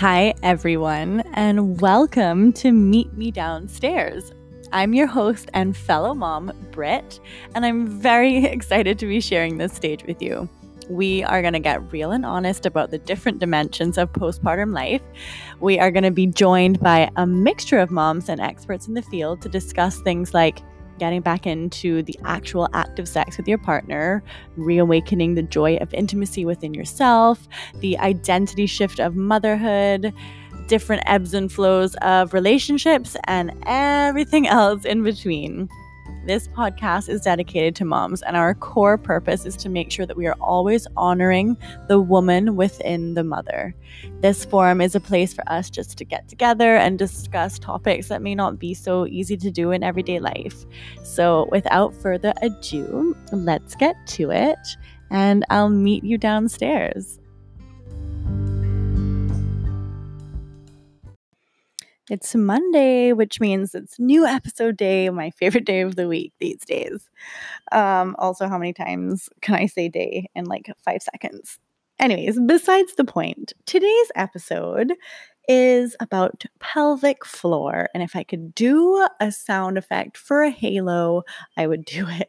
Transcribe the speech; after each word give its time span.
Hi, 0.00 0.32
everyone, 0.42 1.22
and 1.34 1.78
welcome 1.78 2.54
to 2.54 2.72
Meet 2.72 3.12
Me 3.18 3.30
Downstairs. 3.30 4.32
I'm 4.72 4.94
your 4.94 5.06
host 5.06 5.50
and 5.52 5.76
fellow 5.76 6.14
mom, 6.14 6.52
Britt, 6.70 7.20
and 7.54 7.66
I'm 7.66 7.86
very 7.86 8.44
excited 8.46 8.98
to 8.98 9.06
be 9.06 9.20
sharing 9.20 9.58
this 9.58 9.74
stage 9.74 10.02
with 10.04 10.22
you. 10.22 10.48
We 10.88 11.22
are 11.24 11.42
going 11.42 11.52
to 11.52 11.60
get 11.60 11.92
real 11.92 12.12
and 12.12 12.24
honest 12.24 12.64
about 12.64 12.90
the 12.90 12.96
different 12.96 13.40
dimensions 13.40 13.98
of 13.98 14.10
postpartum 14.14 14.72
life. 14.72 15.02
We 15.60 15.78
are 15.78 15.90
going 15.90 16.04
to 16.04 16.10
be 16.10 16.28
joined 16.28 16.80
by 16.80 17.10
a 17.16 17.26
mixture 17.26 17.78
of 17.78 17.90
moms 17.90 18.30
and 18.30 18.40
experts 18.40 18.88
in 18.88 18.94
the 18.94 19.02
field 19.02 19.42
to 19.42 19.50
discuss 19.50 20.00
things 20.00 20.32
like 20.32 20.62
getting 21.00 21.20
back 21.20 21.46
into 21.46 22.04
the 22.04 22.16
actual 22.24 22.68
act 22.74 23.00
of 23.00 23.08
sex 23.08 23.36
with 23.36 23.48
your 23.48 23.58
partner, 23.58 24.22
reawakening 24.56 25.34
the 25.34 25.42
joy 25.42 25.76
of 25.78 25.92
intimacy 25.92 26.44
within 26.44 26.74
yourself, 26.74 27.48
the 27.80 27.98
identity 27.98 28.66
shift 28.66 29.00
of 29.00 29.16
motherhood, 29.16 30.14
different 30.68 31.02
ebbs 31.06 31.34
and 31.34 31.50
flows 31.50 31.96
of 32.02 32.32
relationships, 32.32 33.16
and 33.24 33.52
everything 33.66 34.46
else 34.46 34.84
in 34.84 35.02
between. 35.02 35.68
This 36.30 36.46
podcast 36.46 37.08
is 37.08 37.22
dedicated 37.22 37.74
to 37.74 37.84
moms, 37.84 38.22
and 38.22 38.36
our 38.36 38.54
core 38.54 38.96
purpose 38.96 39.44
is 39.44 39.56
to 39.56 39.68
make 39.68 39.90
sure 39.90 40.06
that 40.06 40.16
we 40.16 40.28
are 40.28 40.36
always 40.40 40.86
honoring 40.96 41.56
the 41.88 41.98
woman 41.98 42.54
within 42.54 43.14
the 43.14 43.24
mother. 43.24 43.74
This 44.20 44.44
forum 44.44 44.80
is 44.80 44.94
a 44.94 45.00
place 45.00 45.34
for 45.34 45.42
us 45.48 45.68
just 45.68 45.98
to 45.98 46.04
get 46.04 46.28
together 46.28 46.76
and 46.76 46.96
discuss 46.96 47.58
topics 47.58 48.06
that 48.06 48.22
may 48.22 48.36
not 48.36 48.60
be 48.60 48.74
so 48.74 49.08
easy 49.08 49.36
to 49.38 49.50
do 49.50 49.72
in 49.72 49.82
everyday 49.82 50.20
life. 50.20 50.66
So, 51.02 51.48
without 51.50 51.96
further 51.96 52.32
ado, 52.42 53.16
let's 53.32 53.74
get 53.74 53.96
to 54.10 54.30
it, 54.30 54.68
and 55.10 55.44
I'll 55.50 55.68
meet 55.68 56.04
you 56.04 56.16
downstairs. 56.16 57.19
It's 62.10 62.34
Monday, 62.34 63.12
which 63.12 63.38
means 63.38 63.72
it's 63.72 64.00
new 64.00 64.26
episode 64.26 64.76
day, 64.76 65.08
my 65.10 65.30
favorite 65.30 65.64
day 65.64 65.82
of 65.82 65.94
the 65.94 66.08
week 66.08 66.32
these 66.40 66.64
days. 66.64 67.08
Um, 67.70 68.16
also, 68.18 68.48
how 68.48 68.58
many 68.58 68.72
times 68.72 69.28
can 69.42 69.54
I 69.54 69.66
say 69.66 69.88
day 69.88 70.28
in 70.34 70.46
like 70.46 70.72
five 70.84 71.02
seconds? 71.02 71.60
Anyways, 72.00 72.40
besides 72.46 72.96
the 72.96 73.04
point, 73.04 73.52
today's 73.64 74.10
episode 74.16 74.92
is 75.52 75.96
about 75.98 76.44
pelvic 76.60 77.24
floor. 77.24 77.88
And 77.92 78.04
if 78.04 78.14
I 78.14 78.22
could 78.22 78.54
do 78.54 79.04
a 79.18 79.32
sound 79.32 79.78
effect 79.78 80.16
for 80.16 80.42
a 80.42 80.50
halo, 80.50 81.24
I 81.56 81.66
would 81.66 81.84
do 81.84 82.06
it. 82.08 82.28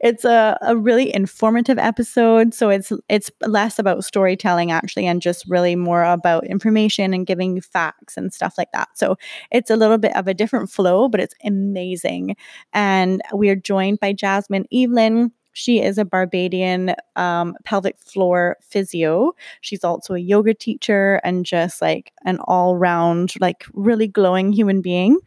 It's 0.00 0.24
a, 0.24 0.58
a 0.60 0.76
really 0.76 1.14
informative 1.14 1.78
episode. 1.78 2.52
So 2.54 2.68
it's 2.68 2.92
it's 3.08 3.30
less 3.46 3.78
about 3.78 4.04
storytelling 4.04 4.72
actually 4.72 5.06
and 5.06 5.22
just 5.22 5.44
really 5.48 5.76
more 5.76 6.02
about 6.02 6.48
information 6.48 7.14
and 7.14 7.28
giving 7.28 7.54
you 7.54 7.62
facts 7.62 8.16
and 8.16 8.34
stuff 8.34 8.54
like 8.58 8.72
that. 8.72 8.88
So 8.96 9.16
it's 9.52 9.70
a 9.70 9.76
little 9.76 9.98
bit 9.98 10.16
of 10.16 10.26
a 10.26 10.34
different 10.34 10.68
flow, 10.68 11.08
but 11.08 11.20
it's 11.20 11.34
amazing. 11.44 12.34
And 12.72 13.22
we 13.32 13.50
are 13.50 13.56
joined 13.56 14.00
by 14.00 14.14
Jasmine 14.14 14.66
Evelyn. 14.72 15.30
She 15.58 15.82
is 15.82 15.98
a 15.98 16.04
Barbadian 16.04 16.94
um, 17.16 17.56
pelvic 17.64 17.98
floor 17.98 18.56
physio. 18.62 19.32
She's 19.60 19.82
also 19.82 20.14
a 20.14 20.18
yoga 20.18 20.54
teacher 20.54 21.20
and 21.24 21.44
just 21.44 21.82
like 21.82 22.12
an 22.24 22.38
all 22.46 22.76
round, 22.76 23.34
like 23.40 23.66
really 23.72 24.06
glowing 24.06 24.52
human 24.52 24.82
being. 24.82 25.18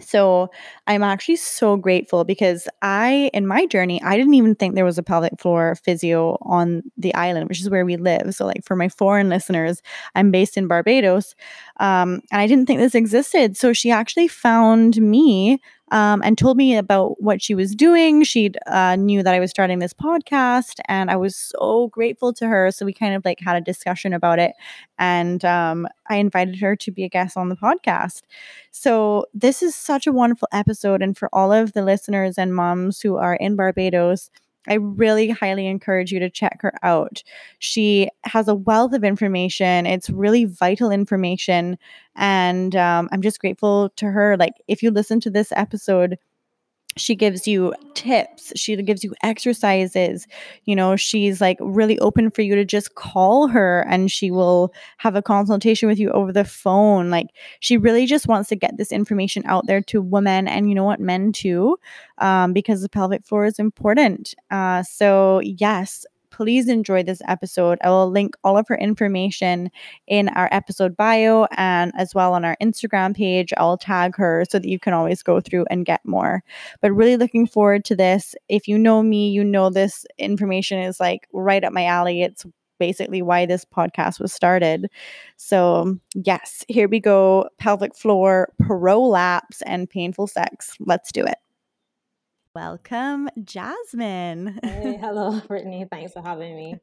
So 0.00 0.50
I'm 0.86 1.02
actually 1.02 1.36
so 1.36 1.76
grateful 1.76 2.24
because 2.24 2.68
I, 2.80 3.30
in 3.32 3.46
my 3.46 3.66
journey, 3.66 4.00
I 4.02 4.16
didn't 4.16 4.34
even 4.34 4.54
think 4.54 4.74
there 4.74 4.84
was 4.84 4.98
a 4.98 5.02
pelvic 5.02 5.40
floor 5.40 5.74
physio 5.74 6.38
on 6.42 6.82
the 6.96 7.14
island, 7.14 7.48
which 7.48 7.60
is 7.60 7.70
where 7.70 7.84
we 7.84 7.96
live. 7.96 8.34
So, 8.34 8.46
like 8.46 8.62
for 8.64 8.76
my 8.76 8.88
foreign 8.88 9.28
listeners, 9.30 9.82
I'm 10.14 10.30
based 10.30 10.56
in 10.56 10.68
Barbados, 10.68 11.34
um, 11.80 12.20
and 12.30 12.40
I 12.40 12.46
didn't 12.46 12.66
think 12.66 12.78
this 12.78 12.94
existed. 12.94 13.56
So 13.56 13.72
she 13.72 13.90
actually 13.90 14.28
found 14.28 15.00
me 15.00 15.60
um, 15.92 16.20
and 16.24 16.36
told 16.36 16.56
me 16.56 16.76
about 16.76 17.20
what 17.22 17.40
she 17.42 17.54
was 17.54 17.74
doing. 17.74 18.24
She 18.24 18.50
uh, 18.66 18.96
knew 18.96 19.22
that 19.22 19.34
I 19.34 19.40
was 19.40 19.50
starting 19.50 19.78
this 19.78 19.92
podcast, 19.94 20.80
and 20.88 21.10
I 21.10 21.16
was 21.16 21.36
so 21.36 21.88
grateful 21.88 22.32
to 22.34 22.46
her. 22.46 22.70
So 22.70 22.84
we 22.84 22.92
kind 22.92 23.14
of 23.14 23.24
like 23.24 23.40
had 23.40 23.56
a 23.56 23.60
discussion 23.60 24.12
about 24.12 24.38
it, 24.38 24.52
and 24.98 25.44
um, 25.44 25.86
I 26.08 26.16
invited 26.16 26.56
her 26.60 26.76
to 26.76 26.90
be 26.90 27.04
a 27.04 27.08
guest 27.08 27.36
on 27.36 27.48
the 27.48 27.56
podcast. 27.56 28.22
So 28.70 29.26
this 29.34 29.62
is 29.62 29.74
such 29.74 30.06
a 30.06 30.12
wonderful 30.12 30.48
episode, 30.52 31.02
and 31.02 31.16
for 31.16 31.28
all 31.32 31.52
of 31.52 31.72
the 31.72 31.82
listeners 31.82 32.38
and 32.38 32.54
moms 32.54 33.00
who 33.00 33.16
are 33.16 33.34
in 33.36 33.56
Barbados. 33.56 34.30
I 34.68 34.74
really 34.74 35.30
highly 35.30 35.66
encourage 35.66 36.12
you 36.12 36.18
to 36.20 36.30
check 36.30 36.58
her 36.62 36.72
out. 36.82 37.22
She 37.58 38.08
has 38.24 38.48
a 38.48 38.54
wealth 38.54 38.92
of 38.92 39.04
information. 39.04 39.86
It's 39.86 40.10
really 40.10 40.44
vital 40.44 40.90
information. 40.90 41.78
And 42.14 42.74
um, 42.76 43.08
I'm 43.12 43.22
just 43.22 43.40
grateful 43.40 43.90
to 43.96 44.06
her. 44.06 44.36
Like, 44.36 44.54
if 44.68 44.82
you 44.82 44.90
listen 44.90 45.20
to 45.20 45.30
this 45.30 45.52
episode, 45.52 46.18
she 46.96 47.14
gives 47.14 47.46
you 47.46 47.74
tips 47.94 48.52
she 48.56 48.74
gives 48.82 49.04
you 49.04 49.12
exercises 49.22 50.26
you 50.64 50.74
know 50.74 50.96
she's 50.96 51.40
like 51.40 51.58
really 51.60 51.98
open 52.00 52.30
for 52.30 52.42
you 52.42 52.54
to 52.54 52.64
just 52.64 52.94
call 52.94 53.48
her 53.48 53.82
and 53.88 54.10
she 54.10 54.30
will 54.30 54.72
have 54.98 55.14
a 55.14 55.22
consultation 55.22 55.88
with 55.88 55.98
you 55.98 56.10
over 56.10 56.32
the 56.32 56.44
phone 56.44 57.10
like 57.10 57.28
she 57.60 57.76
really 57.76 58.06
just 58.06 58.26
wants 58.26 58.48
to 58.48 58.56
get 58.56 58.76
this 58.76 58.92
information 58.92 59.42
out 59.46 59.66
there 59.66 59.80
to 59.80 60.00
women 60.00 60.48
and 60.48 60.68
you 60.68 60.74
know 60.74 60.84
what 60.84 61.00
men 61.00 61.32
too 61.32 61.78
um, 62.18 62.52
because 62.52 62.82
the 62.82 62.88
pelvic 62.88 63.24
floor 63.24 63.44
is 63.44 63.58
important 63.58 64.34
uh, 64.50 64.82
so 64.82 65.40
yes 65.40 66.06
please 66.36 66.68
enjoy 66.68 67.02
this 67.02 67.22
episode. 67.26 67.78
I 67.82 67.88
will 67.88 68.10
link 68.10 68.36
all 68.44 68.58
of 68.58 68.68
her 68.68 68.76
information 68.76 69.70
in 70.06 70.28
our 70.30 70.50
episode 70.52 70.94
bio 70.94 71.46
and 71.56 71.92
as 71.96 72.14
well 72.14 72.34
on 72.34 72.44
our 72.44 72.58
Instagram 72.62 73.16
page. 73.16 73.54
I'll 73.56 73.78
tag 73.78 74.14
her 74.16 74.44
so 74.50 74.58
that 74.58 74.68
you 74.68 74.78
can 74.78 74.92
always 74.92 75.22
go 75.22 75.40
through 75.40 75.64
and 75.70 75.86
get 75.86 76.04
more. 76.04 76.42
But 76.82 76.92
really 76.92 77.16
looking 77.16 77.46
forward 77.46 77.86
to 77.86 77.96
this. 77.96 78.34
If 78.50 78.68
you 78.68 78.76
know 78.76 79.02
me, 79.02 79.30
you 79.30 79.44
know 79.44 79.70
this 79.70 80.04
information 80.18 80.78
is 80.78 81.00
like 81.00 81.26
right 81.32 81.64
up 81.64 81.72
my 81.72 81.86
alley. 81.86 82.20
It's 82.20 82.44
basically 82.78 83.22
why 83.22 83.46
this 83.46 83.64
podcast 83.64 84.20
was 84.20 84.30
started. 84.30 84.90
So, 85.38 85.96
yes, 86.14 86.66
here 86.68 86.86
we 86.86 87.00
go 87.00 87.48
pelvic 87.58 87.96
floor, 87.96 88.52
prolapse, 88.60 89.62
and 89.62 89.88
painful 89.88 90.26
sex. 90.26 90.76
Let's 90.80 91.10
do 91.10 91.24
it. 91.24 91.38
Welcome, 92.56 93.28
Jasmine. 93.44 94.58
Hey, 94.62 94.96
hello, 95.02 95.42
Brittany. 95.46 95.84
Thanks 95.90 96.14
for 96.14 96.22
having 96.22 96.56
me. 96.56 96.78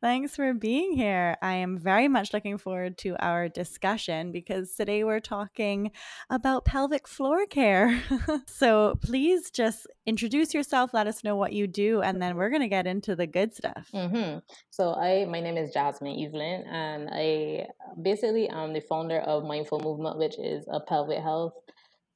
Thanks 0.00 0.34
for 0.34 0.52
being 0.54 0.92
here. 0.92 1.36
I 1.40 1.54
am 1.54 1.78
very 1.78 2.08
much 2.08 2.32
looking 2.32 2.58
forward 2.58 2.98
to 2.98 3.14
our 3.24 3.48
discussion 3.48 4.32
because 4.32 4.74
today 4.74 5.04
we're 5.04 5.20
talking 5.20 5.92
about 6.30 6.64
pelvic 6.64 7.06
floor 7.06 7.46
care. 7.46 8.02
so 8.48 8.98
please 9.00 9.52
just 9.52 9.86
introduce 10.04 10.52
yourself, 10.52 10.92
let 10.92 11.06
us 11.06 11.22
know 11.22 11.36
what 11.36 11.52
you 11.52 11.68
do, 11.68 12.02
and 12.02 12.20
then 12.20 12.34
we're 12.34 12.50
going 12.50 12.62
to 12.62 12.68
get 12.68 12.88
into 12.88 13.14
the 13.14 13.28
good 13.28 13.54
stuff. 13.54 13.88
Mm-hmm. 13.94 14.40
So 14.70 14.94
I, 14.94 15.26
my 15.26 15.38
name 15.38 15.56
is 15.56 15.72
Jasmine 15.72 16.18
Evelyn, 16.24 16.64
and 16.66 17.08
I 17.12 17.68
basically 18.02 18.48
am 18.48 18.72
the 18.72 18.80
founder 18.80 19.20
of 19.20 19.44
Mindful 19.44 19.78
Movement, 19.78 20.18
which 20.18 20.36
is 20.40 20.66
a 20.68 20.80
pelvic 20.80 21.22
health 21.22 21.52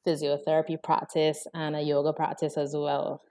physiotherapy 0.06 0.82
practice 0.82 1.46
and 1.54 1.76
a 1.76 1.80
yoga 1.80 2.12
practice 2.12 2.56
as 2.56 2.74
well. 2.74 3.22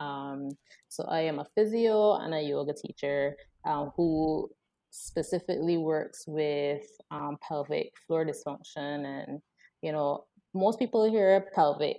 Um, 0.00 0.50
so 0.88 1.04
I 1.04 1.20
am 1.20 1.38
a 1.38 1.46
physio 1.54 2.14
and 2.14 2.34
a 2.34 2.40
yoga 2.42 2.72
teacher 2.72 3.36
um, 3.64 3.92
who 3.96 4.48
specifically 4.90 5.76
works 5.76 6.24
with 6.26 6.82
um, 7.10 7.36
pelvic 7.46 7.92
floor 8.06 8.24
dysfunction 8.24 9.04
and 9.04 9.40
you 9.82 9.92
know 9.92 10.24
most 10.54 10.78
people 10.78 11.08
hear 11.08 11.46
pelvic 11.54 11.98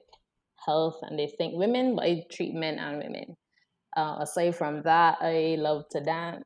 health 0.66 0.98
and 1.04 1.18
they 1.18 1.28
think 1.38 1.54
women 1.56 1.96
but 1.96 2.06
i 2.06 2.24
treat 2.32 2.54
men 2.54 2.80
and 2.80 2.98
women 2.98 3.38
uh, 3.96 4.18
aside 4.22 4.56
from 4.56 4.82
that 4.82 5.18
i 5.22 5.56
love 5.60 5.84
to 5.90 6.02
dance 6.02 6.44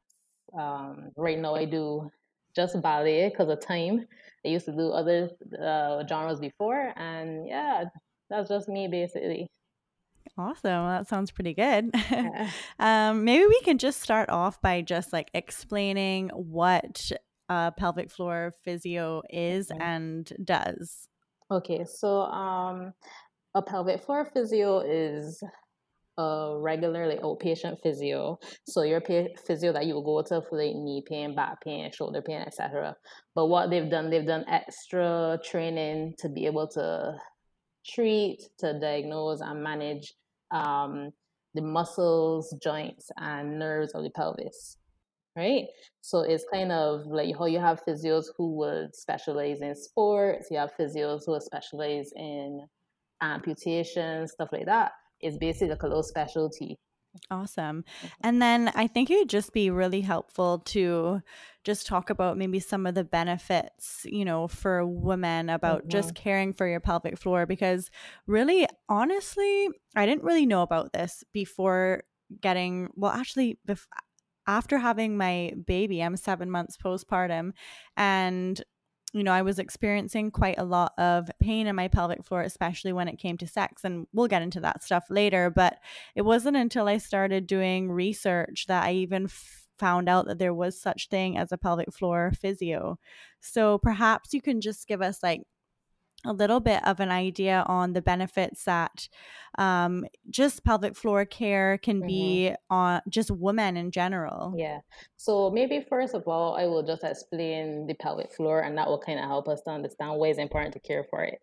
um, 0.58 1.10
right 1.18 1.40
now 1.40 1.56
i 1.56 1.66
do 1.66 2.10
just 2.56 2.82
ballet 2.82 3.30
because 3.30 3.50
of 3.50 3.60
time 3.60 4.06
I 4.46 4.50
used 4.50 4.66
to 4.66 4.72
do 4.74 4.90
other 4.90 5.30
uh, 5.62 6.06
genres 6.08 6.40
before, 6.40 6.94
and 6.98 7.48
yeah, 7.48 7.86
that's 8.30 8.50
just 8.50 8.68
me 8.68 8.88
basically. 8.88 9.48
Awesome. 10.38 10.86
Well, 10.86 10.98
that 10.98 11.08
sounds 11.08 11.32
pretty 11.32 11.54
good. 11.54 11.92
Yeah. 12.10 12.50
um, 12.80 13.24
maybe 13.24 13.46
we 13.46 13.62
can 13.62 13.78
just 13.78 14.02
start 14.02 14.30
off 14.30 14.62
by 14.62 14.82
just 14.82 15.14
like 15.14 15.30
explaining 15.34 16.30
what 16.30 17.12
uh, 17.50 17.72
pelvic 17.72 18.10
floor 18.10 18.54
physio 18.64 19.22
is 19.30 19.72
okay. 19.72 19.84
and 19.84 20.32
does. 20.44 21.08
Okay, 21.52 21.86
so 21.86 22.22
um, 22.24 22.94
a 23.54 23.62
pelvic 23.62 24.02
floor 24.02 24.26
physio 24.26 24.80
is 24.80 25.44
a 26.18 26.56
regular 26.60 27.08
like 27.08 27.22
outpatient 27.22 27.82
physio. 27.82 28.40
So 28.66 28.84
your 28.84 29.02
physio 29.02 29.74
that 29.74 29.86
you 29.86 29.94
go 30.06 30.22
to 30.22 30.42
for 30.42 30.58
like 30.58 30.76
knee 30.76 31.04
pain, 31.08 31.36
back 31.36 31.64
pain, 31.64 31.92
shoulder 31.92 32.22
pain, 32.22 32.42
etc. 32.42 32.96
But 33.36 33.48
what 33.48 33.70
they've 33.70 33.90
done, 33.90 34.10
they've 34.10 34.26
done 34.26 34.46
extra 34.48 35.40
training 35.44 36.16
to 36.20 36.30
be 36.30 36.46
able 36.46 36.68
to 36.70 37.18
treat, 37.86 38.50
to 38.60 38.80
diagnose, 38.80 39.42
and 39.42 39.64
manage 39.64 40.14
um, 40.52 41.12
the 41.54 41.62
muscles, 41.62 42.56
joints, 42.64 43.10
and 43.18 43.60
nerves 43.60 43.94
of 43.94 44.04
the 44.04 44.10
pelvis. 44.12 44.78
right? 45.36 45.66
So 46.02 46.22
it's 46.22 46.46
kind 46.52 46.72
of 46.72 47.06
like 47.08 47.36
how 47.38 47.46
you 47.46 47.60
have 47.60 47.84
physios 47.88 48.26
who 48.38 48.56
would 48.58 48.96
specialize 48.96 49.62
in 49.62 49.76
sports, 49.76 50.48
you 50.52 50.58
have 50.58 50.72
physios 50.80 51.22
who 51.26 51.40
specialize 51.40 52.12
in 52.16 52.66
amputation, 53.22 54.28
stuff 54.28 54.50
like 54.52 54.66
that. 54.66 54.92
It's 55.24 55.38
basically 55.38 55.70
like 55.70 55.84
a 55.84 55.88
little 55.88 56.04
specialty. 56.04 56.78
Awesome. 57.30 57.84
Mm-hmm. 57.84 58.08
And 58.22 58.42
then 58.42 58.72
I 58.76 58.88
think 58.88 59.10
it 59.10 59.18
would 59.18 59.30
just 59.30 59.54
be 59.54 59.70
really 59.70 60.02
helpful 60.02 60.60
to 60.60 61.22
just 61.64 61.86
talk 61.86 62.10
about 62.10 62.38
maybe 62.38 62.60
some 62.60 62.86
of 62.86 62.96
the 62.96 63.04
benefits, 63.04 64.06
you 64.06 64.26
know, 64.26 64.48
for 64.48 64.86
women 64.86 65.50
about 65.50 65.82
mm-hmm. 65.82 65.90
just 65.90 66.16
caring 66.16 66.54
for 66.54 66.68
your 66.68 66.80
pelvic 66.80 67.18
floor 67.18 67.46
because 67.46 67.90
really 68.26 68.68
honestly, 68.90 69.70
I 69.96 70.06
didn't 70.06 70.24
really 70.24 70.46
know 70.46 70.64
about 70.64 70.94
this 70.94 71.24
before 71.34 72.04
getting 72.42 72.90
well 72.96 73.12
actually 73.12 73.60
bef- 73.68 73.86
after 74.48 74.78
having 74.78 75.16
my 75.16 75.54
baby, 75.68 76.02
I'm 76.02 76.18
7 76.18 76.50
months 76.50 76.78
postpartum 76.84 77.54
and 77.96 78.62
you 79.14 79.24
know, 79.24 79.32
I 79.32 79.44
was 79.44 79.60
experiencing 79.60 80.32
quite 80.32 80.58
a 80.58 80.64
lot 80.64 80.94
of 80.98 81.30
pain 81.40 81.68
in 81.68 81.76
my 81.76 81.88
pelvic 81.88 82.26
floor, 82.26 82.42
especially 82.42 82.94
when 82.94 83.08
it 83.08 83.20
came 83.20 83.38
to 83.38 83.48
sex. 83.48 83.84
And 83.84 84.08
we'll 84.12 84.28
get 84.28 84.42
into 84.42 84.60
that 84.62 84.84
stuff 84.84 85.06
later. 85.10 85.52
But 85.52 85.78
it 86.16 86.24
wasn't 86.24 86.58
until 86.58 86.88
I 86.88 86.98
started 86.98 87.46
doing 87.46 87.92
research 87.92 88.66
that 88.68 88.84
I 88.84 88.94
even 88.94 89.26
f- 89.26 89.68
found 89.78 90.10
out 90.10 90.26
that 90.26 90.40
there 90.40 90.54
was 90.54 90.80
such 90.80 91.10
thing 91.10 91.38
as 91.38 91.52
a 91.52 91.58
pelvic 91.58 91.94
floor 91.94 92.32
physio. 92.40 92.98
So 93.40 93.78
perhaps 93.78 94.34
you 94.34 94.42
can 94.42 94.62
just 94.62 94.88
give 94.88 95.02
us 95.02 95.22
like 95.22 95.44
a 96.26 96.34
little 96.34 96.60
bit 96.60 96.86
of 96.88 97.00
an 97.00 97.12
idea 97.12 97.64
on 97.68 97.94
the 97.94 98.02
benefits 98.02 98.64
that 98.66 99.08
um, 99.58 100.06
just 100.30 100.64
pelvic 100.64 100.96
floor 100.96 101.26
care 101.26 101.78
can 101.78 102.00
mm-hmm. 102.00 102.08
be 102.08 102.56
on 102.70 103.02
just 103.10 103.30
women 103.30 103.78
in 103.78 103.92
general. 103.92 104.54
Yeah. 104.58 104.80
So 105.18 105.50
maybe 105.52 105.86
first 105.88 106.16
of 106.16 106.28
all, 106.28 106.56
I 106.56 106.66
will 106.66 106.84
just 106.84 107.04
explain 107.04 107.88
the 107.88 107.94
pelvic 107.96 108.32
floor, 108.34 108.62
and 108.62 108.78
that 108.78 108.88
will 108.88 109.00
kind 109.00 109.20
of 109.20 109.26
help 109.26 109.48
us 109.48 109.62
to 109.64 109.72
understand 109.72 110.18
why 110.18 110.28
it's 110.28 110.40
important 110.40 110.74
to 110.74 110.80
care 110.80 111.06
for 111.10 111.24
it. 111.24 111.40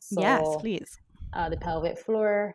So, 0.00 0.20
yes, 0.20 0.46
please. 0.58 0.98
Uh, 1.32 1.48
the 1.48 1.56
pelvic 1.56 1.98
floor. 1.98 2.54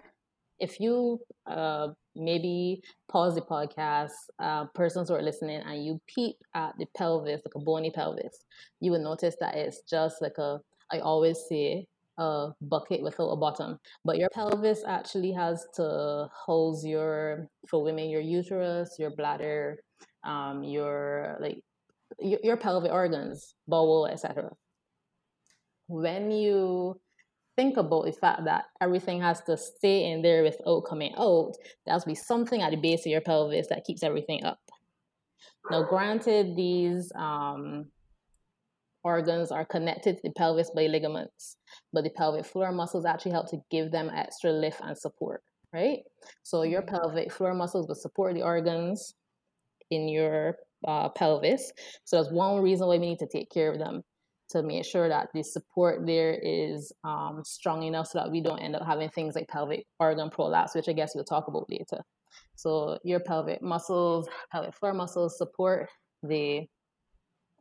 If 0.58 0.80
you 0.80 1.20
uh, 1.48 1.90
maybe 2.16 2.82
pause 3.10 3.36
the 3.36 3.42
podcast, 3.42 4.12
uh, 4.40 4.66
persons 4.74 5.10
who 5.10 5.16
are 5.16 5.22
listening, 5.22 5.62
and 5.66 5.86
you 5.86 6.00
peep 6.08 6.38
at 6.54 6.74
the 6.80 6.86
pelvis, 6.96 7.42
like 7.44 7.56
a 7.56 7.60
bony 7.60 7.92
pelvis, 7.92 8.44
you 8.80 8.92
will 8.92 9.04
notice 9.04 9.36
that 9.42 9.56
it's 9.56 9.82
just 9.82 10.22
like 10.22 10.38
a 10.38 10.60
I 10.96 11.00
always 11.00 11.38
say 11.50 11.88
a 12.18 12.50
bucket 12.62 13.02
without 13.02 13.30
a 13.30 13.36
bottom. 13.36 13.80
But 14.04 14.18
your 14.18 14.30
pelvis 14.30 14.84
actually 14.88 15.34
has 15.34 15.66
to 15.76 16.30
house 16.48 16.84
your, 16.86 17.48
for 17.68 17.84
women, 17.84 18.10
your 18.10 18.22
uterus, 18.22 18.96
your 18.98 19.12
bladder, 19.12 19.78
um, 20.24 20.64
your 20.64 21.38
like 21.40 21.60
your, 22.20 22.40
your 22.44 22.58
pelvic 22.58 22.92
organs, 22.92 23.56
bowel, 23.68 24.08
etc. 24.08 24.52
When 25.88 26.32
you 26.32 27.00
think 27.56 27.78
about 27.78 28.06
the 28.06 28.12
fact 28.12 28.46
that 28.46 28.66
everything 28.82 29.22
has 29.22 29.42
to 29.42 29.58
stay 29.58 30.12
in 30.12 30.22
there 30.22 30.44
without 30.44 30.82
coming 30.82 31.14
out, 31.18 31.54
there 31.86 31.94
has 31.94 32.04
to 32.04 32.10
be 32.10 32.16
something 32.16 32.62
at 32.62 32.72
the 32.72 32.78
base 32.78 33.06
of 33.06 33.12
your 33.12 33.22
pelvis 33.22 33.68
that 33.70 33.86
keeps 33.86 34.04
everything 34.04 34.44
up. 34.44 34.60
Now, 35.70 35.84
granted, 35.84 36.56
these 36.56 37.12
um, 37.16 37.86
organs 39.06 39.52
are 39.52 39.64
connected 39.64 40.18
to 40.18 40.22
the 40.24 40.32
pelvis 40.32 40.72
by 40.76 40.88
ligaments, 40.88 41.58
but 41.94 42.04
the 42.04 42.10
pelvic 42.10 42.46
floor 42.46 42.72
muscles 42.72 43.06
actually 43.06 43.32
help 43.32 43.50
to 43.52 43.60
give 43.70 43.92
them 43.92 44.10
extra 44.14 44.52
lift 44.52 44.82
and 44.84 44.98
support, 44.98 45.42
right? 45.72 46.00
So 46.44 46.64
your 46.64 46.82
mm-hmm. 46.82 46.96
pelvic 46.96 47.32
floor 47.32 47.54
muscles 47.54 47.88
will 47.88 47.96
support 47.96 48.34
the 48.34 48.42
organs 48.42 49.14
in 49.92 50.10
your 50.10 50.58
uh, 50.88 51.10
pelvis. 51.10 51.72
So 52.04 52.18
that's 52.18 52.34
one 52.34 52.62
reason 52.62 52.88
why 52.88 52.98
we 52.98 53.06
need 53.06 53.20
to 53.20 53.28
take 53.28 53.52
care 53.52 53.72
of 53.72 53.78
them 53.78 54.02
to 54.50 54.64
make 54.64 54.86
sure 54.86 55.08
that 55.08 55.30
the 55.34 55.44
support 55.44 56.06
there 56.06 56.34
is 56.34 56.92
um, 57.04 57.44
strong 57.46 57.84
enough 57.84 58.08
so 58.08 58.20
that 58.20 58.32
we 58.32 58.42
don't 58.42 58.60
end 58.60 58.76
up 58.76 58.86
having 58.86 59.10
things 59.10 59.36
like 59.36 59.48
pelvic 59.48 59.86
organ 60.00 60.30
prolapse, 60.32 60.76
which 60.76 60.90
I 60.90 60.94
guess 60.94 61.14
we'll 61.14 61.24
talk 61.24 61.48
about 61.48 61.70
later. 61.70 62.04
So 62.56 62.98
your 63.04 63.20
pelvic 63.20 63.62
muscles, 63.62 64.28
pelvic 64.52 64.74
floor 64.74 64.94
muscles 64.94 65.38
support 65.38 65.90
the 66.24 66.68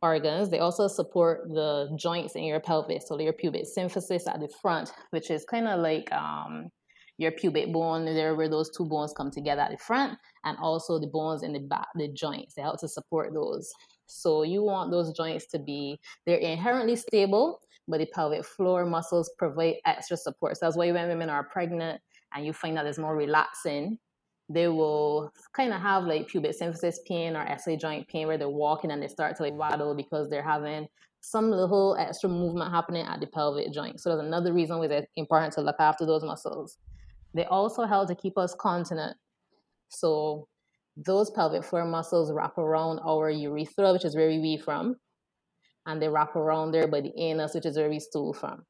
organs. 0.05 0.49
They 0.49 0.59
also 0.59 0.87
support 0.87 1.47
the 1.47 1.95
joints 1.97 2.35
in 2.35 2.43
your 2.43 2.59
pelvis, 2.59 3.07
so 3.07 3.19
your 3.19 3.33
pubic 3.33 3.65
symphysis 3.77 4.27
at 4.27 4.39
the 4.39 4.49
front, 4.61 4.91
which 5.11 5.29
is 5.29 5.45
kind 5.45 5.67
of 5.67 5.79
like 5.79 6.11
um, 6.11 6.69
your 7.17 7.31
pubic 7.31 7.73
bone, 7.73 8.05
there 8.05 8.35
where 8.35 8.49
those 8.49 8.69
two 8.75 8.85
bones 8.85 9.13
come 9.17 9.31
together 9.31 9.61
at 9.61 9.71
the 9.71 9.77
front, 9.77 10.17
and 10.43 10.57
also 10.59 10.99
the 10.99 11.07
bones 11.07 11.43
in 11.43 11.53
the 11.53 11.59
back, 11.59 11.87
the 11.95 12.09
joints. 12.13 12.53
They 12.53 12.61
help 12.61 12.79
to 12.81 12.87
support 12.87 13.33
those. 13.33 13.71
So 14.07 14.43
you 14.43 14.63
want 14.63 14.91
those 14.91 15.11
joints 15.13 15.47
to 15.47 15.59
be 15.59 15.99
they're 16.25 16.37
inherently 16.37 16.95
stable, 16.95 17.59
but 17.87 17.99
the 17.99 18.07
pelvic 18.07 18.45
floor 18.45 18.85
muscles 18.85 19.31
provide 19.37 19.75
extra 19.85 20.17
support. 20.17 20.57
So 20.57 20.65
that's 20.65 20.77
why 20.77 20.91
when 20.91 21.07
women 21.07 21.29
are 21.29 21.43
pregnant 21.43 22.01
and 22.33 22.45
you 22.45 22.53
find 22.53 22.77
that 22.77 22.83
there's 22.83 22.99
more 22.99 23.17
relaxin 23.17 23.97
they 24.49 24.67
will 24.67 25.31
kind 25.53 25.73
of 25.73 25.81
have 25.81 26.03
like 26.03 26.27
pubic 26.27 26.55
symphysis 26.59 26.97
pain 27.07 27.35
or 27.35 27.47
SI 27.57 27.77
joint 27.77 28.07
pain 28.07 28.27
where 28.27 28.37
they're 28.37 28.49
walking 28.49 28.91
and 28.91 29.01
they 29.01 29.07
start 29.07 29.35
to 29.37 29.43
like 29.43 29.53
waddle 29.53 29.95
because 29.95 30.29
they're 30.29 30.43
having 30.43 30.87
some 31.21 31.49
little 31.49 31.95
extra 31.99 32.29
movement 32.29 32.71
happening 32.71 33.05
at 33.05 33.19
the 33.19 33.25
pelvic 33.25 33.73
joint. 33.73 33.99
So 33.99 34.09
that's 34.09 34.25
another 34.25 34.53
reason 34.53 34.77
why 34.77 34.85
it's 34.85 35.07
important 35.15 35.53
to 35.53 35.61
look 35.61 35.77
after 35.79 36.05
those 36.05 36.23
muscles. 36.23 36.77
They 37.33 37.45
also 37.45 37.85
help 37.85 38.07
to 38.09 38.15
keep 38.15 38.37
us 38.37 38.55
continent. 38.59 39.17
So 39.89 40.47
those 40.95 41.31
pelvic 41.31 41.63
floor 41.63 41.85
muscles 41.85 42.31
wrap 42.31 42.57
around 42.59 42.99
our 42.99 43.29
urethra, 43.31 43.93
which 43.93 44.05
is 44.05 44.15
where 44.15 44.27
we 44.27 44.39
wee 44.39 44.57
from, 44.57 44.97
and 45.87 45.99
they 45.99 46.07
wrap 46.07 46.35
around 46.35 46.71
there 46.71 46.87
by 46.87 47.01
the 47.01 47.11
anus, 47.17 47.55
which 47.55 47.65
is 47.65 47.77
where 47.77 47.89
we 47.89 47.99
stool 47.99 48.31
from. 48.33 48.63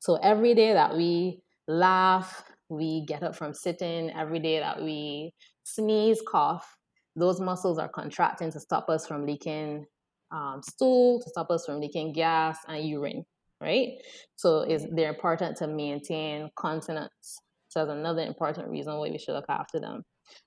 So 0.00 0.16
every 0.16 0.54
day 0.54 0.72
that 0.72 0.96
we 0.96 1.42
laugh, 1.66 2.44
we 2.68 3.04
get 3.06 3.22
up 3.22 3.34
from 3.34 3.54
sitting 3.54 4.10
every 4.10 4.38
day 4.38 4.58
that 4.58 4.82
we 4.82 5.32
sneeze, 5.64 6.20
cough, 6.26 6.76
those 7.16 7.40
muscles 7.40 7.78
are 7.78 7.88
contracting 7.88 8.52
to 8.52 8.60
stop 8.60 8.88
us 8.88 9.06
from 9.06 9.26
leaking 9.26 9.86
um, 10.30 10.60
stool, 10.62 11.20
to 11.20 11.28
stop 11.28 11.50
us 11.50 11.66
from 11.66 11.80
leaking 11.80 12.12
gas 12.12 12.58
and 12.68 12.86
urine, 12.86 13.24
right? 13.60 13.94
So 14.36 14.60
is 14.60 14.86
they're 14.92 15.08
important 15.08 15.56
to 15.58 15.66
maintain 15.66 16.50
continence. 16.56 17.40
So 17.68 17.84
that's 17.84 17.90
another 17.96 18.22
important 18.22 18.68
reason 18.68 18.94
why 18.94 19.10
we 19.10 19.18
should 19.18 19.34
look 19.34 19.48
after 19.48 19.80
them. 19.80 20.02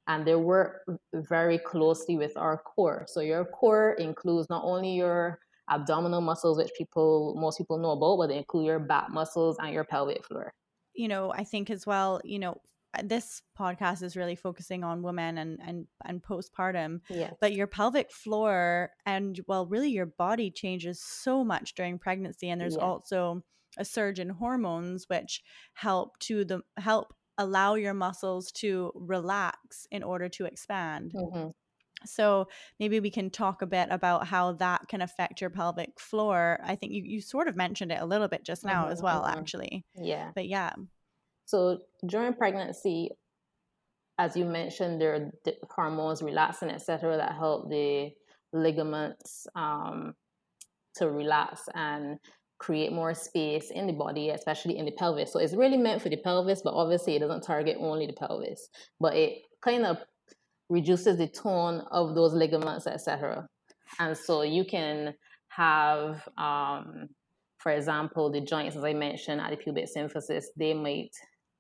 And 0.08 0.26
they 0.26 0.36
work 0.36 0.84
very 1.14 1.58
closely 1.58 2.16
with 2.16 2.38
our 2.38 2.58
core. 2.58 3.06
So 3.08 3.22
your 3.22 3.46
core 3.46 3.94
includes 3.94 4.48
not 4.50 4.64
only 4.64 4.92
your 4.92 5.40
abdominal 5.70 6.22
muscles, 6.22 6.58
which 6.58 6.72
people 6.78 7.36
most 7.38 7.58
people 7.58 7.80
know 7.80 7.92
about, 7.92 8.18
but 8.18 8.28
they 8.28 8.38
include 8.38 8.66
your 8.66 8.80
back 8.80 9.10
muscles 9.10 9.58
and 9.60 9.74
your 9.74 9.84
pelvic 9.84 10.24
floor 10.26 10.54
you 10.94 11.08
know, 11.08 11.32
I 11.32 11.44
think 11.44 11.70
as 11.70 11.86
well, 11.86 12.22
you 12.24 12.40
know, 12.40 12.58
uh, 12.94 13.02
this 13.06 13.42
podcast 13.58 14.04
is 14.04 14.18
really 14.18 14.36
focusing 14.36 14.84
on 14.84 15.02
women 15.02 15.38
and 15.38 15.60
and 15.66 15.88
and 16.04 16.22
postpartum 16.22 17.00
yes. 17.10 17.34
but 17.40 17.54
your 17.54 17.68
pelvic 17.68 18.12
floor 18.12 18.90
and 19.06 19.40
well 19.48 19.66
really 19.66 19.90
your 19.90 20.06
body 20.06 20.52
changes 20.52 21.02
so 21.02 21.44
much 21.44 21.74
during 21.74 21.98
pregnancy 21.98 22.50
and 22.50 22.60
there's 22.60 22.74
yes. 22.74 22.82
also 22.82 23.42
a 23.78 23.86
surge 23.86 24.20
in 24.20 24.28
hormones 24.28 25.06
which 25.08 25.42
help 25.74 26.20
to 26.20 26.44
the 26.44 26.60
help 26.78 27.14
allow 27.38 27.76
your 27.76 27.94
muscles 27.94 28.52
to 28.52 28.92
relax 28.94 29.88
in 29.90 30.04
order 30.04 30.28
to 30.28 30.46
expand 30.46 31.14
mm-hmm. 31.16 31.48
So 32.06 32.48
maybe 32.80 33.00
we 33.00 33.10
can 33.10 33.30
talk 33.30 33.62
a 33.62 33.68
bit 33.68 33.88
about 33.92 34.28
how 34.28 34.54
that 34.54 34.88
can 34.88 35.02
affect 35.02 35.42
your 35.42 35.50
pelvic 35.50 36.00
floor 36.00 36.60
i 36.64 36.76
think 36.76 36.92
you, 36.92 37.04
you 37.04 37.22
sort 37.22 37.48
of 37.48 37.56
mentioned 37.56 37.92
it 37.92 38.02
a 38.02 38.06
little 38.06 38.28
bit 38.28 38.44
just 38.44 38.64
now 38.66 38.84
mm-hmm, 38.84 38.94
as 38.94 39.02
well 39.02 39.22
mm-hmm. 39.24 39.38
actually 39.38 39.86
yeah 39.96 40.32
but 40.36 40.48
yeah 40.48 40.72
so 41.52 41.80
during 42.06 42.34
pregnancy, 42.34 43.10
as 44.18 44.38
you 44.38 44.46
mentioned, 44.46 45.02
there 45.02 45.16
are 45.16 45.54
hormones, 45.70 46.22
relaxin, 46.22 46.72
etc., 46.72 47.18
that 47.18 47.36
help 47.36 47.70
the 47.70 48.12
ligaments 48.54 49.48
um, 49.54 50.16
to 50.96 51.10
relax 51.10 51.68
and 51.76 52.20
create 52.58 52.94
more 52.94 53.14
space 53.14 53.70
in 53.70 53.86
the 53.86 53.92
body, 53.92 54.30
especially 54.30 54.78
in 54.78 54.86
the 54.86 54.92
pelvis. 54.92 55.34
So 55.34 55.40
it's 55.40 55.54
really 55.54 55.78
meant 55.78 56.02
for 56.02 56.08
the 56.08 56.16
pelvis, 56.16 56.62
but 56.64 56.74
obviously 56.74 57.18
it 57.18 57.20
doesn't 57.20 57.44
target 57.44 57.76
only 57.82 58.08
the 58.08 58.14
pelvis. 58.14 58.70
But 59.02 59.16
it 59.18 59.40
kind 59.62 59.86
of 59.86 59.98
reduces 60.72 61.18
the 61.18 61.28
tone 61.28 61.84
of 61.92 62.16
those 62.16 62.34
ligaments, 62.34 62.88
etc. 62.88 63.46
And 64.00 64.18
so 64.18 64.42
you 64.42 64.64
can 64.64 65.14
have, 65.50 66.28
um, 66.38 67.10
for 67.58 67.74
example, 67.74 68.32
the 68.32 68.40
joints, 68.40 68.78
as 68.78 68.84
I 68.84 68.94
mentioned, 68.94 69.42
at 69.42 69.52
the 69.52 69.58
pubic 69.58 69.90
symphysis, 69.94 70.46
they 70.56 70.74
might 70.74 71.12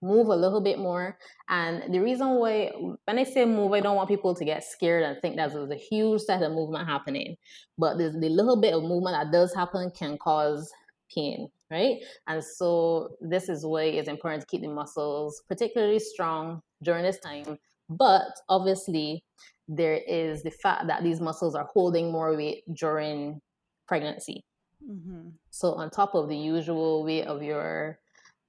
move 0.01 0.27
a 0.27 0.36
little 0.36 0.62
bit 0.62 0.80
more. 0.80 1.18
And 1.50 1.94
the 1.94 2.00
reason 2.00 2.30
why, 2.36 2.72
when 3.06 3.20
I 3.20 3.24
say 3.25 3.44
move, 3.44 3.74
I 3.74 3.82
don't 3.82 3.98
want 3.98 4.08
people 4.08 4.34
to 4.34 4.46
get 4.46 4.63
scared 4.63 5.03
and 5.03 5.22
think 5.22 5.36
that 5.36 5.51
there's 5.51 5.70
a 5.70 5.75
huge 5.75 6.22
set 6.22 6.41
of 6.41 6.53
movement 6.53 6.88
happening. 6.88 7.36
But 7.77 7.98
the, 7.98 8.10
the 8.10 8.30
little 8.30 8.60
bit 8.60 8.74
of 8.74 8.82
movement 8.82 9.18
that 9.18 9.32
does 9.32 9.53
happen 9.53 9.91
can 9.91 10.18
cause 10.18 10.72
pain, 11.13 11.50
right? 11.70 11.98
And 12.27 12.41
so 12.41 13.10
this 13.20 13.50
is 13.50 13.65
why 13.65 13.84
it's 13.84 14.08
important 14.08 14.41
to 14.41 14.48
keep 14.48 14.62
the 14.62 14.70
muscles 14.70 15.44
particularly 15.50 16.00
strong 16.00 16.62
during 16.82 17.03
this 17.03 17.20
time. 17.20 17.60
But 17.98 18.31
obviously, 18.50 19.24
there 19.67 20.00
is 20.07 20.43
the 20.43 20.51
fact 20.51 20.88
that 20.88 21.03
these 21.03 21.21
muscles 21.21 21.55
are 21.55 21.67
holding 21.74 22.12
more 22.12 22.36
weight 22.36 22.63
during 22.74 23.41
pregnancy. 23.88 24.43
Mm-hmm. 24.89 25.29
So, 25.51 25.74
on 25.74 25.89
top 25.89 26.15
of 26.15 26.29
the 26.29 26.38
usual 26.38 27.03
weight 27.03 27.25
of 27.25 27.43
your 27.43 28.00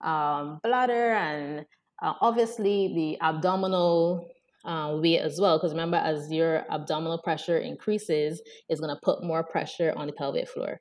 um, 0.03 0.61
bladder 0.63 1.13
and 1.13 1.67
uh, 2.03 2.15
obviously 2.21 2.93
the 2.95 3.25
abdominal 3.25 4.29
uh, 4.65 4.99
weight 5.01 5.21
as 5.21 5.41
well. 5.41 5.59
Because 5.59 5.73
remember, 5.73 5.97
as 5.97 6.31
your 6.31 6.65
abdominal 6.71 7.19
pressure 7.19 7.59
increases, 7.59 8.43
it's 8.69 8.81
going 8.81 8.95
to 8.95 9.01
put 9.03 9.23
more 9.23 9.45
pressure 9.45 9.93
on 9.97 10.07
the 10.07 10.13
pelvic 10.13 10.49
floor. 10.49 10.81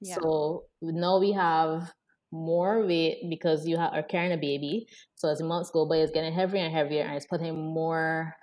Yeah. 0.00 0.16
So 0.16 0.64
now 0.82 1.18
we 1.18 1.32
have 1.32 1.92
more 2.32 2.86
weight 2.86 3.28
because 3.28 3.66
you 3.66 3.76
are 3.76 4.02
carrying 4.02 4.32
a 4.32 4.36
baby. 4.36 4.86
So 5.14 5.28
as 5.28 5.38
the 5.38 5.44
months 5.44 5.70
go 5.70 5.86
by, 5.86 5.96
it's 5.96 6.12
getting 6.12 6.32
heavier 6.32 6.60
and 6.60 6.74
heavier, 6.74 7.02
and 7.02 7.14
it's 7.16 7.26
putting 7.26 7.56
more, 7.74 8.34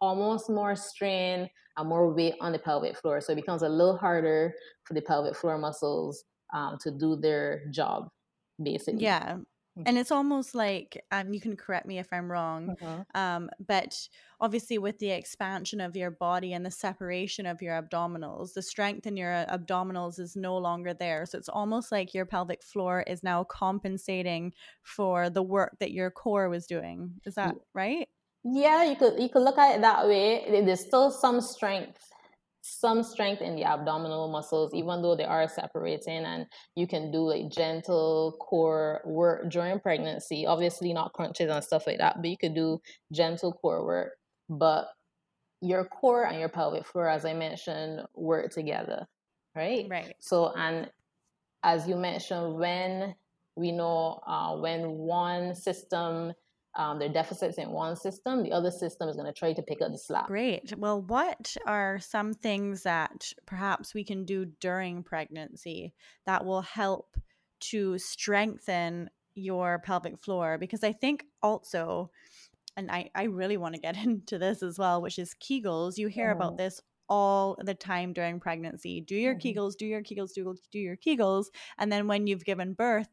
almost 0.00 0.48
more 0.48 0.74
strain 0.76 1.48
and 1.76 1.88
more 1.88 2.12
weight 2.12 2.34
on 2.40 2.52
the 2.52 2.58
pelvic 2.58 2.96
floor. 2.96 3.20
So 3.20 3.32
it 3.32 3.36
becomes 3.36 3.62
a 3.62 3.68
little 3.68 3.96
harder 3.96 4.54
for 4.84 4.94
the 4.94 5.02
pelvic 5.02 5.36
floor 5.36 5.58
muscles 5.58 6.24
um, 6.54 6.78
to 6.82 6.90
do 6.90 7.16
their 7.16 7.66
job, 7.70 8.08
basically. 8.62 9.04
Yeah, 9.04 9.36
and 9.86 9.98
it's 9.98 10.10
almost 10.10 10.54
like 10.54 11.02
um, 11.10 11.32
you 11.32 11.40
can 11.40 11.56
correct 11.56 11.86
me 11.86 11.98
if 11.98 12.08
i'm 12.12 12.30
wrong 12.30 12.74
uh-huh. 12.82 13.04
um, 13.14 13.50
but 13.66 13.96
obviously 14.40 14.78
with 14.78 14.98
the 14.98 15.10
expansion 15.10 15.80
of 15.80 15.96
your 15.96 16.10
body 16.10 16.52
and 16.52 16.64
the 16.64 16.70
separation 16.70 17.46
of 17.46 17.60
your 17.62 17.80
abdominals 17.80 18.52
the 18.54 18.62
strength 18.62 19.06
in 19.06 19.16
your 19.16 19.44
abdominals 19.50 20.18
is 20.18 20.36
no 20.36 20.56
longer 20.56 20.94
there. 20.94 21.26
So 21.26 21.38
it's 21.38 21.48
almost 21.48 21.92
like 21.92 22.14
your 22.14 22.26
pelvic 22.26 22.62
floor 22.62 23.04
is 23.06 23.22
now 23.22 23.44
compensating 23.44 24.52
for 24.82 25.30
the 25.30 25.42
work 25.42 25.76
that 25.80 25.92
your 25.92 26.10
core 26.10 26.48
was 26.48 26.66
doing. 26.66 27.12
Is 27.24 27.34
that 27.34 27.54
right? 27.74 28.08
Yeah 28.44 28.84
you 28.84 28.96
could 28.96 29.20
you 29.20 29.28
could 29.28 29.42
look 29.42 29.58
at 29.58 29.76
it 29.76 29.80
that 29.82 30.06
way. 30.06 30.62
There's 30.64 30.80
still 30.80 31.10
some 31.10 31.40
strength 31.40 32.07
some 32.68 33.02
strength 33.02 33.42
in 33.42 33.56
the 33.56 33.64
abdominal 33.64 34.28
muscles, 34.28 34.72
even 34.74 35.02
though 35.02 35.16
they 35.16 35.24
are 35.24 35.48
separating, 35.48 36.24
and 36.24 36.46
you 36.76 36.86
can 36.86 37.10
do 37.10 37.18
like 37.18 37.50
gentle 37.50 38.36
core 38.40 39.00
work 39.04 39.50
during 39.50 39.80
pregnancy. 39.80 40.46
Obviously, 40.46 40.92
not 40.92 41.12
crunches 41.12 41.50
and 41.50 41.64
stuff 41.64 41.86
like 41.86 41.98
that, 41.98 42.16
but 42.16 42.28
you 42.28 42.36
could 42.36 42.54
do 42.54 42.80
gentle 43.12 43.52
core 43.52 43.84
work. 43.84 44.12
But 44.48 44.88
your 45.60 45.84
core 45.84 46.24
and 46.24 46.38
your 46.38 46.48
pelvic 46.48 46.86
floor, 46.86 47.08
as 47.08 47.24
I 47.24 47.34
mentioned, 47.34 48.02
work 48.14 48.52
together, 48.52 49.06
right? 49.54 49.86
Right. 49.90 50.14
So, 50.20 50.52
and 50.56 50.90
as 51.62 51.88
you 51.88 51.96
mentioned, 51.96 52.54
when 52.54 53.14
we 53.56 53.72
know 53.72 54.20
uh, 54.26 54.56
when 54.56 54.90
one 54.90 55.54
system 55.54 56.32
um, 56.78 57.00
there 57.00 57.10
are 57.10 57.12
deficits 57.12 57.58
in 57.58 57.70
one 57.70 57.96
system, 57.96 58.44
the 58.44 58.52
other 58.52 58.70
system 58.70 59.08
is 59.08 59.16
going 59.16 59.26
to 59.26 59.32
try 59.32 59.52
to 59.52 59.62
pick 59.62 59.82
up 59.82 59.90
the 59.90 59.98
slack. 59.98 60.28
Great. 60.28 60.72
Well, 60.78 61.02
what 61.02 61.56
are 61.66 61.98
some 61.98 62.34
things 62.34 62.84
that 62.84 63.32
perhaps 63.46 63.94
we 63.94 64.04
can 64.04 64.24
do 64.24 64.46
during 64.60 65.02
pregnancy 65.02 65.92
that 66.24 66.44
will 66.44 66.62
help 66.62 67.16
to 67.60 67.98
strengthen 67.98 69.10
your 69.34 69.80
pelvic 69.80 70.20
floor? 70.20 70.56
Because 70.56 70.84
I 70.84 70.92
think 70.92 71.24
also, 71.42 72.12
and 72.76 72.92
I, 72.92 73.10
I 73.12 73.24
really 73.24 73.56
want 73.56 73.74
to 73.74 73.80
get 73.80 73.96
into 74.04 74.38
this 74.38 74.62
as 74.62 74.78
well, 74.78 75.02
which 75.02 75.18
is 75.18 75.34
Kegels. 75.34 75.98
You 75.98 76.06
hear 76.06 76.30
about 76.30 76.52
mm-hmm. 76.52 76.62
this 76.62 76.80
all 77.08 77.56
the 77.64 77.74
time 77.74 78.12
during 78.12 78.38
pregnancy. 78.38 79.00
Do 79.00 79.16
your 79.16 79.34
mm-hmm. 79.34 79.58
Kegels, 79.58 79.76
do 79.76 79.86
your 79.86 80.02
Kegels, 80.02 80.32
do, 80.32 80.54
do 80.70 80.78
your 80.78 80.96
Kegels. 80.96 81.46
And 81.78 81.90
then 81.90 82.06
when 82.06 82.26
you've 82.26 82.44
given 82.44 82.74
birth, 82.74 83.08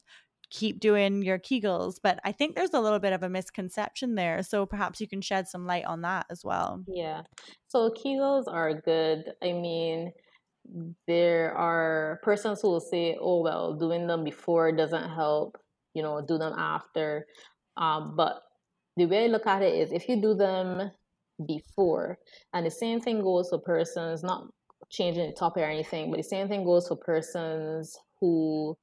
keep 0.50 0.80
doing 0.80 1.22
your 1.22 1.40
Kegels. 1.40 1.96
But 2.02 2.20
I 2.24 2.32
think 2.32 2.56
there's 2.56 2.74
a 2.74 2.80
little 2.80 3.00
bit 3.00 3.14
of 3.14 3.24
a 3.24 3.30
misconception 3.30 4.16
there. 4.16 4.44
So 4.44 4.66
perhaps 4.66 5.02
you 5.02 5.08
can 5.08 5.22
shed 5.22 5.48
some 5.48 5.66
light 5.66 5.86
on 5.86 6.02
that 6.02 6.26
as 6.30 6.44
well. 6.44 6.84
Yeah. 6.88 7.22
So 7.68 7.90
Kegels 7.92 8.46
are 8.48 8.74
good. 8.74 9.34
I 9.42 9.54
mean, 9.54 10.12
there 11.08 11.54
are 11.56 12.20
persons 12.24 12.62
who 12.62 12.70
will 12.70 12.80
say, 12.80 13.18
oh, 13.20 13.42
well, 13.42 13.74
doing 13.74 14.08
them 14.08 14.24
before 14.24 14.72
doesn't 14.72 15.10
help, 15.10 15.58
you 15.94 16.02
know, 16.02 16.22
do 16.26 16.38
them 16.38 16.54
after. 16.58 17.26
Um, 17.78 18.16
but 18.16 18.42
the 18.98 19.06
way 19.06 19.26
I 19.26 19.28
look 19.28 19.46
at 19.46 19.62
it 19.62 19.76
is 19.76 19.92
if 19.92 20.08
you 20.08 20.22
do 20.22 20.34
them 20.34 20.92
before, 21.46 22.18
and 22.54 22.66
the 22.66 22.72
same 22.72 23.02
thing 23.02 23.22
goes 23.22 23.50
for 23.50 23.60
persons, 23.60 24.24
not 24.24 24.48
changing 24.90 25.28
the 25.28 25.34
topic 25.34 25.64
or 25.64 25.68
anything, 25.68 26.10
but 26.10 26.18
the 26.18 26.24
same 26.24 26.48
thing 26.48 26.64
goes 26.64 26.88
for 26.88 26.96
persons 26.96 27.98
who 28.20 28.78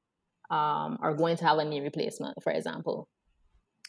um, 0.52 0.98
are 1.00 1.14
going 1.14 1.36
to 1.38 1.44
have 1.44 1.58
a 1.58 1.64
knee 1.64 1.80
replacement, 1.80 2.40
for 2.42 2.52
example, 2.52 3.08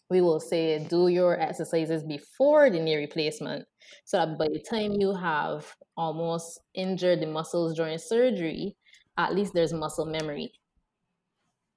we 0.10 0.22
will 0.22 0.39
say 0.39 0.86
do 0.89 1.10
your 1.10 1.39
exercises 1.39 2.03
before 2.03 2.70
the 2.70 2.79
knee 2.79 2.96
replacement 2.96 3.65
so 4.05 4.17
that 4.17 4.38
by 4.38 4.48
the 4.48 4.60
time 4.60 4.93
you 4.93 5.13
have 5.13 5.75
almost 5.98 6.60
injured 6.74 7.20
the 7.20 7.27
muscles 7.27 7.75
during 7.75 7.98
surgery, 7.98 8.75
at 9.17 9.36
least 9.36 9.53
there's 9.53 9.74
muscle 9.74 10.05
memory. 10.05 10.51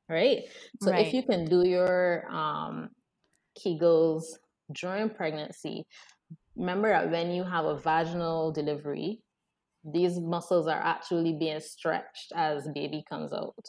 Right? 0.08 0.44
So 0.80 0.92
right. 0.92 1.04
if 1.04 1.12
you 1.12 1.24
can 1.24 1.46
do 1.46 1.66
your 1.66 2.32
um, 2.32 2.90
Kegels 3.58 4.24
during 4.72 5.10
pregnancy, 5.10 5.84
remember 6.54 6.90
that 6.90 7.10
when 7.10 7.32
you 7.32 7.42
have 7.42 7.64
a 7.64 7.76
vaginal 7.76 8.52
delivery, 8.52 9.20
these 9.84 10.20
muscles 10.20 10.68
are 10.68 10.80
actually 10.80 11.32
being 11.32 11.60
stretched 11.60 12.32
as 12.34 12.68
baby 12.72 13.04
comes 13.08 13.32
out. 13.32 13.64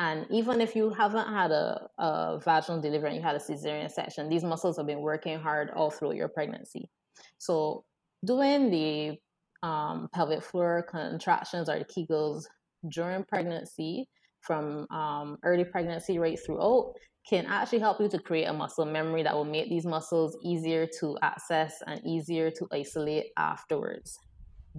And 0.00 0.26
even 0.30 0.62
if 0.62 0.74
you 0.74 0.88
haven't 0.88 1.28
had 1.28 1.50
a, 1.50 1.86
a 1.98 2.40
vaginal 2.42 2.80
delivery 2.80 3.10
and 3.10 3.16
you 3.16 3.22
had 3.22 3.36
a 3.36 3.38
cesarean 3.38 3.90
section, 3.90 4.30
these 4.30 4.42
muscles 4.42 4.78
have 4.78 4.86
been 4.86 5.02
working 5.02 5.38
hard 5.38 5.70
all 5.76 5.90
through 5.90 6.14
your 6.14 6.28
pregnancy. 6.28 6.88
So 7.36 7.84
doing 8.24 8.70
the 8.70 9.18
um, 9.62 10.08
pelvic 10.14 10.42
floor 10.42 10.86
contractions 10.90 11.68
or 11.68 11.78
the 11.78 11.84
Kegels 11.84 12.44
during 12.88 13.24
pregnancy, 13.24 14.08
from 14.40 14.86
um, 14.90 15.36
early 15.42 15.64
pregnancy 15.64 16.18
right 16.18 16.38
throughout, 16.46 16.94
can 17.28 17.44
actually 17.44 17.80
help 17.80 18.00
you 18.00 18.08
to 18.08 18.18
create 18.18 18.46
a 18.46 18.52
muscle 18.54 18.86
memory 18.86 19.22
that 19.22 19.34
will 19.34 19.44
make 19.44 19.68
these 19.68 19.84
muscles 19.84 20.34
easier 20.42 20.88
to 20.98 21.18
access 21.20 21.74
and 21.86 22.00
easier 22.06 22.50
to 22.50 22.66
isolate 22.72 23.26
afterwards. 23.36 24.18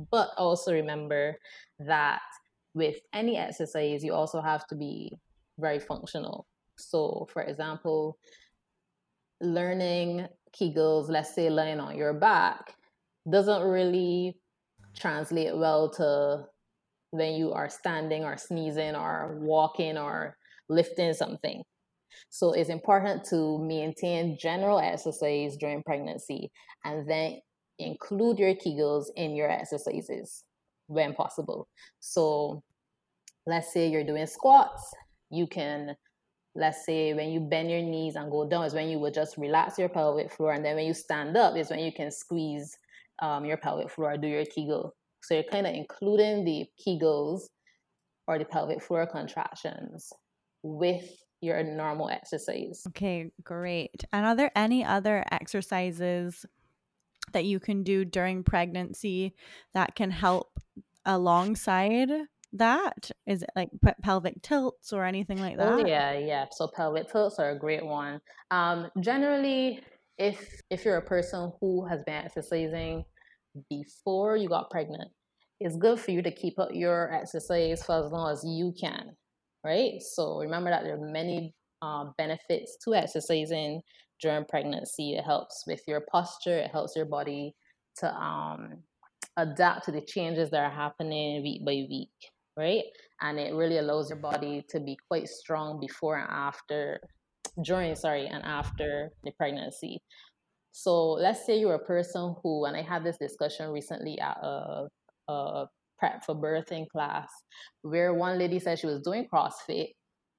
But 0.09 0.29
also 0.35 0.73
remember 0.73 1.37
that 1.77 2.21
with 2.73 2.95
any 3.13 3.37
exercise, 3.37 4.03
you 4.03 4.13
also 4.13 4.41
have 4.41 4.65
to 4.67 4.75
be 4.75 5.17
very 5.59 5.79
functional. 5.79 6.47
So, 6.77 7.27
for 7.31 7.41
example, 7.43 8.17
learning 9.41 10.27
Kegels, 10.59 11.09
let's 11.09 11.35
say 11.35 11.49
lying 11.49 11.79
on 11.79 11.97
your 11.97 12.13
back, 12.13 12.75
doesn't 13.29 13.63
really 13.63 14.37
translate 14.95 15.55
well 15.55 15.89
to 15.91 16.45
when 17.11 17.33
you 17.33 17.51
are 17.51 17.69
standing 17.69 18.23
or 18.23 18.37
sneezing 18.37 18.95
or 18.95 19.37
walking 19.41 19.97
or 19.97 20.37
lifting 20.69 21.13
something. 21.13 21.63
So 22.29 22.53
it's 22.53 22.69
important 22.69 23.25
to 23.25 23.57
maintain 23.59 24.37
general 24.39 24.79
exercise 24.79 25.57
during 25.57 25.83
pregnancy 25.83 26.51
and 26.83 27.09
then 27.09 27.39
include 27.79 28.39
your 28.39 28.53
Kegels 28.53 29.05
in 29.15 29.35
your 29.35 29.49
exercises 29.49 30.43
when 30.91 31.13
possible. 31.13 31.67
So 31.99 32.63
let's 33.47 33.73
say 33.73 33.87
you're 33.89 34.03
doing 34.03 34.27
squats, 34.27 34.93
you 35.29 35.47
can 35.47 35.95
let's 36.53 36.85
say 36.85 37.13
when 37.13 37.29
you 37.29 37.39
bend 37.39 37.71
your 37.71 37.81
knees 37.81 38.15
and 38.15 38.29
go 38.29 38.47
down 38.47 38.65
is 38.65 38.73
when 38.73 38.89
you 38.89 38.99
would 38.99 39.13
just 39.13 39.37
relax 39.37 39.79
your 39.79 39.87
pelvic 39.87 40.29
floor 40.29 40.51
and 40.51 40.65
then 40.65 40.75
when 40.75 40.85
you 40.85 40.93
stand 40.93 41.37
up 41.37 41.55
is 41.55 41.69
when 41.69 41.79
you 41.79 41.93
can 41.93 42.11
squeeze 42.11 42.77
um, 43.21 43.45
your 43.45 43.55
pelvic 43.55 43.89
floor 43.89 44.17
do 44.17 44.27
your 44.27 44.43
kegel. 44.45 44.93
So 45.21 45.35
you're 45.35 45.43
kind 45.43 45.65
of 45.65 45.73
including 45.73 46.43
the 46.43 46.65
kegels 46.85 47.43
or 48.27 48.37
the 48.37 48.45
pelvic 48.45 48.81
floor 48.81 49.07
contractions 49.07 50.11
with 50.61 51.05
your 51.39 51.63
normal 51.63 52.09
exercise. 52.09 52.83
Okay 52.89 53.31
great. 53.43 54.03
And 54.11 54.25
are 54.25 54.35
there 54.35 54.51
any 54.55 54.83
other 54.83 55.23
exercises 55.31 56.45
that 57.33 57.45
you 57.45 57.59
can 57.59 57.83
do 57.83 58.05
during 58.05 58.43
pregnancy 58.43 59.33
that 59.73 59.95
can 59.95 60.11
help 60.11 60.59
alongside 61.05 62.09
that? 62.53 63.11
Is 63.25 63.43
it 63.43 63.49
like 63.55 63.69
pelvic 64.01 64.41
tilts 64.41 64.93
or 64.93 65.05
anything 65.05 65.39
like 65.39 65.55
oh, 65.59 65.77
that? 65.77 65.85
Oh 65.85 65.87
yeah, 65.87 66.17
yeah. 66.17 66.45
So 66.51 66.67
pelvic 66.67 67.11
tilts 67.11 67.39
are 67.39 67.51
a 67.51 67.59
great 67.59 67.85
one. 67.85 68.19
Um, 68.49 68.89
generally, 68.99 69.81
if 70.17 70.61
if 70.69 70.85
you're 70.85 70.97
a 70.97 71.05
person 71.05 71.51
who 71.59 71.85
has 71.87 72.03
been 72.05 72.15
exercising 72.15 73.03
before 73.69 74.37
you 74.37 74.49
got 74.49 74.69
pregnant, 74.69 75.09
it's 75.59 75.75
good 75.77 75.99
for 75.99 76.11
you 76.11 76.21
to 76.21 76.31
keep 76.31 76.59
up 76.59 76.69
your 76.73 77.13
exercise 77.13 77.83
for 77.83 78.05
as 78.05 78.11
long 78.11 78.31
as 78.31 78.43
you 78.45 78.73
can, 78.79 79.15
right? 79.63 80.01
So 80.01 80.39
remember 80.39 80.69
that 80.69 80.83
there 80.83 80.95
are 80.95 81.11
many 81.11 81.53
um, 81.81 82.13
benefits 82.17 82.77
to 82.83 82.93
exercising 82.93 83.81
during 84.21 84.45
pregnancy. 84.45 85.15
It 85.15 85.23
helps 85.23 85.63
with 85.67 85.81
your 85.87 86.01
posture. 86.11 86.57
It 86.57 86.71
helps 86.71 86.95
your 86.95 87.05
body 87.05 87.55
to 87.97 88.13
um, 88.13 88.83
adapt 89.37 89.85
to 89.85 89.91
the 89.91 90.01
changes 90.01 90.49
that 90.51 90.63
are 90.63 90.69
happening 90.69 91.41
week 91.41 91.65
by 91.65 91.85
week, 91.89 92.09
right? 92.57 92.83
And 93.21 93.39
it 93.39 93.53
really 93.53 93.77
allows 93.77 94.09
your 94.09 94.19
body 94.19 94.63
to 94.69 94.79
be 94.79 94.97
quite 95.07 95.27
strong 95.27 95.79
before 95.79 96.17
and 96.17 96.29
after, 96.29 96.99
during, 97.63 97.95
sorry, 97.95 98.27
and 98.27 98.43
after 98.43 99.09
the 99.23 99.31
pregnancy. 99.31 100.01
So 100.71 101.11
let's 101.11 101.45
say 101.45 101.59
you're 101.59 101.75
a 101.75 101.85
person 101.85 102.35
who, 102.41 102.65
and 102.65 102.77
I 102.77 102.81
had 102.81 103.03
this 103.03 103.17
discussion 103.17 103.71
recently 103.71 104.19
at 104.19 104.37
a, 104.41 104.87
a 105.27 105.65
prep 105.99 106.23
for 106.25 106.35
birthing 106.35 106.87
class, 106.89 107.29
where 107.81 108.13
one 108.13 108.39
lady 108.39 108.59
said 108.59 108.79
she 108.79 108.87
was 108.87 109.01
doing 109.01 109.27
CrossFit, 109.31 109.89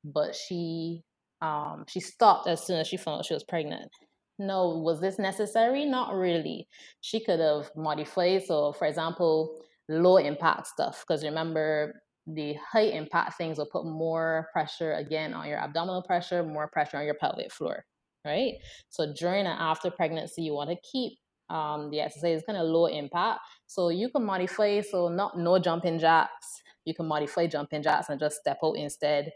but 0.05 0.35
she 0.35 1.03
um, 1.43 1.85
she 1.89 2.01
stopped 2.01 2.47
as 2.47 2.65
soon 2.65 2.79
as 2.79 2.87
she 2.87 2.97
found 2.97 3.19
out 3.19 3.27
she 3.27 3.35
was 3.35 3.45
pregnant. 3.45 3.91
No, 4.39 4.69
was 4.69 5.01
this 5.01 5.19
necessary? 5.19 5.85
Not 5.85 6.15
really. 6.15 6.69
She 7.01 7.23
could 7.23 7.41
have 7.41 7.71
modified. 7.77 8.45
So, 8.45 8.73
for 8.73 8.87
example, 8.87 9.61
low 9.89 10.17
impact 10.17 10.69
stuff, 10.69 11.05
because 11.07 11.25
remember, 11.25 12.01
the 12.27 12.55
high 12.73 12.83
impact 12.83 13.37
things 13.37 13.59
will 13.59 13.69
put 13.71 13.85
more 13.85 14.49
pressure 14.53 14.93
again 14.93 15.35
on 15.35 15.49
your 15.49 15.59
abdominal 15.59 16.03
pressure, 16.03 16.45
more 16.45 16.69
pressure 16.69 16.97
on 16.97 17.05
your 17.05 17.17
pelvic 17.17 17.53
floor, 17.53 17.85
right? 18.25 18.55
So, 18.89 19.13
during 19.13 19.47
and 19.47 19.59
after 19.61 19.91
pregnancy, 19.91 20.43
you 20.43 20.55
want 20.55 20.71
to 20.71 20.77
keep 20.91 21.19
um, 21.51 21.91
the 21.91 22.01
exercise 22.01 22.43
kind 22.47 22.59
of 22.59 22.67
low 22.67 22.87
impact. 22.87 23.41
So, 23.67 23.89
you 23.89 24.09
can 24.11 24.25
modify, 24.25 24.81
so 24.81 25.09
not 25.09 25.37
no 25.37 25.59
jumping 25.59 25.99
jacks. 25.99 26.63
You 26.85 26.95
can 26.95 27.07
modify 27.07 27.49
jumping 27.49 27.83
jacks 27.83 28.09
and 28.09 28.21
just 28.21 28.37
step 28.37 28.59
out 28.65 28.77
instead 28.77 29.33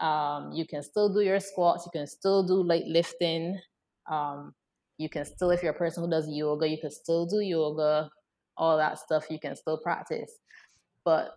um, 0.00 0.52
you 0.52 0.66
can 0.66 0.82
still 0.82 1.12
do 1.12 1.20
your 1.20 1.40
squats. 1.40 1.86
You 1.86 1.92
can 1.92 2.06
still 2.06 2.42
do 2.42 2.62
light 2.62 2.86
lifting. 2.86 3.58
Um, 4.10 4.54
you 4.98 5.08
can 5.08 5.24
still, 5.24 5.50
if 5.50 5.62
you're 5.62 5.72
a 5.72 5.78
person 5.78 6.02
who 6.02 6.10
does 6.10 6.28
yoga, 6.28 6.68
you 6.68 6.78
can 6.78 6.90
still 6.90 7.26
do 7.26 7.40
yoga. 7.40 8.10
All 8.56 8.76
that 8.76 8.98
stuff 8.98 9.30
you 9.30 9.38
can 9.38 9.56
still 9.56 9.78
practice. 9.78 10.38
But 11.04 11.34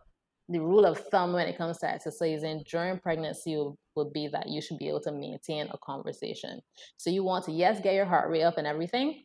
the 0.50 0.60
rule 0.60 0.86
of 0.86 1.00
thumb 1.10 1.34
when 1.34 1.48
it 1.48 1.58
comes 1.58 1.77
to 1.79 1.89
exercising 1.89 2.63
during 2.70 3.00
pregnancy 3.00 3.58
would 3.96 4.12
be 4.12 4.27
that 4.27 4.50
you 4.50 4.62
should 4.62 4.77
be 4.77 4.89
able 4.89 5.01
to 5.01 5.12
maintain 5.12 5.67
a 5.72 5.77
conversation. 5.77 6.60
So 6.98 7.10
you 7.10 7.24
want 7.24 7.46
to, 7.46 7.51
yes, 7.51 7.79
get 7.82 7.93
your 7.93 8.05
heart 8.05 8.29
rate 8.29 8.43
up 8.43 8.58
and 8.58 8.67
everything, 8.67 9.24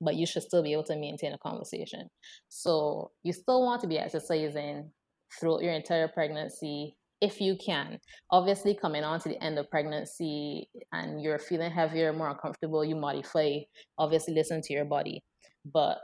but 0.00 0.16
you 0.16 0.26
should 0.26 0.42
still 0.42 0.62
be 0.62 0.72
able 0.72 0.84
to 0.84 0.96
maintain 0.96 1.32
a 1.32 1.38
conversation. 1.38 2.08
So 2.48 3.12
you 3.22 3.32
still 3.32 3.62
want 3.62 3.80
to 3.82 3.86
be 3.86 3.98
exercising 3.98 4.90
throughout 5.38 5.62
your 5.62 5.72
entire 5.72 6.08
pregnancy 6.08 6.97
if 7.20 7.40
you 7.40 7.56
can. 7.56 7.98
Obviously, 8.30 8.74
coming 8.74 9.04
on 9.04 9.20
to 9.20 9.28
the 9.28 9.42
end 9.42 9.58
of 9.58 9.70
pregnancy 9.70 10.68
and 10.92 11.22
you're 11.22 11.38
feeling 11.38 11.70
heavier, 11.70 12.12
more 12.12 12.30
uncomfortable, 12.30 12.84
you 12.84 12.96
modify. 12.96 13.58
Obviously, 13.98 14.34
listen 14.34 14.62
to 14.62 14.72
your 14.72 14.84
body. 14.84 15.22
But 15.64 15.98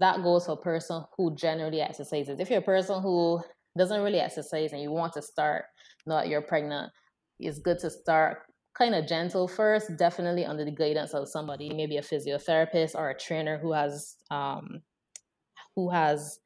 that 0.00 0.22
goes 0.22 0.46
for 0.46 0.52
a 0.52 0.56
person 0.56 1.04
who 1.16 1.34
generally 1.34 1.80
exercises. 1.80 2.38
If 2.38 2.50
you're 2.50 2.60
a 2.60 2.62
person 2.62 3.02
who 3.02 3.40
doesn't 3.76 4.02
really 4.02 4.20
exercise 4.20 4.72
and 4.72 4.82
you 4.82 4.90
want 4.90 5.12
to 5.14 5.22
start 5.22 5.64
not 6.06 6.28
you're 6.28 6.42
pregnant, 6.42 6.92
it's 7.38 7.58
good 7.58 7.78
to 7.80 7.90
start 7.90 8.38
kind 8.76 8.94
of 8.94 9.06
gentle 9.06 9.48
first, 9.48 9.96
definitely 9.96 10.44
under 10.44 10.64
the 10.64 10.70
guidance 10.70 11.12
of 11.14 11.28
somebody, 11.28 11.70
maybe 11.74 11.96
a 11.96 12.02
physiotherapist 12.02 12.94
or 12.94 13.10
a 13.10 13.18
trainer 13.18 13.58
who 13.58 13.72
has 13.72 14.16
um, 14.30 14.80
who 15.74 15.90
has 15.90 16.38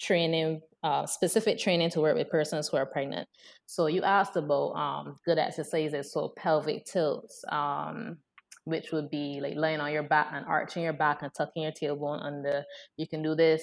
training 0.00 0.60
uh, 0.82 1.06
specific 1.06 1.58
training 1.58 1.90
to 1.90 2.00
work 2.00 2.16
with 2.16 2.30
persons 2.30 2.68
who 2.68 2.76
are 2.76 2.86
pregnant. 2.86 3.28
So 3.66 3.86
you 3.86 4.02
asked 4.02 4.36
about 4.36 4.72
um, 4.72 5.16
good 5.26 5.38
exercises, 5.38 6.12
so 6.12 6.32
pelvic 6.36 6.86
tilts, 6.86 7.44
um, 7.50 8.18
which 8.64 8.92
would 8.92 9.10
be 9.10 9.40
like 9.42 9.56
laying 9.56 9.80
on 9.80 9.92
your 9.92 10.02
back 10.02 10.28
and 10.32 10.46
arching 10.46 10.82
your 10.82 10.94
back 10.94 11.22
and 11.22 11.32
tucking 11.34 11.62
your 11.62 11.72
tailbone 11.72 12.24
under. 12.24 12.64
You 12.96 13.06
can 13.06 13.22
do 13.22 13.34
this 13.34 13.62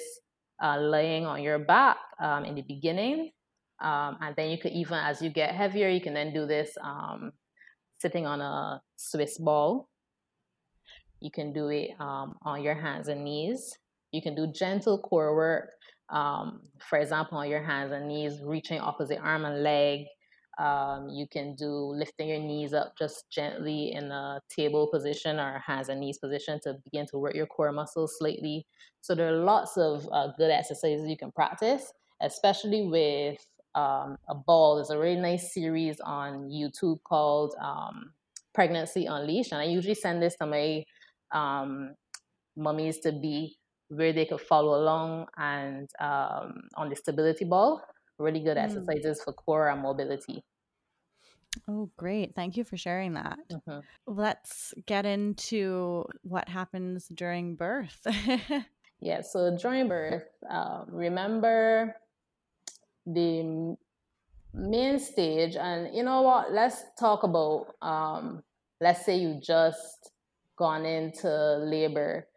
uh, 0.61 0.77
laying 0.77 1.25
on 1.25 1.41
your 1.41 1.59
back 1.59 1.97
um, 2.19 2.45
in 2.45 2.55
the 2.55 2.61
beginning, 2.61 3.31
um, 3.81 4.17
and 4.21 4.35
then 4.35 4.49
you 4.51 4.57
could 4.57 4.73
even 4.73 4.99
as 4.99 5.21
you 5.21 5.29
get 5.29 5.55
heavier, 5.55 5.89
you 5.89 6.01
can 6.01 6.13
then 6.13 6.33
do 6.33 6.45
this 6.45 6.77
um, 6.83 7.31
sitting 7.99 8.25
on 8.27 8.41
a 8.41 8.81
Swiss 8.95 9.37
ball. 9.39 9.89
You 11.19 11.31
can 11.31 11.51
do 11.51 11.69
it 11.69 11.91
um, 11.99 12.35
on 12.43 12.61
your 12.61 12.75
hands 12.75 13.07
and 13.07 13.23
knees. 13.23 13.75
You 14.11 14.21
can 14.21 14.35
do 14.35 14.45
gentle 14.47 14.99
core 14.99 15.35
work 15.35 15.69
um, 16.09 16.61
for 16.79 16.99
example, 16.99 17.37
on 17.37 17.49
your 17.49 17.61
hands 17.61 17.91
and 17.91 18.07
knees, 18.07 18.41
reaching 18.43 18.79
opposite 18.79 19.19
arm 19.21 19.45
and 19.45 19.63
leg. 19.63 20.05
Um, 20.57 21.09
you 21.09 21.27
can 21.31 21.53
do 21.53 21.69
lifting 21.69 22.29
your 22.29 22.39
knees 22.39 22.73
up 22.73 22.93
just 22.97 23.29
gently 23.29 23.91
in 23.93 24.11
a 24.11 24.41
table 24.49 24.87
position 24.91 25.39
or 25.39 25.61
hands 25.63 25.89
and 25.89 25.99
knees 25.99 26.17
position 26.17 26.59
to 26.63 26.77
begin 26.83 27.05
to 27.11 27.19
work 27.19 27.35
your 27.35 27.45
core 27.45 27.71
muscles 27.71 28.15
slightly. 28.17 28.65
So 29.01 29.13
there 29.13 29.27
are 29.27 29.43
lots 29.43 29.77
of 29.77 30.07
uh, 30.11 30.29
good 30.35 30.49
exercises 30.49 31.07
you 31.07 31.17
can 31.17 31.31
practice, 31.31 31.93
especially 32.21 32.87
with 32.87 33.37
um, 33.75 34.17
a 34.27 34.33
ball. 34.33 34.77
There's 34.77 34.89
a 34.89 34.97
really 34.97 35.21
nice 35.21 35.53
series 35.53 35.99
on 35.99 36.49
YouTube 36.49 37.03
called 37.03 37.53
um, 37.61 38.13
Pregnancy 38.55 39.05
Unleashed, 39.05 39.51
and 39.51 39.61
I 39.61 39.65
usually 39.65 39.93
send 39.93 40.23
this 40.23 40.35
to 40.37 40.47
my 40.47 40.83
um, 41.31 41.93
mummies 42.55 42.97
to 42.99 43.11
be 43.11 43.57
where 43.89 44.13
they 44.13 44.25
could 44.25 44.41
follow 44.41 44.79
along 44.79 45.27
and 45.37 45.89
um, 45.99 46.67
on 46.75 46.89
the 46.89 46.95
stability 46.95 47.45
ball. 47.45 47.81
Really 48.19 48.39
good 48.39 48.57
mm. 48.57 48.63
exercises 48.63 49.21
for 49.23 49.33
core 49.33 49.69
and 49.69 49.81
mobility. 49.81 50.43
Oh, 51.67 51.89
great. 51.97 52.35
Thank 52.35 52.57
you 52.57 52.63
for 52.63 52.77
sharing 52.77 53.13
that. 53.13 53.39
Mm-hmm. 53.51 53.79
Let's 54.05 54.73
get 54.85 55.05
into 55.05 56.05
what 56.23 56.47
happens 56.47 57.07
during 57.07 57.55
birth. 57.55 58.05
yeah, 58.99 59.21
so 59.21 59.57
during 59.57 59.87
birth, 59.87 60.27
um, 60.49 60.85
remember 60.89 61.95
the 63.05 63.75
main 64.53 64.99
stage, 64.99 65.55
and 65.55 65.95
you 65.95 66.03
know 66.03 66.21
what? 66.21 66.51
Let's 66.51 66.83
talk 66.99 67.23
about, 67.23 67.73
um, 67.81 68.43
let's 68.81 69.05
say 69.05 69.17
you 69.17 69.39
just 69.41 70.11
gone 70.57 70.85
into 70.85 71.29
labor 71.57 72.27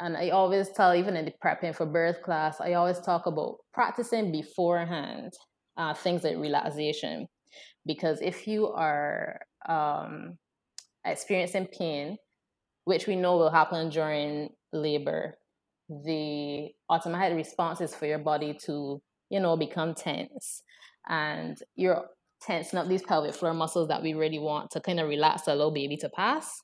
and 0.00 0.16
I 0.16 0.30
always 0.30 0.70
tell, 0.70 0.94
even 0.94 1.16
in 1.16 1.24
the 1.24 1.32
prepping 1.44 1.74
for 1.74 1.86
birth 1.86 2.22
class, 2.22 2.60
I 2.60 2.74
always 2.74 2.98
talk 3.00 3.26
about 3.26 3.58
practicing 3.72 4.32
beforehand 4.32 5.32
uh, 5.76 5.94
things 5.94 6.24
like 6.24 6.36
relaxation. 6.36 7.26
Because 7.86 8.20
if 8.20 8.46
you 8.46 8.68
are 8.68 9.40
um, 9.68 10.38
experiencing 11.04 11.66
pain, 11.66 12.16
which 12.84 13.06
we 13.06 13.16
know 13.16 13.36
will 13.36 13.50
happen 13.50 13.90
during 13.90 14.50
labor, 14.72 15.34
the 15.88 16.68
automatic 16.88 17.36
response 17.36 17.80
is 17.80 17.94
for 17.94 18.06
your 18.06 18.18
body 18.18 18.56
to, 18.66 19.00
you 19.30 19.40
know, 19.40 19.56
become 19.56 19.94
tense. 19.94 20.62
And 21.08 21.56
you're 21.74 22.06
tensing 22.40 22.78
up 22.78 22.88
these 22.88 23.02
pelvic 23.02 23.34
floor 23.34 23.54
muscles 23.54 23.88
that 23.88 24.02
we 24.02 24.14
really 24.14 24.38
want 24.38 24.70
to 24.72 24.80
kind 24.80 25.00
of 25.00 25.08
relax 25.08 25.46
little 25.46 25.70
baby 25.72 25.96
to 25.98 26.08
pass. 26.08 26.62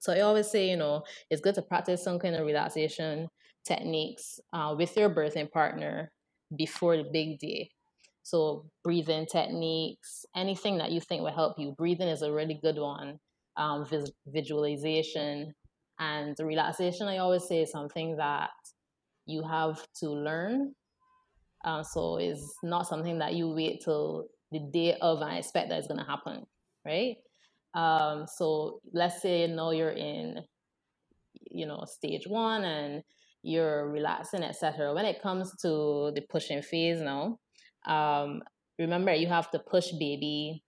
So 0.00 0.12
I 0.12 0.20
always 0.20 0.50
say, 0.50 0.68
you 0.70 0.76
know, 0.76 1.04
it's 1.30 1.42
good 1.42 1.54
to 1.56 1.62
practice 1.62 2.02
some 2.02 2.18
kind 2.18 2.34
of 2.36 2.46
relaxation 2.46 3.28
techniques 3.66 4.40
uh, 4.52 4.74
with 4.76 4.96
your 4.96 5.10
birthing 5.10 5.50
partner 5.52 6.10
before 6.56 6.96
the 6.96 7.04
big 7.12 7.38
day. 7.38 7.70
So 8.22 8.66
breathing 8.84 9.26
techniques, 9.26 10.24
anything 10.36 10.78
that 10.78 10.92
you 10.92 11.00
think 11.00 11.22
will 11.22 11.32
help 11.32 11.58
you. 11.58 11.74
Breathing 11.76 12.08
is 12.08 12.22
a 12.22 12.32
really 12.32 12.58
good 12.62 12.78
one. 12.78 13.18
Um, 13.56 13.84
vis- 13.86 14.12
visualization 14.26 15.54
and 15.98 16.36
relaxation. 16.40 17.08
I 17.08 17.18
always 17.18 17.46
say 17.46 17.62
is 17.62 17.72
something 17.72 18.16
that 18.16 18.50
you 19.26 19.42
have 19.42 19.86
to 20.00 20.10
learn. 20.10 20.74
Uh, 21.64 21.82
so 21.82 22.16
it's 22.18 22.56
not 22.62 22.86
something 22.86 23.18
that 23.18 23.34
you 23.34 23.50
wait 23.50 23.82
till 23.84 24.26
the 24.52 24.60
day 24.72 24.96
of 25.00 25.20
and 25.22 25.36
expect 25.38 25.68
that 25.70 25.78
it's 25.78 25.88
going 25.88 26.00
to 26.00 26.06
happen, 26.06 26.46
right? 26.86 27.16
Um, 27.74 28.26
so 28.26 28.80
let's 28.92 29.22
say 29.22 29.46
now 29.46 29.70
you're 29.70 29.90
in, 29.90 30.40
you 31.50 31.66
know, 31.66 31.84
stage 31.86 32.26
one 32.26 32.64
and 32.64 33.02
you're 33.42 33.88
relaxing, 33.88 34.42
etc. 34.42 34.94
When 34.94 35.06
it 35.06 35.22
comes 35.22 35.52
to 35.62 36.12
the 36.14 36.22
pushing 36.28 36.62
phase 36.62 37.00
now, 37.00 37.38
um, 37.86 38.42
remember 38.78 39.14
you 39.14 39.28
have 39.28 39.50
to 39.52 39.58
push 39.58 39.92
baby 39.92 40.62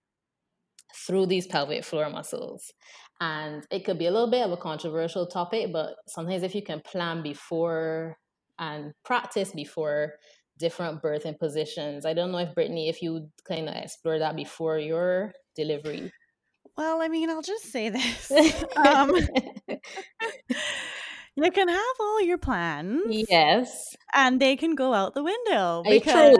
through 0.95 1.25
these 1.27 1.47
pelvic 1.47 1.83
floor 1.83 2.09
muscles. 2.09 2.71
And 3.19 3.65
it 3.71 3.85
could 3.85 3.99
be 3.99 4.07
a 4.07 4.11
little 4.11 4.29
bit 4.29 4.45
of 4.45 4.51
a 4.51 4.57
controversial 4.57 5.27
topic, 5.27 5.71
but 5.71 5.95
sometimes 6.07 6.43
if 6.43 6.55
you 6.55 6.63
can 6.63 6.81
plan 6.81 7.23
before 7.23 8.17
and 8.59 8.93
practice 9.03 9.51
before 9.51 10.13
different 10.59 11.01
birthing 11.01 11.37
positions. 11.39 12.05
I 12.05 12.13
don't 12.13 12.31
know 12.31 12.37
if 12.39 12.53
Brittany, 12.53 12.89
if 12.89 13.01
you 13.01 13.29
kind 13.47 13.67
of 13.67 13.75
explore 13.75 14.19
that 14.19 14.35
before 14.35 14.77
your 14.77 15.33
delivery. 15.55 16.11
Well, 16.77 17.01
I 17.01 17.07
mean, 17.07 17.29
I'll 17.29 17.41
just 17.41 17.71
say 17.71 17.89
this. 17.89 18.31
um, 18.77 19.11
you 21.35 21.51
can 21.51 21.67
have 21.67 21.95
all 21.99 22.21
your 22.21 22.37
plans. 22.37 23.27
Yes. 23.29 23.95
And 24.13 24.39
they 24.39 24.55
can 24.55 24.75
go 24.75 24.93
out 24.93 25.13
the 25.13 25.23
window 25.23 25.83
because 25.87 26.37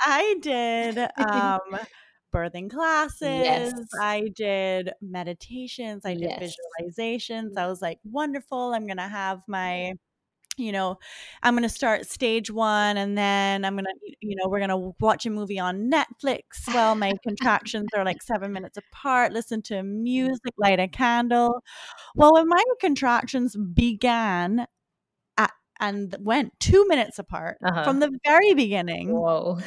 I 0.00 0.36
did 0.40 0.98
um, 1.18 1.60
birthing 2.32 2.70
classes, 2.70 3.22
yes. 3.22 3.72
I 4.00 4.28
did 4.34 4.92
meditations, 5.00 6.04
I 6.04 6.14
did 6.14 6.22
yes. 6.22 6.56
visualizations. 6.80 7.56
I 7.56 7.66
was 7.66 7.80
like, 7.80 7.98
wonderful. 8.04 8.74
I'm 8.74 8.86
going 8.86 8.98
to 8.98 9.08
have 9.08 9.42
my 9.48 9.94
you 10.56 10.72
know, 10.72 10.98
I'm 11.42 11.54
going 11.54 11.62
to 11.62 11.68
start 11.68 12.06
stage 12.10 12.50
one 12.50 12.96
and 12.96 13.16
then 13.16 13.64
I'm 13.64 13.74
going 13.74 13.84
to, 13.84 14.16
you 14.20 14.36
know, 14.36 14.48
we're 14.48 14.58
going 14.58 14.70
to 14.70 14.92
watch 15.00 15.26
a 15.26 15.30
movie 15.30 15.58
on 15.58 15.90
Netflix 15.90 16.42
while 16.72 16.94
my 16.94 17.12
contractions 17.26 17.88
are 17.96 18.04
like 18.04 18.22
seven 18.22 18.52
minutes 18.52 18.78
apart, 18.78 19.32
listen 19.32 19.62
to 19.62 19.82
music, 19.82 20.52
light 20.58 20.80
a 20.80 20.88
candle. 20.88 21.62
Well, 22.14 22.34
when 22.34 22.48
my 22.48 22.62
contractions 22.80 23.56
began 23.56 24.66
at, 25.36 25.52
and 25.80 26.16
went 26.20 26.52
two 26.60 26.86
minutes 26.88 27.18
apart 27.18 27.58
Uh-huh. 27.64 27.84
from 27.84 28.00
the 28.00 28.10
very 28.24 28.54
beginning, 28.54 29.12
Whoa. 29.12 29.58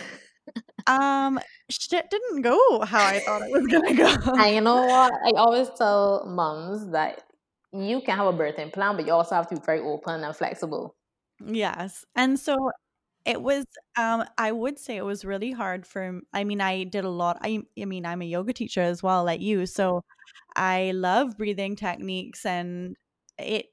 um, 0.87 1.39
shit 1.69 2.09
didn't 2.09 2.41
go 2.41 2.79
how 2.85 3.05
I 3.05 3.19
thought 3.19 3.41
it 3.41 3.51
was 3.51 3.67
going 3.67 3.83
to 3.87 3.93
go. 3.93 4.45
You 4.45 4.61
know 4.61 4.85
what? 4.85 5.11
I 5.25 5.31
always 5.37 5.69
tell 5.77 6.25
moms 6.25 6.91
that 6.91 7.23
you 7.81 8.01
can 8.01 8.17
have 8.17 8.27
a 8.27 8.37
birthing 8.37 8.73
plan, 8.73 8.95
but 8.95 9.05
you 9.05 9.13
also 9.13 9.35
have 9.35 9.47
to 9.49 9.55
be 9.55 9.61
very 9.61 9.79
open 9.79 10.23
and 10.23 10.35
flexible. 10.35 10.95
Yes. 11.45 12.05
And 12.15 12.39
so 12.39 12.71
it 13.25 13.41
was 13.41 13.65
um 13.97 14.25
I 14.37 14.51
would 14.53 14.79
say 14.79 14.97
it 14.97 15.03
was 15.05 15.25
really 15.25 15.51
hard 15.51 15.85
for 15.87 16.21
I 16.33 16.43
mean 16.45 16.61
I 16.61 16.85
did 16.85 17.05
a 17.05 17.09
lot 17.09 17.37
I 17.41 17.63
I 17.79 17.85
mean 17.85 18.05
I'm 18.05 18.21
a 18.21 18.25
yoga 18.25 18.53
teacher 18.53 18.81
as 18.81 19.03
well 19.03 19.25
like 19.25 19.41
you 19.41 19.65
so 19.67 20.03
I 20.57 20.91
love 20.93 21.37
breathing 21.37 21.75
techniques 21.77 22.45
and 22.45 22.97
it 23.39 23.67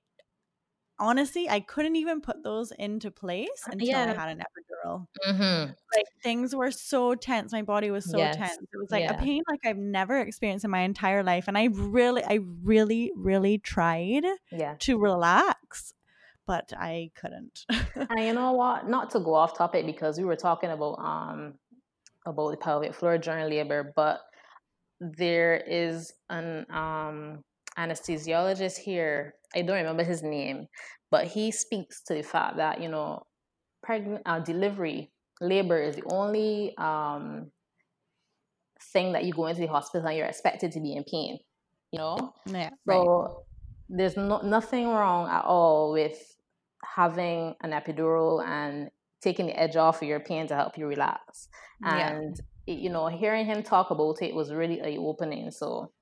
honestly 0.98 1.48
I 1.48 1.60
couldn't 1.60 1.96
even 1.96 2.20
put 2.20 2.42
those 2.42 2.72
into 2.72 3.10
place 3.10 3.68
until 3.70 4.00
I 4.00 4.08
Uh, 4.08 4.14
had 4.14 4.28
an 4.30 4.38
epidural. 4.40 5.06
Mm-hmm. 5.26 5.72
Like 5.96 6.06
things 6.22 6.54
were 6.56 6.70
so 6.72 7.14
tense, 7.14 7.52
my 7.52 7.62
body 7.62 7.90
was 7.90 8.06
so 8.06 8.18
Yes. 8.18 8.36
tense. 8.36 8.62
It 8.72 8.76
was 8.78 8.90
like 8.90 9.04
a 9.08 9.14
pain 9.14 9.42
like 9.48 9.60
I've 9.64 9.76
never 9.78 10.18
experienced 10.18 10.64
in 10.64 10.70
my 10.70 10.80
entire 10.80 11.22
life 11.22 11.48
and 11.48 11.56
I 11.58 11.66
really 11.66 12.24
I 12.24 12.40
really 12.62 13.12
really 13.16 13.58
tried 13.58 14.24
Yeah. 14.50 14.76
to 14.80 14.98
relax, 14.98 15.94
but 16.46 16.72
I 16.76 17.10
couldn't. 17.14 17.66
And 18.08 18.26
you 18.26 18.32
know 18.34 18.52
what? 18.52 18.88
Not 18.88 19.10
to 19.10 19.20
go 19.20 19.34
off 19.34 19.56
topic 19.56 19.86
because 19.86 20.18
we 20.18 20.24
were 20.24 20.36
talking 20.36 20.70
about 20.70 20.98
um 20.98 21.58
about 22.26 22.50
the 22.50 22.56
pelvic 22.56 22.94
floor 22.94 23.18
during 23.18 23.48
labor, 23.50 23.92
but 23.96 24.22
there 25.00 25.56
is 25.56 26.12
an 26.30 26.66
um 26.70 27.44
anesthesiologist 27.78 28.78
here. 28.78 29.34
I 29.54 29.62
don't 29.62 29.76
remember 29.76 30.04
his 30.04 30.22
name, 30.22 30.66
but 31.10 31.26
he 31.26 31.50
speaks 31.50 32.02
to 32.04 32.14
the 32.14 32.22
fact 32.22 32.56
that 32.56 32.80
you 32.80 32.88
know, 32.88 33.26
pregnant 33.82 34.22
uh, 34.26 34.40
delivery, 34.40 35.12
labor 35.40 35.80
is 35.80 35.96
the 35.96 36.04
only 36.10 36.76
um 36.78 37.50
thing 38.92 39.12
that 39.12 39.24
you 39.24 39.32
go 39.32 39.46
into 39.46 39.60
the 39.60 39.66
hospital 39.66 40.06
and 40.06 40.16
you're 40.16 40.26
expected 40.26 40.72
to 40.72 40.80
be 40.80 40.94
in 40.94 41.04
pain. 41.04 41.38
You 41.92 41.98
know, 41.98 42.34
yeah, 42.46 42.70
right. 42.86 42.96
so 42.96 43.44
there's 43.88 44.16
no, 44.16 44.40
nothing 44.40 44.88
wrong 44.88 45.28
at 45.28 45.44
all 45.44 45.92
with 45.92 46.36
having 46.84 47.54
an 47.62 47.70
epidural 47.70 48.44
and 48.44 48.90
taking 49.20 49.46
the 49.46 49.58
edge 49.58 49.76
off 49.76 50.02
of 50.02 50.08
your 50.08 50.20
pain 50.20 50.46
to 50.48 50.54
help 50.54 50.76
you 50.76 50.86
relax. 50.86 51.48
Yeah. 51.82 52.10
And 52.10 52.40
you 52.66 52.90
know, 52.90 53.06
hearing 53.08 53.46
him 53.46 53.62
talk 53.62 53.90
about 53.90 54.22
it 54.22 54.34
was 54.34 54.52
really 54.52 54.80
eye 54.82 54.96
opening. 54.98 55.50
So 55.50 55.92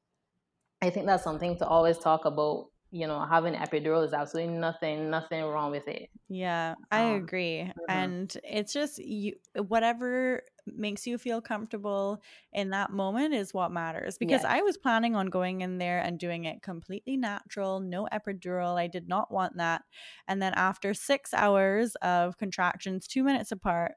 I 0.82 0.90
think 0.90 1.06
that's 1.06 1.24
something 1.24 1.56
to 1.58 1.66
always 1.66 1.98
talk 1.98 2.24
about. 2.26 2.70
You 2.90 3.06
know, 3.06 3.24
having 3.24 3.54
epidural 3.54 4.04
is 4.04 4.12
absolutely 4.12 4.54
nothing, 4.58 5.08
nothing 5.08 5.42
wrong 5.44 5.70
with 5.70 5.88
it. 5.88 6.10
Yeah, 6.28 6.76
I 6.90 7.00
Um, 7.00 7.20
agree. 7.20 7.70
mhm. 7.76 7.88
And 7.88 8.34
it's 8.44 8.72
just 8.72 8.98
you 8.98 9.34
whatever 9.56 10.42
makes 10.66 11.06
you 11.06 11.18
feel 11.18 11.40
comfortable 11.42 12.22
in 12.52 12.70
that 12.70 12.90
moment 12.90 13.34
is 13.34 13.52
what 13.52 13.72
matters. 13.72 14.16
Because 14.18 14.44
Yes. 14.44 14.44
I 14.44 14.62
was 14.62 14.78
planning 14.78 15.16
on 15.16 15.26
going 15.26 15.60
in 15.60 15.78
there 15.78 15.98
and 15.98 16.18
doing 16.18 16.44
it 16.44 16.62
completely 16.62 17.16
natural, 17.16 17.80
no 17.80 18.08
epidural. 18.12 18.78
I 18.78 18.86
did 18.86 19.08
not 19.08 19.30
want 19.32 19.56
that. 19.56 19.82
And 20.28 20.40
then 20.40 20.54
after 20.54 20.94
6 20.94 21.34
hours 21.34 21.96
of 21.96 22.38
contractions 22.38 23.06
2 23.08 23.24
minutes 23.24 23.52
apart, 23.52 23.92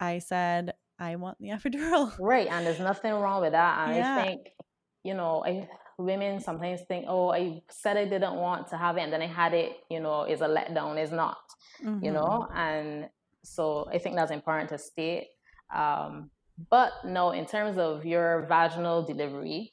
I 0.00 0.18
said 0.20 0.74
I 0.98 1.16
want 1.16 1.38
the 1.40 1.48
epidural. 1.50 2.18
Right, 2.18 2.46
and 2.48 2.66
there's 2.66 2.78
nothing 2.78 3.12
wrong 3.14 3.40
with 3.40 3.52
that. 3.52 3.78
And 3.78 3.92
Yeah. 3.92 4.02
I 4.04 4.22
think, 4.22 4.50
you 5.02 5.14
know, 5.14 5.44
I 5.44 5.68
women 5.98 6.40
sometimes 6.40 6.80
think, 6.82 7.06
oh, 7.08 7.30
I 7.30 7.62
said 7.70 7.96
I 7.96 8.04
didn't 8.04 8.34
want 8.36 8.68
to 8.68 8.76
have 8.76 8.96
it, 8.96 9.02
and 9.02 9.12
then 9.12 9.22
I 9.22 9.26
had 9.26 9.54
it. 9.54 9.72
You 9.90 10.00
know, 10.00 10.24
is 10.24 10.40
a 10.40 10.46
letdown. 10.48 11.02
Is 11.02 11.12
not. 11.12 11.38
You 12.00 12.10
Mhm. 12.10 12.14
know, 12.14 12.46
and 12.54 13.08
so 13.44 13.88
I 13.92 13.98
think 13.98 14.16
that's 14.16 14.30
important 14.32 14.70
to 14.70 14.78
state. 14.78 15.28
Um, 15.74 16.30
but 16.70 16.92
no, 17.04 17.30
in 17.30 17.46
terms 17.46 17.78
of 17.78 18.04
your 18.04 18.46
vaginal 18.48 19.02
delivery, 19.02 19.72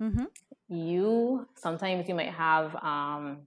Mhm. 0.00 0.26
you 0.68 1.46
sometimes 1.56 2.08
you 2.08 2.14
might 2.14 2.32
have 2.32 2.74
um, 2.76 3.46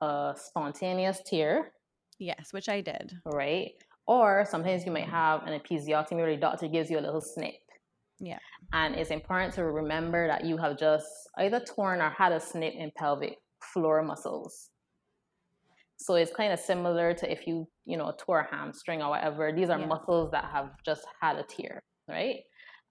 a 0.00 0.34
spontaneous 0.36 1.20
tear, 1.24 1.72
Yes, 2.18 2.52
which 2.52 2.68
I 2.68 2.80
did. 2.80 3.12
right? 3.24 3.72
Or 4.06 4.44
sometimes 4.48 4.84
you 4.84 4.92
might 4.92 5.08
have 5.08 5.46
an 5.46 5.58
episiotomy 5.58 6.16
where 6.16 6.34
the 6.34 6.40
doctor 6.40 6.68
gives 6.68 6.90
you 6.90 6.98
a 6.98 7.00
little 7.00 7.20
snip. 7.20 7.54
Yeah. 8.20 8.38
And 8.72 8.94
it's 8.94 9.10
important 9.10 9.54
to 9.54 9.64
remember 9.64 10.28
that 10.28 10.44
you 10.44 10.56
have 10.58 10.78
just 10.78 11.06
either 11.38 11.60
torn 11.60 12.00
or 12.00 12.10
had 12.10 12.32
a 12.32 12.40
snip 12.40 12.74
in 12.74 12.92
pelvic 12.96 13.36
floor 13.62 14.02
muscles. 14.02 14.70
So 15.96 16.14
it's 16.14 16.32
kind 16.34 16.52
of 16.52 16.58
similar 16.58 17.12
to 17.14 17.30
if 17.30 17.46
you, 17.46 17.66
you 17.84 17.96
know, 17.96 18.12
tore 18.18 18.40
a 18.40 18.54
hamstring 18.54 19.02
or 19.02 19.10
whatever. 19.10 19.52
These 19.52 19.70
are 19.70 19.78
Yeah. 19.78 19.86
muscles 19.86 20.30
that 20.30 20.44
have 20.46 20.70
just 20.84 21.06
had 21.20 21.36
a 21.36 21.42
tear, 21.42 21.82
right? 22.08 22.40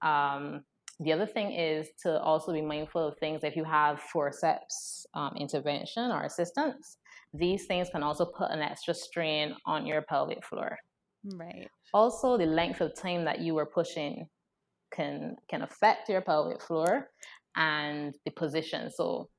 Um, 0.02 0.64
the 1.00 1.14
other 1.14 1.26
thing 1.26 1.54
is 1.54 1.90
to 2.04 2.22
also 2.22 2.52
be 2.52 2.62
mindful 2.62 3.08
of 3.08 3.18
things 3.18 3.44
if 3.44 3.56
you 3.56 3.64
have 3.64 4.02
forceps 4.02 5.06
um, 5.14 5.34
intervention 5.38 6.12
or 6.12 6.24
assistance. 6.24 6.98
These 7.34 7.68
things 7.68 7.90
can 7.90 8.04
also 8.04 8.26
put 8.26 8.52
an 8.52 8.62
extra 8.62 8.94
strain 8.94 9.56
on 9.66 9.86
your 9.86 10.02
pelvic 10.02 10.44
floor. 10.44 10.78
Right. 11.24 11.70
Also, 11.94 12.38
the 12.38 12.46
length 12.46 12.82
of 12.82 12.96
time 12.96 13.26
that 13.26 13.40
you 13.40 13.54
were 13.54 13.66
pushing 13.66 14.28
can 14.92 15.36
can 15.50 15.62
affect 15.62 16.10
your 16.10 16.22
pelvic 16.22 16.62
floor 16.62 17.10
and 17.56 18.16
the 18.26 18.32
position. 18.32 18.90
So 18.92 19.30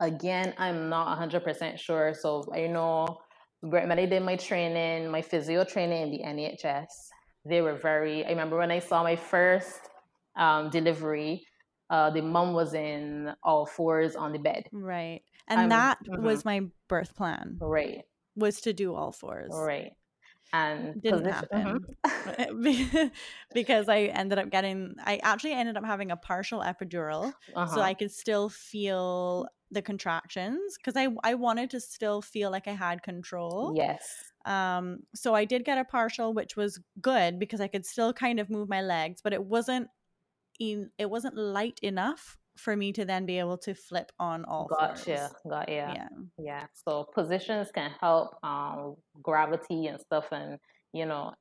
again, 0.00 0.54
I'm 0.58 0.88
not 0.88 1.18
100% 1.18 1.78
sure. 1.78 2.14
So 2.14 2.44
I 2.52 2.66
know 2.66 3.18
when 3.60 3.92
I 3.92 4.06
did 4.06 4.22
my 4.22 4.36
training, 4.36 5.10
my 5.10 5.22
physio 5.22 5.64
training 5.64 6.02
in 6.02 6.10
the 6.10 6.18
NHS, 6.24 6.86
they 7.44 7.62
were 7.62 7.76
very, 7.76 8.24
I 8.24 8.30
remember 8.30 8.58
when 8.58 8.70
I 8.70 8.80
saw 8.80 9.02
my 9.02 9.16
first 9.16 9.80
um, 10.36 10.70
delivery, 10.70 11.46
uh, 11.90 12.10
the 12.10 12.22
mom 12.22 12.54
was 12.54 12.74
in 12.74 13.32
all 13.42 13.66
fours 13.66 14.16
on 14.16 14.32
the 14.32 14.38
bed. 14.38 14.64
Right. 14.72 15.22
And 15.48 15.70
that 15.70 15.98
mhm. 16.06 16.22
was 16.22 16.44
my 16.44 16.62
birth 16.88 17.14
plan 17.14 17.58
Right, 17.60 18.02
was 18.36 18.60
to 18.62 18.72
do 18.72 18.94
all 18.94 19.12
fours. 19.12 19.50
right. 19.52 19.92
And 20.54 21.00
Didn't 21.02 21.24
position- 21.24 21.48
happen. 21.52 21.96
mhm. 22.04 23.10
Because 23.54 23.88
I 23.88 24.02
ended 24.04 24.38
up 24.38 24.50
getting 24.50 24.94
I 25.04 25.16
actually 25.22 25.52
ended 25.52 25.76
up 25.76 25.84
having 25.84 26.10
a 26.10 26.16
partial 26.16 26.60
epidural 26.60 27.32
Uh-huh. 27.54 27.74
so 27.74 27.80
I 27.80 27.94
could 27.94 28.10
still 28.10 28.48
feel 28.48 29.48
the 29.70 29.80
contractions 29.82 30.76
cuz 30.84 30.94
I 30.96 31.08
I 31.24 31.34
wanted 31.34 31.70
to 31.70 31.80
still 31.80 32.20
feel 32.20 32.50
like 32.50 32.68
I 32.68 32.72
had 32.72 33.02
control. 33.02 33.72
yes. 33.76 34.32
Um 34.44 35.04
so 35.14 35.34
I 35.34 35.44
did 35.46 35.64
get 35.64 35.78
a 35.78 35.84
partial 35.84 36.34
which 36.34 36.56
was 36.56 36.78
good 37.00 37.38
because 37.38 37.60
I 37.60 37.68
could 37.68 37.86
still 37.86 38.12
kind 38.12 38.38
of 38.40 38.50
move 38.50 38.68
my 38.68 38.82
legs 38.82 39.22
but 39.22 39.32
it 39.32 39.44
wasn't 39.44 39.88
in, 40.60 40.90
it 40.98 41.08
wasn't 41.08 41.36
light 41.36 41.78
enough 41.82 42.36
for 42.56 42.76
me 42.76 42.92
to 42.92 43.04
then 43.04 43.26
be 43.26 43.38
able 43.38 43.58
to 43.58 43.74
flip 43.74 44.12
on 44.18 44.44
all 44.44 44.68
Gotcha. 44.68 45.04
fours. 45.04 45.30
Got 45.48 45.68
yeah. 45.68 45.94
Yeah. 45.94 46.08
Yeah. 46.38 46.66
So 46.72 47.06
positions 47.14 47.68
can 47.74 47.90
help 48.00 48.36
um, 48.42 48.96
gravity 49.22 49.86
and 49.86 50.00
stuff, 50.00 50.26
and 50.32 50.58
you 50.92 51.06
know, 51.06 51.32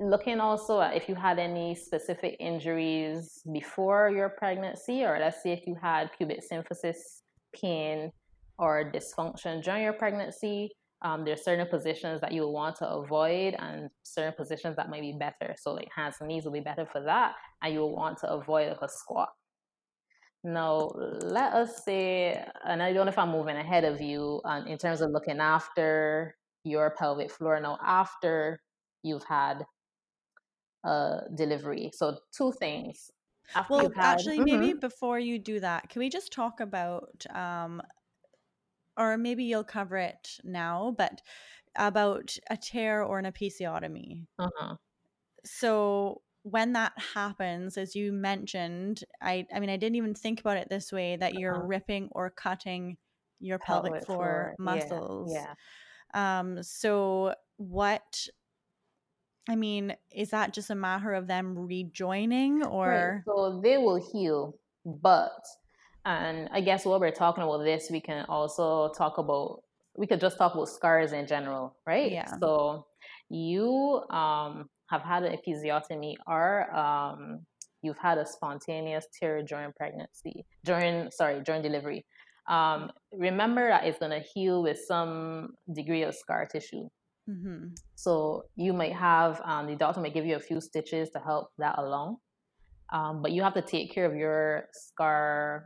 looking 0.00 0.40
also 0.40 0.80
at 0.80 0.96
if 0.96 1.08
you 1.08 1.14
had 1.14 1.38
any 1.38 1.74
specific 1.74 2.36
injuries 2.40 3.42
before 3.52 4.10
your 4.10 4.30
pregnancy, 4.30 5.04
or 5.04 5.18
let's 5.18 5.42
say 5.42 5.52
if 5.52 5.66
you 5.66 5.76
had 5.80 6.10
pubic 6.16 6.40
symphysis 6.50 7.22
pain 7.54 8.10
or 8.58 8.90
dysfunction 8.92 9.62
during 9.62 9.82
your 9.82 9.92
pregnancy. 9.92 10.70
Um, 11.02 11.24
there's 11.26 11.44
certain 11.44 11.66
positions 11.68 12.22
that 12.22 12.32
you 12.32 12.40
will 12.40 12.54
want 12.54 12.76
to 12.76 12.88
avoid, 12.88 13.54
and 13.58 13.90
certain 14.02 14.32
positions 14.32 14.76
that 14.76 14.88
might 14.88 15.02
be 15.02 15.12
better. 15.12 15.54
So, 15.58 15.74
like 15.74 15.88
hands 15.94 16.16
and 16.20 16.28
knees 16.28 16.44
will 16.44 16.52
be 16.52 16.60
better 16.60 16.86
for 16.90 17.02
that, 17.02 17.34
and 17.62 17.74
you 17.74 17.80
will 17.80 17.94
want 17.94 18.18
to 18.20 18.30
avoid 18.30 18.68
like 18.68 18.80
a 18.80 18.88
squat. 18.88 19.28
Now, 20.46 20.92
let 20.94 21.52
us 21.54 21.84
say, 21.84 22.34
and 22.64 22.82
I 22.82 22.92
don't 22.92 23.06
know 23.06 23.10
if 23.10 23.18
I'm 23.18 23.30
moving 23.32 23.56
ahead 23.56 23.84
of 23.84 24.00
you 24.00 24.40
um, 24.44 24.66
in 24.66 24.78
terms 24.78 25.00
of 25.00 25.10
looking 25.10 25.40
after 25.40 26.36
your 26.64 26.90
pelvic 26.92 27.30
floor 27.32 27.58
now 27.60 27.78
after 27.82 28.62
you've 29.02 29.24
had 29.24 29.66
a 30.84 31.22
delivery. 31.34 31.90
So, 31.94 32.18
two 32.32 32.52
things. 32.52 33.10
After 33.54 33.68
Well, 33.68 33.92
had- 33.96 34.18
actually, 34.18 34.40
maybe 34.40 34.72
Mhm. 34.72 34.80
before 34.80 35.18
you 35.18 35.38
do 35.38 35.60
that, 35.60 35.88
can 35.88 36.00
we 36.00 36.08
just 36.08 36.32
talk 36.32 36.60
about, 36.60 37.24
um, 37.30 37.82
or 38.96 39.16
maybe 39.16 39.44
you'll 39.44 39.64
cover 39.64 39.96
it 39.96 40.38
now, 40.44 40.90
but 40.96 41.22
about 41.76 42.36
a 42.50 42.56
tear 42.56 43.02
or 43.04 43.18
an 43.18 43.26
episiotomy. 43.26 44.26
Uh-huh. 44.38 44.76
So 45.44 46.22
when 46.46 46.74
that 46.74 46.92
happens, 47.14 47.76
as 47.76 47.96
you 47.96 48.12
mentioned, 48.12 49.02
I, 49.20 49.46
I 49.52 49.58
mean, 49.58 49.68
I 49.70 49.76
didn't 49.76 49.96
even 49.96 50.14
think 50.14 50.40
about 50.40 50.56
it 50.58 50.68
this 50.68 50.92
way 50.92 51.16
that 51.16 51.34
you're 51.34 51.60
Uh-huh. 51.60 51.66
ripping 51.66 52.08
or 52.12 52.30
cutting 52.30 52.98
your 53.40 53.58
pelvic, 53.58 53.98
Pelvic 53.98 54.06
floor, 54.06 54.54
yeah, 54.64 54.84
muscles. 54.88 55.28
Yeah. 55.32 55.54
Um, 56.14 56.62
so 56.62 57.34
what 57.56 58.28
I 59.48 59.56
mean, 59.56 59.96
is 60.12 60.30
that 60.30 60.52
just 60.52 60.70
a 60.70 60.74
matter 60.74 61.12
of 61.12 61.26
them 61.26 61.56
rejoining 61.58 62.64
or 62.64 62.84
right. 62.84 63.14
so 63.26 63.60
they 63.62 63.76
will 63.78 63.96
heal, 64.12 64.58
but 64.84 65.44
and 66.04 66.48
I 66.52 66.60
guess 66.60 66.84
while 66.84 67.00
we're 67.00 67.10
talking 67.10 67.42
about 67.42 67.64
this, 67.64 67.90
we 67.90 68.00
can 68.00 68.24
also 68.28 68.92
talk 68.94 69.18
about 69.18 69.62
we 69.96 70.06
could 70.06 70.20
just 70.20 70.38
talk 70.38 70.54
about 70.54 70.68
scars 70.68 71.12
in 71.12 71.26
general, 71.26 71.76
right? 71.86 72.12
Yeah. 72.12 72.38
So 72.40 72.86
you 73.28 74.04
um 74.10 74.70
have 74.88 75.02
had 75.02 75.24
an 75.24 75.36
episiotomy 75.36 76.14
or 76.26 76.74
um 76.76 77.40
you've 77.82 77.98
had 77.98 78.18
a 78.18 78.26
spontaneous 78.26 79.06
tear 79.18 79.42
during 79.42 79.72
pregnancy, 79.72 80.44
during 80.64 81.10
sorry, 81.10 81.40
during 81.42 81.62
delivery. 81.62 82.04
Um, 82.48 82.90
remember 83.12 83.68
that 83.68 83.84
it's 83.84 83.98
gonna 83.98 84.20
heal 84.34 84.62
with 84.62 84.78
some 84.86 85.54
degree 85.72 86.02
of 86.02 86.14
scar 86.14 86.46
tissue. 86.46 86.88
Mm-hmm. 87.28 87.74
So 87.96 88.44
you 88.54 88.72
might 88.72 88.92
have 88.92 89.40
um, 89.44 89.66
the 89.66 89.76
doctor 89.76 90.00
might 90.00 90.14
give 90.14 90.26
you 90.26 90.36
a 90.36 90.40
few 90.40 90.60
stitches 90.60 91.10
to 91.10 91.18
help 91.18 91.50
that 91.58 91.78
along, 91.78 92.18
um, 92.92 93.22
but 93.22 93.32
you 93.32 93.42
have 93.42 93.54
to 93.54 93.62
take 93.62 93.92
care 93.92 94.06
of 94.06 94.14
your 94.14 94.68
scar 94.72 95.64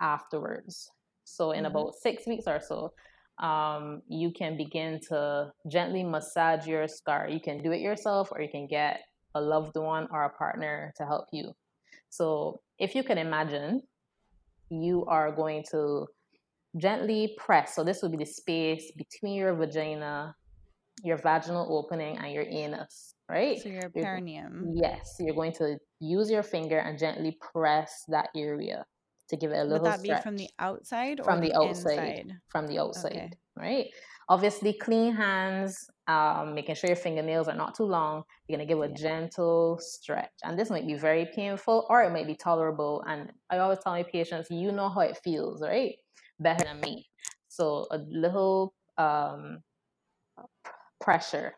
afterwards. 0.00 0.90
So 1.24 1.50
in 1.50 1.64
mm-hmm. 1.64 1.66
about 1.66 1.94
six 1.94 2.26
weeks 2.26 2.44
or 2.46 2.60
so, 2.60 2.92
um, 3.40 4.02
you 4.08 4.32
can 4.32 4.56
begin 4.56 5.00
to 5.08 5.52
gently 5.70 6.02
massage 6.02 6.66
your 6.66 6.88
scar. 6.88 7.28
You 7.28 7.40
can 7.40 7.62
do 7.62 7.72
it 7.72 7.80
yourself, 7.80 8.30
or 8.32 8.40
you 8.40 8.48
can 8.48 8.66
get 8.66 9.00
a 9.34 9.40
loved 9.40 9.76
one 9.76 10.08
or 10.10 10.24
a 10.24 10.30
partner 10.30 10.92
to 10.96 11.04
help 11.04 11.26
you. 11.32 11.52
So 12.10 12.60
if 12.78 12.94
you 12.94 13.02
can 13.02 13.18
imagine, 13.18 13.82
you 14.70 15.04
are 15.06 15.30
going 15.32 15.64
to 15.70 16.06
gently 16.76 17.34
press. 17.38 17.74
So 17.74 17.84
this 17.84 18.02
will 18.02 18.10
be 18.10 18.16
the 18.16 18.26
space 18.26 18.90
between 18.96 19.34
your 19.34 19.54
vagina 19.54 20.34
your 21.04 21.16
vaginal 21.16 21.66
opening 21.70 22.16
and 22.18 22.32
your 22.32 22.44
anus, 22.48 23.14
right? 23.28 23.58
So 23.60 23.68
your 23.68 23.90
perineum. 23.90 24.72
You're, 24.74 24.90
yes, 24.90 25.16
you're 25.18 25.34
going 25.34 25.52
to 25.54 25.78
use 26.00 26.30
your 26.30 26.42
finger 26.42 26.78
and 26.78 26.98
gently 26.98 27.38
press 27.52 28.04
that 28.08 28.28
area 28.36 28.84
to 29.28 29.36
give 29.36 29.52
it 29.52 29.58
a 29.58 29.64
little. 29.64 29.84
Would 29.84 29.92
that 29.92 30.00
stretch. 30.00 30.18
be 30.18 30.22
from 30.22 30.36
the 30.36 30.50
outside 30.58 31.24
from 31.24 31.40
the, 31.40 31.48
the 31.48 31.56
outside? 31.56 31.98
inside? 31.98 32.32
From 32.48 32.66
the 32.66 32.78
outside, 32.78 33.12
okay. 33.12 33.32
right? 33.56 33.86
Obviously, 34.28 34.72
clean 34.74 35.14
hands. 35.14 35.90
Um, 36.06 36.54
making 36.54 36.74
sure 36.74 36.88
your 36.88 36.96
fingernails 36.96 37.48
are 37.48 37.54
not 37.54 37.74
too 37.74 37.84
long. 37.84 38.22
You're 38.46 38.56
gonna 38.56 38.66
give 38.66 38.80
a 38.80 38.88
yeah. 38.88 38.94
gentle 38.94 39.78
stretch, 39.80 40.32
and 40.42 40.58
this 40.58 40.70
might 40.70 40.86
be 40.86 40.94
very 40.94 41.26
painful 41.34 41.86
or 41.90 42.02
it 42.02 42.12
might 42.12 42.26
be 42.26 42.34
tolerable. 42.34 43.04
And 43.06 43.30
I 43.50 43.58
always 43.58 43.78
tell 43.80 43.92
my 43.92 44.02
patients, 44.02 44.48
you 44.50 44.72
know 44.72 44.88
how 44.88 45.00
it 45.00 45.18
feels, 45.22 45.62
right? 45.62 45.96
Better 46.40 46.64
than 46.64 46.80
me. 46.80 47.08
So 47.48 47.86
a 47.90 47.98
little 47.98 48.74
um, 48.96 49.62
pressure. 51.00 51.54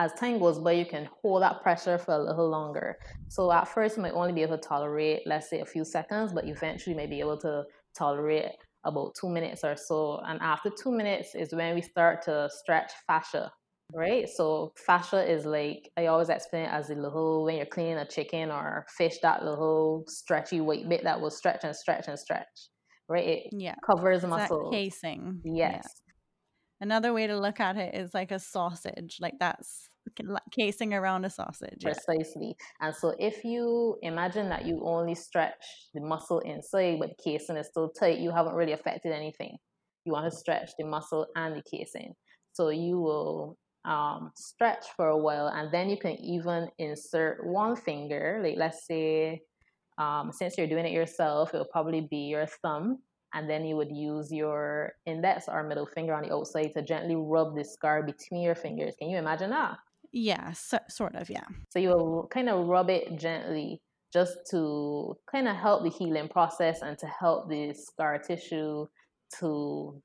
As 0.00 0.14
time 0.14 0.38
goes 0.38 0.58
by, 0.58 0.72
you 0.72 0.86
can 0.86 1.10
hold 1.20 1.42
that 1.42 1.60
pressure 1.62 1.98
for 1.98 2.14
a 2.14 2.18
little 2.18 2.48
longer. 2.48 2.96
So 3.28 3.52
at 3.52 3.68
first, 3.68 3.98
you 3.98 4.02
might 4.02 4.14
only 4.14 4.32
be 4.32 4.40
able 4.40 4.56
to 4.56 4.66
tolerate, 4.66 5.26
let's 5.26 5.50
say, 5.50 5.60
a 5.60 5.66
few 5.66 5.84
seconds, 5.84 6.32
but 6.32 6.48
eventually, 6.48 6.94
you 6.94 6.96
may 6.96 7.06
be 7.06 7.20
able 7.20 7.36
to 7.40 7.64
tolerate 7.94 8.52
about 8.84 9.14
two 9.20 9.28
minutes 9.28 9.62
or 9.62 9.76
so. 9.76 10.22
And 10.26 10.40
after 10.40 10.70
two 10.70 10.90
minutes 10.90 11.34
is 11.34 11.52
when 11.52 11.74
we 11.74 11.82
start 11.82 12.22
to 12.22 12.48
stretch 12.50 12.90
fascia, 13.06 13.52
right? 13.92 14.26
So 14.26 14.72
fascia 14.86 15.30
is 15.30 15.44
like 15.44 15.90
I 15.98 16.06
always 16.06 16.30
explain 16.30 16.64
it 16.64 16.72
as 16.72 16.88
a 16.88 16.94
little 16.94 17.44
when 17.44 17.56
you're 17.56 17.66
cleaning 17.66 17.98
a 17.98 18.08
chicken 18.08 18.50
or 18.50 18.86
fish, 18.88 19.18
that 19.20 19.44
little 19.44 20.04
stretchy 20.06 20.62
white 20.62 20.88
bit 20.88 21.04
that 21.04 21.20
will 21.20 21.30
stretch 21.30 21.60
and 21.64 21.76
stretch 21.76 22.08
and 22.08 22.18
stretch, 22.18 22.70
right? 23.06 23.26
It 23.26 23.42
yeah. 23.52 23.74
covers 23.84 24.24
muscle 24.24 24.70
casing. 24.72 25.42
Yes. 25.44 25.82
Yeah. 25.84 25.90
Another 26.82 27.12
way 27.12 27.26
to 27.26 27.38
look 27.38 27.60
at 27.60 27.76
it 27.76 27.94
is 27.94 28.14
like 28.14 28.30
a 28.30 28.38
sausage, 28.38 29.18
like 29.20 29.34
that's 29.38 29.89
casing 30.52 30.94
around 30.94 31.24
a 31.24 31.30
sausage. 31.30 31.82
Precisely. 31.82 32.56
Yeah. 32.58 32.86
And 32.86 32.94
so 32.94 33.14
if 33.18 33.44
you 33.44 33.96
imagine 34.02 34.48
that 34.48 34.66
you 34.66 34.82
only 34.84 35.14
stretch 35.14 35.62
the 35.94 36.00
muscle 36.00 36.40
inside, 36.40 36.98
but 36.98 37.10
the 37.10 37.22
casing 37.22 37.56
is 37.56 37.68
still 37.68 37.90
tight, 37.90 38.18
you 38.18 38.30
haven't 38.30 38.54
really 38.54 38.72
affected 38.72 39.12
anything. 39.12 39.56
You 40.04 40.12
want 40.12 40.30
to 40.30 40.36
stretch 40.36 40.70
the 40.78 40.86
muscle 40.86 41.26
and 41.36 41.56
the 41.56 41.62
casing. 41.62 42.14
So 42.52 42.70
you 42.70 42.98
will 43.00 43.56
um, 43.84 44.32
stretch 44.36 44.86
for 44.96 45.08
a 45.08 45.18
while, 45.18 45.48
and 45.48 45.72
then 45.72 45.88
you 45.88 45.96
can 45.96 46.16
even 46.20 46.68
insert 46.78 47.46
one 47.46 47.76
finger. 47.76 48.40
Like 48.42 48.56
let's 48.56 48.86
say, 48.86 49.42
um, 49.98 50.32
since 50.32 50.56
you're 50.56 50.66
doing 50.66 50.86
it 50.86 50.92
yourself, 50.92 51.54
it'll 51.54 51.66
probably 51.66 52.08
be 52.10 52.28
your 52.28 52.46
thumb 52.62 52.98
and 53.32 53.48
then 53.48 53.64
you 53.64 53.76
would 53.76 53.90
use 53.92 54.32
your 54.32 54.92
index 55.06 55.44
or 55.48 55.62
middle 55.62 55.86
finger 55.86 56.14
on 56.14 56.22
the 56.22 56.34
outside 56.34 56.72
to 56.74 56.82
gently 56.82 57.14
rub 57.16 57.54
the 57.54 57.64
scar 57.64 58.02
between 58.02 58.42
your 58.42 58.54
fingers. 58.54 58.94
Can 58.98 59.08
you 59.08 59.18
imagine 59.18 59.50
that? 59.50 59.78
Yeah, 60.12 60.52
so, 60.52 60.78
sort 60.88 61.14
of, 61.14 61.30
yeah. 61.30 61.44
So 61.68 61.78
you 61.78 61.90
will 61.90 62.28
kind 62.32 62.48
of 62.48 62.66
rub 62.66 62.90
it 62.90 63.18
gently 63.18 63.80
just 64.12 64.36
to 64.50 65.16
kind 65.30 65.46
of 65.46 65.56
help 65.56 65.84
the 65.84 65.90
healing 65.90 66.28
process 66.28 66.82
and 66.82 66.98
to 66.98 67.06
help 67.06 67.48
the 67.48 67.72
scar 67.74 68.18
tissue 68.18 68.86
to 69.38 70.02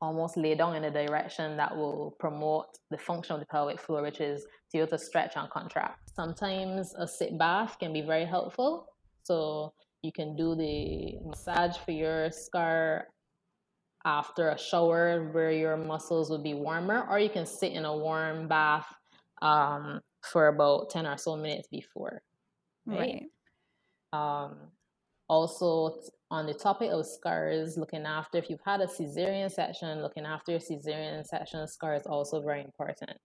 almost 0.00 0.36
lay 0.36 0.54
down 0.54 0.76
in 0.76 0.84
a 0.84 0.90
direction 0.90 1.56
that 1.56 1.76
will 1.76 2.16
promote 2.18 2.78
the 2.90 2.96
function 2.96 3.34
of 3.34 3.40
the 3.40 3.46
pelvic 3.46 3.80
floor, 3.80 4.00
which 4.02 4.20
is 4.20 4.42
to 4.42 4.48
be 4.72 4.78
able 4.78 4.88
to 4.88 4.98
stretch 4.98 5.32
and 5.36 5.50
contract. 5.50 5.98
Sometimes 6.14 6.94
a 6.94 7.06
sitz 7.06 7.36
bath 7.36 7.76
can 7.78 7.92
be 7.92 8.00
very 8.00 8.24
helpful. 8.24 8.86
So 9.24 9.74
you 10.02 10.12
can 10.12 10.36
do 10.36 10.54
the 10.54 11.18
massage 11.26 11.76
for 11.76 11.90
your 11.90 12.30
scar 12.30 13.08
after 14.04 14.50
a 14.50 14.58
shower 14.58 15.30
where 15.32 15.50
your 15.50 15.76
muscles 15.76 16.30
would 16.30 16.44
be 16.44 16.54
warmer, 16.54 17.06
or 17.10 17.18
you 17.18 17.28
can 17.28 17.44
sit 17.44 17.72
in 17.72 17.84
a 17.84 17.94
warm 17.94 18.48
bath 18.48 18.86
um, 19.42 20.00
for 20.22 20.48
about 20.48 20.90
10 20.90 21.06
or 21.06 21.16
so 21.16 21.36
minutes 21.36 21.68
before. 21.68 22.22
Right. 22.86 23.30
right. 24.12 24.46
Um, 24.46 24.56
also, 25.28 26.00
on 26.30 26.46
the 26.46 26.54
topic 26.54 26.90
of 26.90 27.06
scars, 27.06 27.76
looking 27.76 28.04
after, 28.04 28.38
if 28.38 28.48
you've 28.48 28.60
had 28.64 28.80
a 28.80 28.86
cesarean 28.86 29.50
section, 29.50 30.02
looking 30.02 30.24
after 30.24 30.52
your 30.52 30.60
cesarean 30.60 31.24
section 31.24 31.66
scar 31.68 31.94
is 31.94 32.06
also 32.06 32.40
very 32.40 32.62
important. 32.62 33.18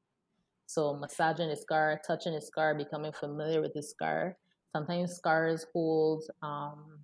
So, 0.65 0.95
massaging 0.95 1.49
the 1.49 1.55
scar, 1.55 1.99
touching 2.05 2.33
the 2.33 2.41
scar, 2.41 2.75
becoming 2.75 3.13
familiar 3.13 3.61
with 3.61 3.73
the 3.73 3.83
scar 3.83 4.37
sometimes 4.75 5.13
scars 5.13 5.65
hold 5.73 6.23
um, 6.41 6.99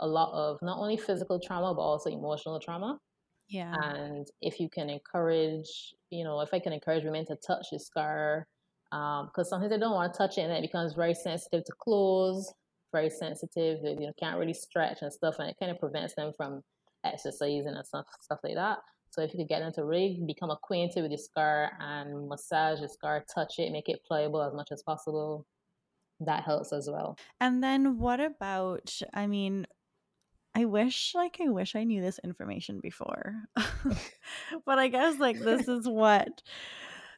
a 0.00 0.06
lot 0.06 0.30
of 0.32 0.58
not 0.62 0.78
only 0.78 0.96
physical 0.96 1.40
trauma 1.40 1.74
but 1.74 1.80
also 1.80 2.10
emotional 2.10 2.60
trauma 2.60 2.98
yeah 3.48 3.74
and 3.94 4.28
if 4.40 4.60
you 4.60 4.68
can 4.68 4.90
encourage 4.90 5.94
you 6.10 6.24
know 6.24 6.40
if 6.40 6.50
i 6.52 6.58
can 6.58 6.72
encourage 6.72 7.04
women 7.04 7.24
to 7.26 7.36
touch 7.36 7.66
the 7.72 7.78
scar 7.78 8.46
because 8.90 9.28
um, 9.38 9.44
sometimes 9.44 9.70
they 9.70 9.78
don't 9.78 9.94
want 9.94 10.12
to 10.12 10.18
touch 10.18 10.38
it 10.38 10.42
and 10.42 10.52
it 10.52 10.62
becomes 10.62 10.94
very 10.94 11.14
sensitive 11.14 11.64
to 11.64 11.72
clothes 11.78 12.52
very 12.90 13.10
sensitive 13.10 13.80
you 13.82 14.06
know, 14.06 14.12
can't 14.18 14.38
really 14.38 14.54
stretch 14.54 14.98
and 15.02 15.12
stuff 15.12 15.36
and 15.38 15.50
it 15.50 15.56
kind 15.60 15.70
of 15.70 15.78
prevents 15.78 16.14
them 16.14 16.32
from 16.36 16.62
exercising 17.04 17.66
and 17.66 17.86
stuff 17.86 18.06
stuff 18.20 18.38
like 18.42 18.54
that 18.54 18.78
so 19.10 19.22
if 19.22 19.32
you 19.32 19.38
could 19.38 19.48
get 19.48 19.60
them 19.60 19.72
to 19.72 19.84
really 19.84 20.20
become 20.26 20.50
acquainted 20.50 21.02
with 21.02 21.10
the 21.10 21.18
scar 21.18 21.70
and 21.80 22.28
massage 22.28 22.80
the 22.80 22.88
scar 22.88 23.24
touch 23.34 23.58
it 23.58 23.72
make 23.72 23.88
it 23.88 24.00
pliable 24.06 24.42
as 24.42 24.54
much 24.54 24.68
as 24.72 24.82
possible 24.82 25.46
that 26.20 26.44
helps 26.44 26.72
as 26.72 26.88
well. 26.90 27.16
And 27.40 27.62
then 27.62 27.98
what 27.98 28.20
about, 28.20 29.00
I 29.14 29.26
mean, 29.26 29.66
I 30.58 30.64
wish 30.64 31.12
like 31.14 31.38
I 31.40 31.48
wish 31.50 31.76
I 31.76 31.84
knew 31.84 32.02
this 32.02 32.18
information 32.24 32.80
before. 32.80 33.44
but 34.66 34.78
I 34.78 34.88
guess 34.88 35.20
like 35.20 35.38
this 35.38 35.68
is 35.68 35.86
what 35.86 36.42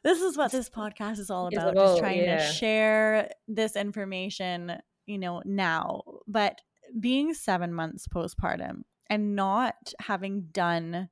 this 0.03 0.21
is 0.21 0.37
what 0.37 0.51
this 0.51 0.69
podcast 0.69 1.17
is 1.17 1.31
all 1.31 1.47
about, 1.47 1.71
about 1.71 1.87
just 1.87 1.99
trying 1.99 2.19
yeah. 2.19 2.37
to 2.37 2.53
share 2.53 3.29
this 3.47 3.75
information, 3.75 4.73
you 5.07 5.17
know, 5.17 5.41
now. 5.43 6.03
But 6.27 6.61
being 6.99 7.33
7 7.33 7.73
months 7.73 8.07
postpartum 8.07 8.81
and 9.09 9.35
not 9.35 9.93
having 9.99 10.49
done 10.51 11.09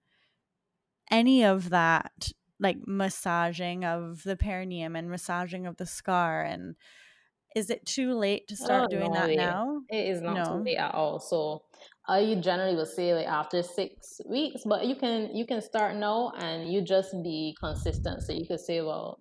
any 1.10 1.44
of 1.44 1.72
that 1.72 2.32
like 2.60 2.78
massaging 2.86 3.86
of 3.86 4.22
the 4.22 4.36
perineum 4.36 4.96
and 4.96 5.10
massaging 5.10 5.66
of 5.66 5.78
the 5.78 5.86
scar 5.88 6.44
and 6.44 6.76
is 7.56 7.70
it 7.70 7.86
too 7.86 8.14
late 8.14 8.48
to 8.48 8.56
start 8.56 8.84
oh, 8.86 8.96
doing 8.96 9.12
no, 9.12 9.28
that 9.28 9.36
now? 9.36 9.82
It 9.90 10.08
is 10.10 10.22
not 10.22 10.36
no. 10.36 10.44
too 10.46 10.64
late 10.64 10.78
at 10.78 10.94
all. 10.94 11.20
So 11.20 11.64
I 12.10 12.36
generally 12.42 12.76
would 12.76 12.88
say 12.88 13.14
like 13.14 13.28
after 13.28 13.62
six 13.62 14.20
weeks, 14.28 14.64
but 14.66 14.86
you 14.86 14.96
can 14.96 15.30
you 15.36 15.46
can 15.46 15.62
start 15.62 15.96
now 15.96 16.32
and 16.40 16.68
you 16.72 16.82
just 16.82 17.14
be 17.24 17.56
consistent. 17.60 18.24
So 18.24 18.34
you 18.34 18.48
could 18.48 18.60
say, 18.60 18.82
well, 18.82 19.20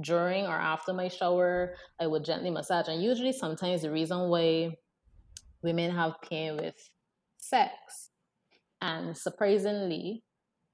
during 0.00 0.46
or 0.46 0.56
after 0.56 0.94
my 0.94 1.08
shower, 1.08 1.74
I 2.00 2.06
would 2.06 2.24
gently 2.24 2.50
massage. 2.50 2.88
And 2.88 3.02
usually 3.02 3.32
sometimes 3.32 3.82
the 3.82 3.90
reason 3.90 4.30
why 4.30 4.70
women 5.62 5.90
have 5.90 6.14
pain 6.22 6.56
with 6.56 6.76
sex 7.36 8.10
and 8.80 9.16
surprisingly, 9.16 10.22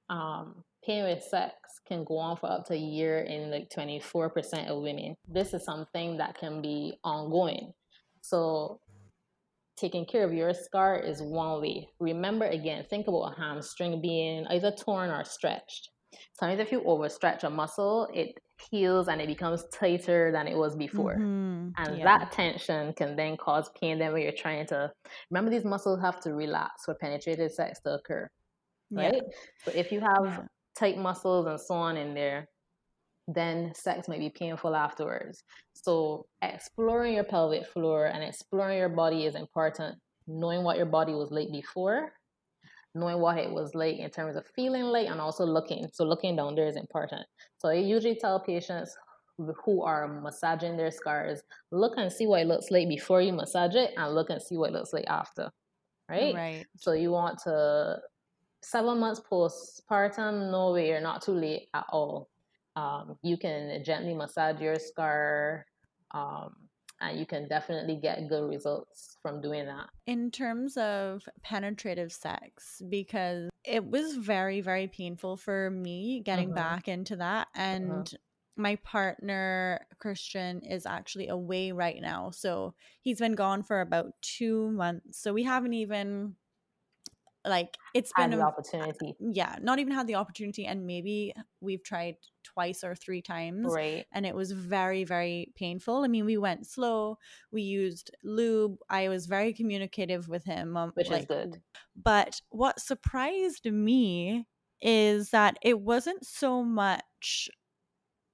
um, 0.08 0.62
pain 0.84 1.04
with 1.04 1.22
sex 1.22 1.54
can 1.86 2.04
go 2.04 2.18
on 2.18 2.36
for 2.36 2.50
up 2.50 2.66
to 2.66 2.74
a 2.74 2.76
year 2.76 3.20
in 3.20 3.50
like 3.50 3.70
24% 3.70 4.68
of 4.68 4.82
women. 4.82 5.16
This 5.28 5.52
is 5.52 5.64
something 5.64 6.16
that 6.18 6.38
can 6.38 6.62
be 6.62 6.94
ongoing. 7.02 7.72
So 8.20 8.80
taking 9.80 10.04
care 10.04 10.24
of 10.24 10.32
your 10.32 10.52
scar 10.52 10.98
is 10.98 11.22
one 11.22 11.60
way. 11.60 11.88
Remember 11.98 12.46
again, 12.46 12.84
think 12.90 13.08
about 13.08 13.32
a 13.32 13.40
hamstring 13.40 14.00
being 14.02 14.46
either 14.48 14.70
torn 14.70 15.10
or 15.10 15.24
stretched. 15.24 15.90
Sometimes 16.38 16.60
if 16.60 16.70
you 16.72 16.80
overstretch 16.82 17.44
a 17.44 17.50
muscle, 17.50 18.08
it 18.12 18.38
heals 18.70 19.08
and 19.08 19.20
it 19.20 19.26
becomes 19.26 19.64
tighter 19.72 20.30
than 20.32 20.46
it 20.46 20.56
was 20.56 20.76
before. 20.76 21.14
Mm-hmm. 21.14 21.70
And 21.78 21.98
yeah. 21.98 22.04
that 22.04 22.32
tension 22.32 22.92
can 22.92 23.16
then 23.16 23.36
cause 23.36 23.70
pain 23.80 23.98
then 23.98 24.12
when 24.12 24.22
you're 24.22 24.32
trying 24.32 24.66
to 24.66 24.90
remember 25.30 25.50
these 25.50 25.64
muscles 25.64 26.00
have 26.00 26.20
to 26.20 26.34
relax 26.34 26.84
for 26.84 26.94
penetrative 26.94 27.52
sex 27.52 27.80
to 27.80 27.94
occur. 27.94 28.28
Right? 28.90 29.14
Yeah. 29.14 29.20
So 29.64 29.72
if 29.74 29.92
you 29.92 30.00
have 30.00 30.24
yeah. 30.24 30.40
tight 30.76 30.98
muscles 30.98 31.46
and 31.46 31.60
so 31.60 31.74
on 31.74 31.96
in 31.96 32.12
there, 32.12 32.48
then 33.34 33.72
sex 33.74 34.08
might 34.08 34.18
be 34.18 34.30
painful 34.30 34.74
afterwards. 34.74 35.42
So 35.72 36.26
exploring 36.42 37.14
your 37.14 37.24
pelvic 37.24 37.66
floor 37.66 38.06
and 38.06 38.22
exploring 38.22 38.78
your 38.78 38.88
body 38.88 39.26
is 39.26 39.34
important. 39.34 39.96
Knowing 40.26 40.62
what 40.62 40.76
your 40.76 40.86
body 40.86 41.12
was 41.12 41.30
like 41.30 41.50
before 41.50 42.12
knowing 42.94 43.20
what 43.20 43.38
it 43.38 43.50
was 43.50 43.74
like 43.74 43.98
in 43.98 44.10
terms 44.10 44.36
of 44.36 44.44
feeling 44.54 44.82
like 44.82 45.08
and 45.08 45.20
also 45.20 45.44
looking. 45.44 45.88
So 45.92 46.04
looking 46.04 46.36
down 46.36 46.54
there 46.54 46.66
is 46.66 46.76
important. 46.76 47.22
So 47.58 47.68
I 47.68 47.74
usually 47.74 48.16
tell 48.16 48.40
patients 48.40 48.96
who 49.64 49.82
are 49.82 50.08
massaging 50.08 50.76
their 50.76 50.90
scars, 50.90 51.42
look 51.70 51.94
and 51.96 52.12
see 52.12 52.26
what 52.26 52.42
it 52.42 52.46
looks 52.46 52.70
like 52.70 52.88
before 52.88 53.22
you 53.22 53.32
massage 53.32 53.74
it 53.74 53.92
and 53.96 54.14
look 54.14 54.30
and 54.30 54.42
see 54.42 54.56
what 54.56 54.70
it 54.70 54.74
looks 54.74 54.92
like 54.92 55.06
after. 55.08 55.50
Right? 56.08 56.34
Right. 56.34 56.66
So 56.76 56.92
you 56.92 57.12
want 57.12 57.38
to 57.44 57.98
seven 58.62 58.98
months 58.98 59.22
postpartum, 59.30 60.50
no 60.50 60.72
way, 60.72 60.88
you're 60.88 61.00
not 61.00 61.22
too 61.22 61.32
late 61.32 61.68
at 61.72 61.86
all. 61.90 62.28
Um, 62.76 63.16
you 63.22 63.36
can 63.36 63.82
gently 63.84 64.14
massage 64.14 64.60
your 64.60 64.78
scar. 64.78 65.66
Um, 66.12 66.54
and 67.00 67.18
you 67.18 67.24
can 67.24 67.48
definitely 67.48 67.96
get 67.96 68.28
good 68.28 68.48
results 68.48 69.16
from 69.22 69.40
doing 69.40 69.66
that. 69.66 69.88
In 70.06 70.30
terms 70.30 70.76
of 70.76 71.26
penetrative 71.42 72.12
sex, 72.12 72.82
because 72.88 73.48
it 73.64 73.84
was 73.84 74.16
very, 74.16 74.60
very 74.60 74.86
painful 74.86 75.36
for 75.36 75.70
me 75.70 76.20
getting 76.24 76.52
uh-huh. 76.52 76.62
back 76.62 76.88
into 76.88 77.16
that. 77.16 77.48
Uh-huh. 77.54 77.62
And 77.62 78.00
uh-huh. 78.00 78.16
my 78.56 78.76
partner, 78.76 79.86
Christian, 79.98 80.60
is 80.62 80.84
actually 80.84 81.28
away 81.28 81.72
right 81.72 82.00
now. 82.00 82.30
So 82.32 82.74
he's 83.00 83.18
been 83.18 83.34
gone 83.34 83.62
for 83.62 83.80
about 83.80 84.12
two 84.20 84.70
months. 84.70 85.22
So 85.22 85.32
we 85.32 85.44
haven't 85.44 85.74
even 85.74 86.34
like 87.44 87.76
it's 87.94 88.12
been 88.16 88.30
the 88.30 88.38
a, 88.38 88.42
opportunity. 88.42 89.14
yeah 89.18 89.56
not 89.62 89.78
even 89.78 89.92
had 89.92 90.06
the 90.06 90.14
opportunity 90.14 90.66
and 90.66 90.86
maybe 90.86 91.32
we've 91.60 91.82
tried 91.82 92.16
twice 92.44 92.84
or 92.84 92.94
three 92.94 93.22
times 93.22 93.72
right. 93.72 94.06
and 94.12 94.26
it 94.26 94.34
was 94.34 94.52
very 94.52 95.04
very 95.04 95.52
painful. 95.54 96.04
I 96.04 96.08
mean 96.08 96.24
we 96.24 96.36
went 96.36 96.66
slow 96.66 97.16
we 97.50 97.62
used 97.62 98.10
lube 98.24 98.76
i 98.88 99.08
was 99.08 99.26
very 99.26 99.52
communicative 99.52 100.28
with 100.28 100.44
him 100.44 100.76
um, 100.76 100.90
which 100.94 101.10
like, 101.10 101.22
is 101.22 101.26
good. 101.26 101.60
but 101.96 102.40
what 102.50 102.80
surprised 102.80 103.64
me 103.64 104.46
is 104.82 105.30
that 105.30 105.56
it 105.62 105.80
wasn't 105.80 106.24
so 106.26 106.62
much 106.62 107.48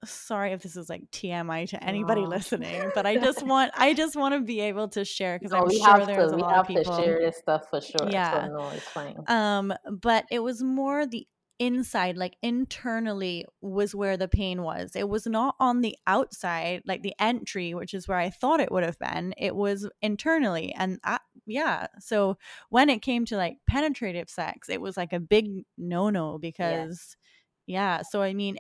sorry 0.07 0.53
if 0.53 0.63
this 0.63 0.77
is 0.77 0.89
like 0.89 1.11
TMI 1.11 1.69
to 1.71 1.85
anybody 1.85 2.23
no. 2.23 2.29
listening, 2.29 2.91
but 2.95 3.07
I 3.07 3.17
just 3.17 3.43
want 3.47 3.73
I 3.75 3.95
just 3.95 4.17
want 4.17 4.35
to 4.35 4.41
be 4.41 4.61
able 4.61 4.89
to 4.89 5.05
share 5.05 5.39
because 5.39 5.53
no, 5.53 5.59
I'm 5.59 5.71
sure 5.71 6.07
there's 6.07 6.31
to, 6.31 6.37
a 6.37 6.39
lot 6.39 6.59
of 6.59 6.67
people. 6.67 6.97
to 6.97 7.03
share 7.03 7.21
this 7.21 7.37
stuff 7.37 7.69
for 7.71 7.81
sure. 7.81 8.09
Yeah, 8.11 8.47
so 8.47 8.53
no, 8.53 8.69
it's 8.71 8.89
fine. 8.89 9.17
Um, 9.27 9.75
but 9.91 10.25
it 10.31 10.41
was 10.41 10.63
more 10.63 11.07
the 11.07 11.27
inside, 11.59 12.17
like 12.17 12.37
internally, 12.43 13.47
was 13.61 13.95
where 13.95 14.17
the 14.17 14.29
pain 14.29 14.63
was. 14.63 14.93
It 14.95 15.09
was 15.09 15.27
not 15.27 15.55
on 15.59 15.81
the 15.81 15.97
outside, 16.07 16.83
like 16.87 17.03
the 17.03 17.15
entry, 17.19 17.75
which 17.75 17.95
is 17.95 18.07
where 18.07 18.19
I 18.19 18.31
thought 18.31 18.61
it 18.61 18.71
would 18.71 18.85
have 18.85 18.99
been. 18.99 19.35
It 19.39 19.55
was 19.55 19.89
internally, 20.03 20.75
and 20.77 20.99
I, 21.05 21.19
yeah. 21.47 21.87
So 22.01 22.37
when 22.71 22.89
it 22.91 23.03
came 23.03 23.25
to 23.27 23.37
like 23.37 23.59
penetrative 23.69 24.29
sex, 24.29 24.69
it 24.69 24.81
was 24.81 24.97
like 24.97 25.13
a 25.13 25.21
big 25.21 25.65
no 25.79 26.11
no 26.11 26.39
because. 26.39 27.17
Yeah. 27.69 28.03
So 28.03 28.23
I 28.23 28.33
mean, 28.33 28.59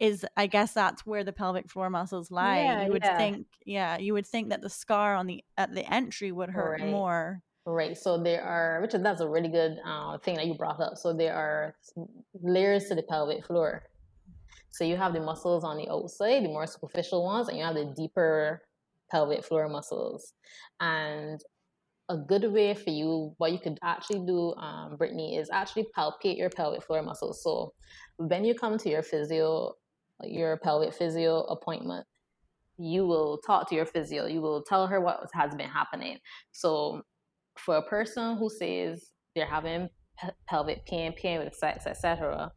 is 0.00 0.24
I 0.36 0.46
guess 0.46 0.72
that's 0.72 1.06
where 1.06 1.24
the 1.24 1.32
pelvic 1.32 1.70
floor 1.70 1.90
muscles 1.90 2.30
lie. 2.30 2.62
Yeah, 2.62 2.84
you 2.84 2.92
would 2.92 3.02
yeah. 3.04 3.16
think, 3.16 3.46
yeah, 3.64 3.98
you 3.98 4.12
would 4.12 4.26
think 4.26 4.50
that 4.50 4.62
the 4.62 4.70
scar 4.70 5.14
on 5.14 5.26
the 5.26 5.44
at 5.56 5.74
the 5.74 5.90
entry 5.92 6.32
would 6.32 6.50
hurt 6.50 6.80
right. 6.80 6.90
more. 6.90 7.42
Right. 7.68 7.96
So 7.96 8.22
there 8.22 8.44
are, 8.44 8.80
which 8.80 8.94
is 8.94 9.02
that's 9.02 9.20
a 9.20 9.28
really 9.28 9.48
good 9.48 9.78
uh, 9.84 10.18
thing 10.18 10.36
that 10.36 10.46
you 10.46 10.54
brought 10.54 10.80
up. 10.80 10.96
So 10.96 11.12
there 11.12 11.34
are 11.34 11.74
layers 12.40 12.84
to 12.86 12.94
the 12.94 13.02
pelvic 13.02 13.44
floor. 13.44 13.82
So 14.70 14.84
you 14.84 14.96
have 14.96 15.14
the 15.14 15.20
muscles 15.20 15.64
on 15.64 15.76
the 15.76 15.88
outside, 15.90 16.44
the 16.44 16.48
more 16.48 16.66
superficial 16.66 17.24
ones, 17.24 17.48
and 17.48 17.58
you 17.58 17.64
have 17.64 17.74
the 17.74 17.92
deeper 17.96 18.62
pelvic 19.10 19.42
floor 19.42 19.68
muscles. 19.68 20.34
And 20.80 21.40
a 22.08 22.16
good 22.16 22.52
way 22.52 22.74
for 22.74 22.90
you, 22.90 23.34
what 23.38 23.50
you 23.50 23.58
could 23.58 23.78
actually 23.82 24.20
do, 24.26 24.54
um, 24.54 24.96
Brittany, 24.96 25.36
is 25.36 25.50
actually 25.52 25.86
palpate 25.96 26.38
your 26.38 26.50
pelvic 26.50 26.84
floor 26.84 27.02
muscles. 27.02 27.42
So 27.42 27.72
when 28.18 28.44
you 28.44 28.54
come 28.54 28.78
to 28.78 28.88
your 28.88 29.02
physio 29.02 29.72
your 30.22 30.58
pelvic 30.58 30.94
physio 30.94 31.42
appointment, 31.42 32.06
you 32.78 33.06
will 33.06 33.38
talk 33.46 33.68
to 33.68 33.74
your 33.74 33.86
physio. 33.86 34.26
You 34.26 34.40
will 34.40 34.62
tell 34.62 34.86
her 34.86 35.00
what 35.00 35.28
has 35.32 35.54
been 35.54 35.68
happening. 35.68 36.18
So, 36.52 37.02
for 37.58 37.76
a 37.76 37.82
person 37.82 38.36
who 38.36 38.50
says 38.50 39.12
they're 39.34 39.46
having 39.46 39.88
pe- 40.18 40.28
pelvic 40.46 40.84
pain, 40.86 41.14
pain 41.14 41.42
with 41.42 41.54
sex, 41.54 41.86
etc., 41.86 42.52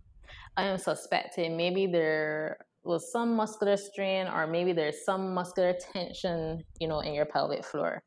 I 0.58 0.64
am 0.64 0.78
suspecting 0.78 1.56
maybe 1.56 1.88
there 1.88 2.58
was 2.84 3.12
some 3.12 3.36
muscular 3.36 3.78
strain 3.78 4.28
or 4.28 4.48
maybe 4.48 4.74
there's 4.74 5.06
some 5.06 5.34
muscular 5.34 5.74
tension, 5.94 6.64
you 6.80 6.88
know, 6.88 7.00
in 7.00 7.14
your 7.14 7.26
pelvic 7.26 7.64
floor. 7.64 8.04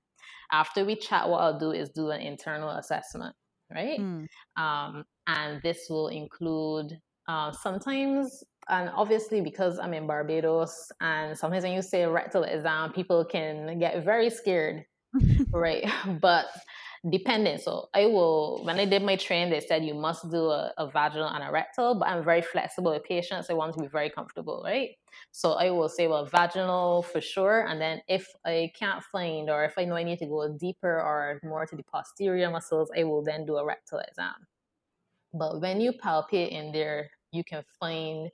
After 0.50 0.84
we 0.84 0.96
chat, 0.96 1.28
what 1.28 1.40
I'll 1.40 1.58
do 1.58 1.72
is 1.72 1.90
do 1.90 2.10
an 2.10 2.20
internal 2.20 2.70
assessment, 2.70 3.34
right? 3.74 3.98
Mm. 3.98 4.26
Um, 4.56 5.04
and 5.26 5.62
this 5.62 5.86
will 5.88 6.08
include 6.08 6.92
uh, 7.26 7.52
sometimes 7.52 8.44
and 8.68 8.90
obviously 8.94 9.40
because 9.40 9.78
I'm 9.78 9.94
in 9.94 10.06
Barbados 10.06 10.92
and 11.00 11.36
sometimes 11.36 11.64
when 11.64 11.72
you 11.72 11.82
say 11.82 12.06
rectal 12.06 12.44
exam, 12.44 12.92
people 12.92 13.24
can 13.24 13.78
get 13.78 14.04
very 14.04 14.30
scared, 14.30 14.84
right? 15.50 15.84
But 16.20 16.46
depending, 17.10 17.58
So 17.58 17.88
I 17.94 18.06
will 18.06 18.64
when 18.64 18.78
I 18.78 18.84
did 18.84 19.02
my 19.02 19.16
training, 19.16 19.50
they 19.50 19.60
said 19.60 19.84
you 19.84 19.94
must 19.94 20.30
do 20.30 20.50
a, 20.50 20.72
a, 20.78 20.88
vaginal 20.88 21.28
and 21.28 21.42
a 21.42 21.50
rectal, 21.50 21.96
but 21.96 22.08
I'm 22.08 22.22
very 22.24 22.42
flexible 22.42 22.92
with 22.92 23.02
patients. 23.02 23.50
I 23.50 23.54
want 23.54 23.74
to 23.74 23.80
be 23.80 23.88
very 23.88 24.08
comfortable, 24.08 24.62
right? 24.64 24.90
So 25.32 25.52
I 25.54 25.70
will 25.70 25.88
say, 25.88 26.06
well, 26.06 26.24
vaginal 26.24 27.02
for 27.02 27.20
sure. 27.20 27.66
And 27.66 27.80
then 27.80 28.02
if 28.08 28.28
I 28.44 28.70
can't 28.78 29.02
find 29.02 29.50
or 29.50 29.64
if 29.64 29.74
I 29.76 29.84
know 29.84 29.96
I 29.96 30.04
need 30.04 30.20
to 30.20 30.26
go 30.26 30.56
deeper 30.56 31.00
or 31.00 31.40
more 31.42 31.66
to 31.66 31.74
the 31.74 31.82
posterior 31.82 32.50
muscles, 32.50 32.90
I 32.96 33.02
will 33.02 33.22
then 33.22 33.46
do 33.46 33.56
a 33.56 33.64
rectal 33.64 33.98
exam. 33.98 34.34
But 35.34 35.60
when 35.60 35.80
you 35.80 35.92
palpate 35.92 36.50
in 36.50 36.70
there, 36.70 37.10
you 37.32 37.42
can 37.42 37.64
find 37.80 38.30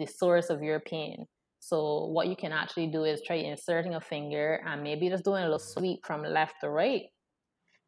the 0.00 0.06
source 0.06 0.50
of 0.50 0.62
your 0.62 0.80
pain. 0.80 1.26
So 1.60 2.06
what 2.06 2.26
you 2.26 2.36
can 2.36 2.52
actually 2.52 2.86
do 2.86 3.04
is 3.04 3.20
try 3.22 3.36
inserting 3.36 3.94
a 3.94 4.00
finger 4.00 4.62
and 4.66 4.82
maybe 4.82 5.10
just 5.10 5.24
doing 5.24 5.42
a 5.42 5.44
little 5.44 5.58
sweep 5.58 6.00
from 6.06 6.22
left 6.22 6.54
to 6.62 6.70
right. 6.70 7.02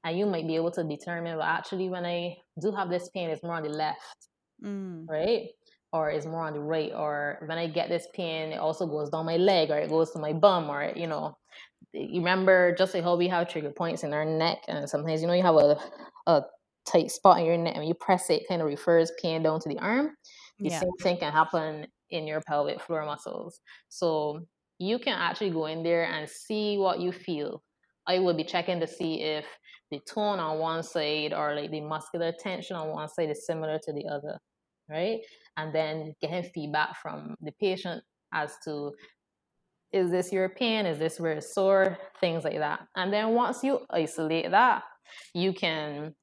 And 0.05 0.19
you 0.19 0.27
might 0.27 0.47
be 0.47 0.57
able 0.57 0.71
to 0.73 0.85
determine, 0.85 1.37
well, 1.39 1.47
actually, 1.47 1.89
when 1.89 2.05
I 2.05 2.37
do 2.61 2.73
have 2.73 2.91
this 2.91 3.09
pain, 3.15 3.31
it's 3.31 3.43
more 3.43 3.55
on 3.55 3.63
the 3.63 3.71
left, 3.71 4.29
mm. 4.63 5.09
right? 5.09 5.47
Or 5.93 6.11
it's 6.11 6.27
more 6.27 6.47
on 6.47 6.55
the 6.55 6.61
right. 6.61 6.93
Or 6.95 7.39
when 7.47 7.57
I 7.57 7.67
get 7.67 7.89
this 7.89 8.07
pain, 8.15 8.53
it 8.53 8.59
also 8.59 8.87
goes 8.87 9.11
down 9.11 9.27
my 9.27 9.37
leg 9.37 9.71
or 9.71 9.79
it 9.79 9.89
goes 9.89 10.11
to 10.13 10.19
my 10.19 10.33
bum 10.33 10.69
or, 10.69 10.93
you 10.95 11.07
know, 11.07 11.37
you 11.93 12.21
remember 12.21 12.75
just 12.75 12.95
like 12.95 13.05
how 13.05 13.17
we 13.17 13.29
have 13.29 13.49
trigger 13.49 13.71
points 13.71 14.03
in 14.03 14.13
our 14.13 14.25
neck 14.25 14.59
and 14.69 14.89
sometimes, 14.89 15.21
you 15.21 15.29
know, 15.29 15.35
you 15.35 15.43
have 15.43 15.57
a, 15.57 15.79
a 16.27 16.43
tight 16.87 17.11
spot 17.11 17.39
in 17.39 17.47
your 17.47 17.59
neck 17.59 17.75
and 17.77 17.87
you 17.87 17.95
press 17.95 18.31
it, 18.31 18.43
it 18.43 18.49
kind 18.49 18.63
of 18.63 18.67
refers 18.67 19.13
pain 19.21 19.43
down 19.43 19.61
to 19.61 19.69
the 19.69 19.79
arm. 19.79 20.11
The 20.59 20.71
yeah. 20.71 20.81
same 20.81 20.93
thing 21.01 21.19
can 21.19 21.33
happen 21.33 21.87
in 22.13 22.27
your 22.27 22.41
pelvic 22.41 22.81
floor 22.81 23.05
muscles. 23.05 23.61
So 23.89 24.41
you 24.79 24.99
can 24.99 25.15
actually 25.19 25.51
go 25.51 25.67
in 25.67 25.83
there 25.83 26.05
and 26.05 26.29
see 26.29 26.77
what 26.77 27.01
you 27.01 27.13
feel. 27.13 27.63
I 28.07 28.19
will 28.19 28.35
be 28.35 28.45
checking 28.45 28.81
to 28.81 28.87
see 28.87 29.23
if 29.23 29.47
the 29.91 30.01
tone 30.01 30.39
on 30.39 30.59
one 30.59 30.83
side 30.83 31.33
or 31.33 31.55
like 31.55 31.71
the 31.71 31.81
muscular 31.81 32.33
tension 32.39 32.77
on 32.77 32.89
one 32.89 33.09
side 33.09 33.31
is 33.31 33.47
similar 33.47 33.79
to 33.85 33.93
the 33.93 34.07
other, 34.07 34.39
right? 34.89 35.21
And 35.57 35.75
then 35.75 36.15
getting 36.21 36.51
feedback 36.55 36.97
from 37.01 37.37
the 37.41 37.53
patient 37.61 38.03
as 38.33 38.55
to 38.65 38.93
is 39.93 40.11
this 40.11 40.33
your 40.33 40.49
pain? 40.49 40.87
Is 40.87 40.99
this 40.99 41.21
where 41.21 41.33
it's 41.33 41.55
sore? 41.55 41.99
Things 42.19 42.45
like 42.45 42.59
that. 42.59 42.81
And 42.97 43.13
then 43.13 43.31
once 43.31 43.63
you 43.63 43.81
isolate 43.91 44.51
that, 44.51 44.85
you 45.35 45.53
can 45.53 46.15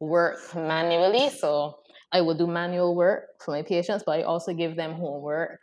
work 0.00 0.38
manually. 0.56 1.30
So 1.30 1.78
I 2.12 2.20
will 2.20 2.34
do 2.34 2.46
manual 2.46 2.94
work 2.94 3.24
for 3.44 3.52
my 3.52 3.62
patients, 3.62 4.04
but 4.04 4.18
I 4.18 4.22
also 4.22 4.52
give 4.52 4.76
them 4.76 4.92
homework. 4.92 5.58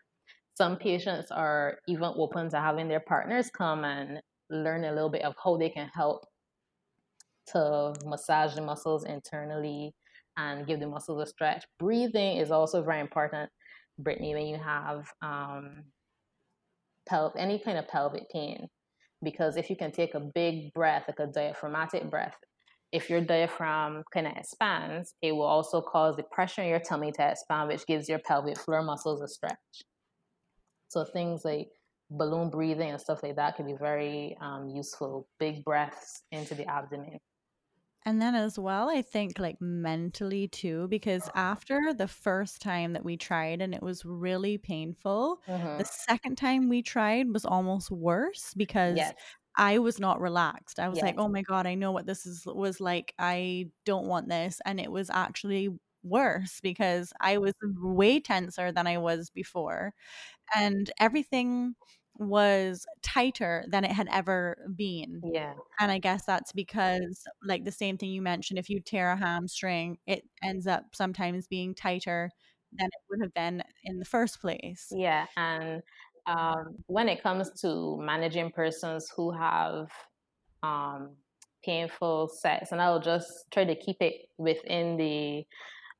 Some 0.55 0.77
patients 0.77 1.31
are 1.31 1.77
even 1.87 2.11
open 2.15 2.49
to 2.49 2.59
having 2.59 2.87
their 2.87 2.99
partners 2.99 3.49
come 3.55 3.85
and 3.85 4.21
learn 4.49 4.83
a 4.83 4.91
little 4.91 5.09
bit 5.09 5.23
of 5.23 5.35
how 5.43 5.57
they 5.57 5.69
can 5.69 5.89
help 5.93 6.25
to 7.47 7.93
massage 8.05 8.55
the 8.55 8.61
muscles 8.61 9.05
internally 9.05 9.93
and 10.37 10.67
give 10.67 10.79
the 10.79 10.87
muscles 10.87 11.21
a 11.21 11.25
stretch. 11.25 11.63
Breathing 11.77 12.37
is 12.37 12.51
also 12.51 12.83
very 12.83 12.99
important, 12.99 13.49
Brittany, 13.97 14.33
when 14.33 14.47
you 14.47 14.57
have 14.57 15.07
um, 15.21 15.83
pel- 17.07 17.33
any 17.37 17.59
kind 17.59 17.77
of 17.77 17.87
pelvic 17.87 18.29
pain. 18.29 18.67
Because 19.21 19.57
if 19.57 19.69
you 19.69 19.75
can 19.75 19.91
take 19.91 20.15
a 20.15 20.19
big 20.19 20.73
breath, 20.73 21.03
like 21.07 21.19
a 21.19 21.31
diaphragmatic 21.31 22.09
breath, 22.09 22.35
if 22.91 23.09
your 23.09 23.21
diaphragm 23.21 24.03
kind 24.13 24.27
of 24.27 24.33
expands, 24.37 25.13
it 25.21 25.33
will 25.33 25.43
also 25.43 25.81
cause 25.81 26.15
the 26.17 26.23
pressure 26.23 26.61
in 26.61 26.69
your 26.69 26.79
tummy 26.79 27.11
to 27.13 27.31
expand, 27.31 27.69
which 27.69 27.85
gives 27.85 28.09
your 28.09 28.19
pelvic 28.19 28.57
floor 28.59 28.81
muscles 28.83 29.21
a 29.21 29.27
stretch. 29.27 29.57
So 30.89 31.05
things 31.05 31.45
like 31.45 31.69
balloon 32.09 32.49
breathing 32.49 32.89
and 32.89 32.99
stuff 33.01 33.23
like 33.23 33.35
that 33.35 33.55
can 33.55 33.65
be 33.65 33.73
very 33.75 34.35
um, 34.41 34.69
useful. 34.69 35.27
Big 35.39 35.63
breaths 35.63 36.23
into 36.31 36.55
the 36.55 36.65
abdomen. 36.65 37.19
And 38.05 38.21
then 38.21 38.33
as 38.33 38.57
well, 38.57 38.89
I 38.89 39.01
think 39.01 39.37
like 39.39 39.59
mentally 39.61 40.47
too, 40.47 40.87
because 40.87 41.29
after 41.35 41.93
the 41.93 42.07
first 42.07 42.61
time 42.61 42.93
that 42.93 43.03
we 43.03 43.17
tried 43.17 43.61
and 43.61 43.75
it 43.75 43.83
was 43.83 44.05
really 44.05 44.57
painful, 44.57 45.41
Mm-hmm. 45.47 45.77
the 45.77 45.85
second 45.85 46.37
time 46.37 46.69
we 46.69 46.81
tried 46.81 47.31
was 47.33 47.45
almost 47.45 47.91
worse 47.91 48.53
because 48.55 49.13
Yes. 49.13 49.35
I 49.59 49.79
was 49.79 49.99
not 49.99 50.21
relaxed. 50.21 50.79
I 50.79 50.89
was 50.89 51.01
like, 51.03 51.15
"Oh 51.19 51.27
my 51.29 51.43
god, 51.43 51.67
I 51.67 51.75
know 51.75 51.91
what 51.91 52.07
this 52.07 52.25
is 52.25 52.45
was 52.47 52.79
like. 52.81 53.13
I 53.19 53.67
don't 53.85 54.07
want 54.07 54.29
this." 54.29 54.61
And 54.65 54.79
it 54.79 54.91
was 54.91 55.09
actually 55.11 55.69
worse 56.03 56.61
because 56.61 57.13
I 57.21 57.37
was 57.39 57.53
way 57.63 58.19
tenser 58.21 58.71
than 58.71 58.87
I 58.87 58.97
was 58.99 59.29
before. 59.31 59.93
And 60.55 60.89
everything 60.99 61.75
was 62.17 62.85
tighter 63.01 63.65
than 63.69 63.85
it 63.85 63.91
had 63.91 64.09
ever 64.11 64.57
been. 64.75 65.21
Yeah. 65.23 65.53
And 65.79 65.91
I 65.91 65.99
guess 65.99 66.25
that's 66.25 66.51
because 66.53 67.23
like 67.43 67.65
the 67.65 67.71
same 67.71 67.97
thing 67.97 68.09
you 68.11 68.21
mentioned, 68.21 68.59
if 68.59 68.69
you 68.69 68.81
tear 68.81 69.11
a 69.11 69.17
hamstring, 69.17 69.99
it 70.07 70.23
ends 70.43 70.67
up 70.67 70.85
sometimes 70.95 71.47
being 71.47 71.75
tighter 71.75 72.31
than 72.73 72.87
it 72.87 73.01
would 73.09 73.21
have 73.21 73.33
been 73.33 73.63
in 73.83 73.99
the 73.99 74.05
first 74.05 74.41
place. 74.41 74.87
Yeah. 74.91 75.27
And 75.37 75.81
um, 76.29 76.75
when 76.87 77.09
it 77.09 77.23
comes 77.23 77.49
to 77.61 77.97
managing 78.01 78.51
persons 78.51 79.11
who 79.15 79.31
have 79.31 79.89
um, 80.63 81.15
painful 81.63 82.29
sex, 82.29 82.71
and 82.71 82.81
I'll 82.81 82.99
just 83.01 83.27
try 83.51 83.65
to 83.65 83.75
keep 83.75 83.97
it 84.01 84.27
within 84.37 84.97
the 84.97 85.45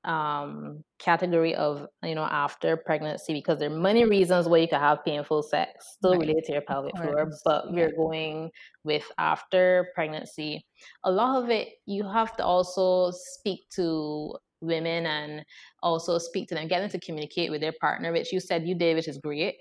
um, 0.10 0.84
category 1.00 1.56
of 1.56 1.86
you 2.04 2.16
know 2.16 2.24
after 2.24 2.78
pregnancy 2.78 3.34
because 3.34 3.60
there 3.60 3.70
are 3.72 3.80
many 3.80 4.06
reasons 4.06 4.48
why 4.48 4.60
you 4.60 4.68
can 4.68 4.80
have 4.80 5.04
painful 5.06 5.44
sex 5.44 5.88
still 5.98 6.18
Right. 6.18 6.20
related 6.20 6.46
to 6.46 6.54
your 6.54 6.62
pelvic 6.62 6.96
floor, 7.02 7.30
but 7.44 7.72
we're 7.74 7.92
going 7.96 8.50
with 8.86 9.12
after 9.18 9.92
pregnancy. 9.96 10.66
A 11.04 11.12
lot 11.12 11.44
of 11.44 11.50
it 11.50 11.70
you 11.86 12.08
have 12.08 12.36
to 12.38 12.46
also 12.46 13.12
speak 13.12 13.70
to 13.72 14.38
women 14.62 15.06
and 15.06 15.46
also 15.84 16.18
speak 16.18 16.48
to 16.50 16.56
them, 16.56 16.68
get 16.68 16.80
them 16.82 16.90
to 16.90 17.00
communicate 17.00 17.52
with 17.52 17.62
their 17.62 17.74
partner, 17.82 18.12
which 18.12 18.32
you 18.34 18.40
said 18.40 18.68
you 18.68 18.76
did, 18.76 18.96
which 18.96 19.08
is 19.08 19.18
great. 19.18 19.56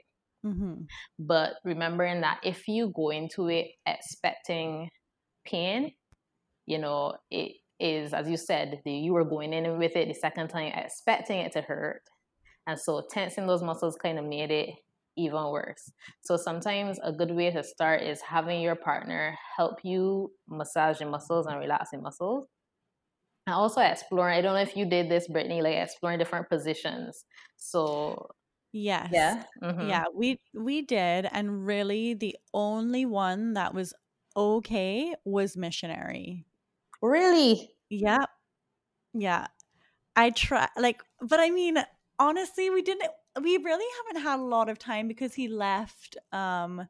Mhm. 0.44 0.86
But 1.18 1.54
remembering 1.64 2.20
that 2.22 2.40
if 2.44 2.68
you 2.68 2.92
go 2.94 3.10
into 3.10 3.48
it 3.48 3.68
expecting 3.86 4.90
pain, 5.44 5.92
you 6.66 6.78
know, 6.78 7.16
it 7.30 7.56
is, 7.80 8.14
as 8.14 8.28
you 8.28 8.36
said, 8.36 8.80
the, 8.84 8.92
you 8.92 9.12
were 9.12 9.24
going 9.24 9.52
in 9.52 9.78
with 9.78 9.96
it 9.96 10.08
the 10.08 10.14
second 10.14 10.48
time 10.48 10.72
expecting 10.74 11.38
it 11.40 11.52
to 11.52 11.62
hurt. 11.62 12.02
And 12.66 12.78
so 12.78 13.02
tensing 13.10 13.46
those 13.46 13.62
muscles 13.62 13.96
kind 13.96 14.18
of 14.18 14.24
made 14.26 14.50
it 14.50 14.70
even 15.16 15.50
worse. 15.50 15.90
So 16.22 16.36
sometimes 16.36 16.98
a 17.02 17.12
good 17.12 17.32
way 17.34 17.50
to 17.50 17.62
start 17.64 18.02
is 18.02 18.20
having 18.22 18.60
your 18.62 18.76
partner 18.76 19.36
help 19.56 19.80
you 19.84 20.32
massage 20.48 21.00
your 21.00 21.10
muscles 21.10 21.46
and 21.46 21.58
relax 21.58 21.90
muscles. 21.94 22.46
And 23.46 23.54
also 23.54 23.80
exploring, 23.80 24.36
I 24.38 24.42
don't 24.42 24.54
know 24.54 24.60
if 24.60 24.76
you 24.76 24.84
did 24.84 25.10
this, 25.10 25.26
Brittany, 25.28 25.62
like 25.62 25.76
exploring 25.76 26.18
different 26.18 26.48
positions. 26.50 27.24
So 27.56 28.28
Yes. 28.80 29.10
yeah. 29.10 29.44
mhm. 29.62 30.02
Yeah, 30.02 30.04
we 30.14 30.40
we 30.54 30.82
did 30.82 31.26
and 31.32 31.66
really 31.66 32.14
the 32.14 32.36
only 32.54 33.06
one 33.06 33.54
that 33.54 33.74
was 33.74 33.94
okay 34.36 35.14
was 35.24 35.56
missionary. 35.56 36.46
Really? 37.02 37.74
Yeah. 37.90 38.24
Yeah. 39.14 39.48
I 40.16 40.30
try 40.30 40.68
like 40.78 41.02
but 41.20 41.40
I 41.40 41.50
mean 41.50 41.78
honestly 42.18 42.70
we 42.70 42.82
didn't 42.82 43.10
we 43.42 43.58
really 43.58 43.86
haven't 44.06 44.22
had 44.22 44.40
a 44.40 44.44
lot 44.44 44.68
of 44.70 44.78
time 44.78 45.08
because 45.08 45.34
he 45.34 45.48
left 45.48 46.16
um 46.32 46.88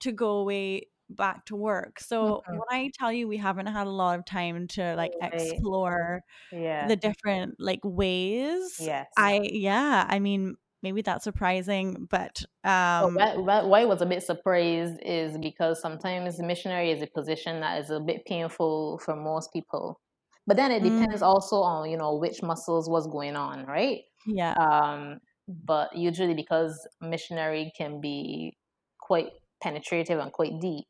to 0.00 0.12
go 0.12 0.38
away 0.38 0.88
back 1.10 1.46
to 1.46 1.56
work. 1.56 2.00
So 2.00 2.44
Mhm. 2.46 2.62
when 2.68 2.68
I 2.70 2.90
tell 2.98 3.12
you 3.12 3.28
we 3.28 3.38
haven't 3.38 3.66
had 3.68 3.86
a 3.88 3.90
lot 3.90 4.18
of 4.18 4.24
time 4.26 4.68
to 4.70 4.96
like 4.96 5.16
Right. 5.32 5.62
explore 5.62 6.22
Yeah. 6.50 6.88
the 6.88 6.96
different 6.96 7.56
like 7.60 7.80
ways, 7.84 8.90
Yes. 8.90 9.16
I 9.16 9.40
yeah, 9.52 10.06
I 10.08 10.18
mean 10.20 10.56
maybe 10.82 11.02
that's 11.02 11.24
surprising, 11.24 12.06
but 12.10 12.42
um 12.64 13.16
why, 13.16 13.36
why, 13.36 13.62
why 13.62 13.80
I 13.80 13.84
was 13.84 14.00
a 14.02 14.06
bit 14.06 14.22
surprised 14.22 15.00
is 15.02 15.36
because 15.38 15.80
sometimes 15.80 16.38
missionary 16.38 16.90
is 16.90 17.02
a 17.02 17.06
position 17.06 17.60
that 17.60 17.80
is 17.80 17.90
a 17.90 18.00
bit 18.00 18.24
painful 18.26 18.98
for 19.04 19.16
most 19.16 19.52
people. 19.52 20.00
But 20.46 20.56
then 20.56 20.70
it 20.72 20.82
Mm. 20.82 21.04
depends 21.06 21.22
also 21.22 21.56
on, 21.56 21.88
you 21.90 21.96
know, 21.96 22.16
which 22.16 22.42
muscles 22.42 22.88
was 22.88 23.06
going 23.06 23.36
on, 23.36 23.64
right? 23.66 24.00
yeah. 24.26 24.56
Um, 24.56 25.20
but 25.48 25.96
usually 25.96 26.34
because 26.34 26.86
missionary 27.00 27.72
can 27.76 28.00
be 28.00 28.56
quite 29.00 29.30
penetrative 29.62 30.18
and 30.18 30.32
quite 30.32 30.60
deep, 30.60 30.84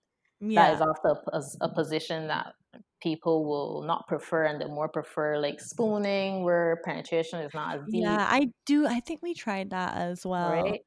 that 0.54 0.72
Yeah. 0.72 0.74
is 0.74 0.80
often 0.80 1.10
a, 1.12 1.30
pos- 1.30 1.56
a 1.60 1.68
position 1.68 2.28
that 2.28 2.54
people 3.02 3.44
will 3.44 3.82
not 3.82 4.06
prefer 4.08 4.44
and 4.44 4.60
they 4.60 4.66
more 4.66 4.88
prefer 4.88 5.38
like 5.38 5.60
spooning 5.60 6.44
where 6.44 6.80
penetration 6.84 7.40
is 7.40 7.52
not 7.54 7.76
as 7.78 7.82
deep, 7.90 8.20
Yeah, 8.20 8.26
I 8.30 8.52
do 8.66 8.86
I 8.86 9.00
think 9.00 9.22
we 9.22 9.34
tried 9.34 9.70
that 9.70 9.96
as 9.96 10.24
well. 10.26 10.64
right? 10.64 10.80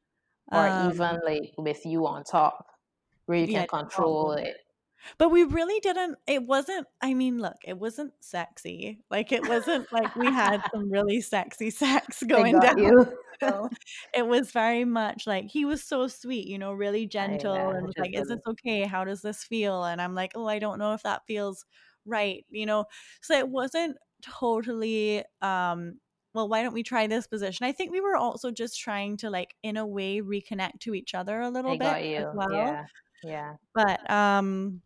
Or 0.53 0.67
Um 0.67 0.91
even 0.91 1.19
like 1.25 1.53
with 1.57 1.85
you 1.85 2.07
on 2.07 2.23
top 2.23 2.67
where 3.27 3.39
you 3.39 3.47
can 3.47 3.65
control 3.65 4.17
all 4.17 4.31
it. 4.33 4.57
But 5.17 5.29
we 5.29 5.43
really 5.43 5.79
didn't 5.79 6.17
it 6.27 6.43
wasn't 6.43 6.87
I 7.01 7.13
mean, 7.13 7.37
look, 7.39 7.57
it 7.63 7.77
wasn't 7.77 8.13
sexy. 8.23 9.01
Like 9.09 9.31
it 9.31 9.45
wasn't 9.45 9.91
like 9.91 10.15
we 10.15 10.31
had 10.31 10.63
some 10.73 10.89
really 10.91 11.21
sexy 11.21 11.69
sex 11.69 12.23
going 12.23 12.59
down. 12.61 12.93
So 13.43 13.69
it 14.13 14.25
was 14.27 14.51
very 14.51 14.85
much 14.85 15.27
like 15.27 15.45
he 15.51 15.65
was 15.65 15.83
so 15.83 16.07
sweet, 16.07 16.47
you 16.47 16.57
know, 16.57 16.73
really 16.73 17.05
gentle 17.07 17.53
know, 17.53 17.71
and 17.71 17.85
was 17.85 17.95
like, 17.97 18.15
"Is 18.15 18.27
this 18.29 18.39
okay? 18.47 18.83
How 18.85 19.03
does 19.03 19.21
this 19.21 19.43
feel?" 19.43 19.83
And 19.85 20.01
I'm 20.01 20.15
like, 20.15 20.31
"Oh, 20.35 20.47
I 20.47 20.59
don't 20.59 20.79
know 20.79 20.93
if 20.93 21.03
that 21.03 21.23
feels 21.27 21.65
right," 22.05 22.45
you 22.49 22.65
know. 22.65 22.85
So 23.21 23.37
it 23.37 23.49
wasn't 23.49 23.97
totally 24.21 25.23
um 25.41 25.99
well, 26.33 26.49
why 26.49 26.63
don't 26.63 26.73
we 26.73 26.83
try 26.83 27.07
this 27.07 27.27
position? 27.27 27.65
I 27.65 27.71
think 27.71 27.91
we 27.91 28.01
were 28.01 28.17
also 28.17 28.51
just 28.51 28.79
trying 28.79 29.15
to 29.17 29.29
like 29.29 29.55
in 29.63 29.77
a 29.77 29.85
way 29.87 30.19
reconnect 30.21 30.79
to 30.81 30.93
each 30.93 31.13
other 31.15 31.39
a 31.41 31.49
little 31.49 31.71
I 31.71 31.77
bit 31.77 31.85
got 31.85 32.01
as 32.17 32.25
well. 32.33 32.49
Yeah. 32.51 32.85
Yeah. 33.23 33.55
But 33.73 34.09
um 34.09 34.81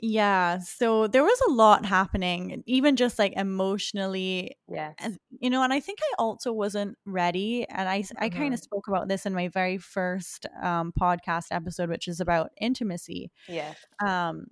yeah, 0.00 0.58
so 0.60 1.08
there 1.08 1.24
was 1.24 1.40
a 1.48 1.52
lot 1.52 1.86
happening, 1.86 2.62
even 2.66 2.96
just 2.96 3.18
like 3.18 3.32
emotionally 3.34 4.56
yeah 4.68 4.92
and 5.00 5.18
you 5.40 5.48
know 5.50 5.62
and 5.62 5.72
i 5.72 5.80
think 5.80 5.98
i 6.02 6.14
also 6.18 6.52
wasn't 6.52 6.96
ready 7.06 7.64
and 7.68 7.88
i 7.88 8.04
i 8.18 8.28
kind 8.28 8.52
Mhm. 8.52 8.54
of 8.54 8.60
spoke 8.60 8.88
about 8.88 9.08
this 9.08 9.26
in 9.26 9.32
my 9.34 9.48
very 9.48 9.78
first 9.78 10.46
um 10.62 10.92
podcast 11.00 11.46
episode 11.52 11.88
which 11.88 12.08
is 12.08 12.20
about 12.20 12.50
intimacy 12.60 13.30
yeah 13.48 13.74
um 14.06 14.46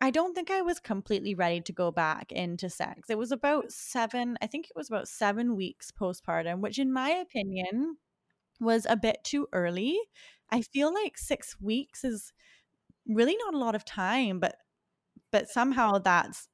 i 0.00 0.10
don't 0.10 0.34
think 0.34 0.50
i 0.50 0.60
was 0.62 0.78
completely 0.80 1.34
ready 1.34 1.60
to 1.60 1.72
go 1.72 1.90
back 1.90 2.32
into 2.32 2.68
sex 2.70 3.10
it 3.10 3.18
was 3.18 3.32
about 3.32 3.70
seven 3.72 4.36
i 4.42 4.46
think 4.46 4.66
it 4.66 4.76
was 4.76 4.88
about 4.88 5.08
seven 5.08 5.56
weeks 5.56 5.90
postpartum 5.90 6.60
which 6.60 6.78
in 6.78 6.92
my 6.92 7.10
opinion 7.10 7.96
was 8.60 8.86
a 8.88 8.96
bit 8.96 9.18
too 9.24 9.46
early 9.52 9.98
i 10.50 10.62
feel 10.62 10.92
like 10.92 11.18
six 11.18 11.56
weeks 11.60 12.04
is 12.04 12.32
really 13.08 13.36
not 13.38 13.54
a 13.54 13.58
lot 13.58 13.74
of 13.74 13.84
time 13.84 14.40
but 14.40 14.56
but 15.32 15.48
somehow 15.48 15.98
that's 15.98 16.48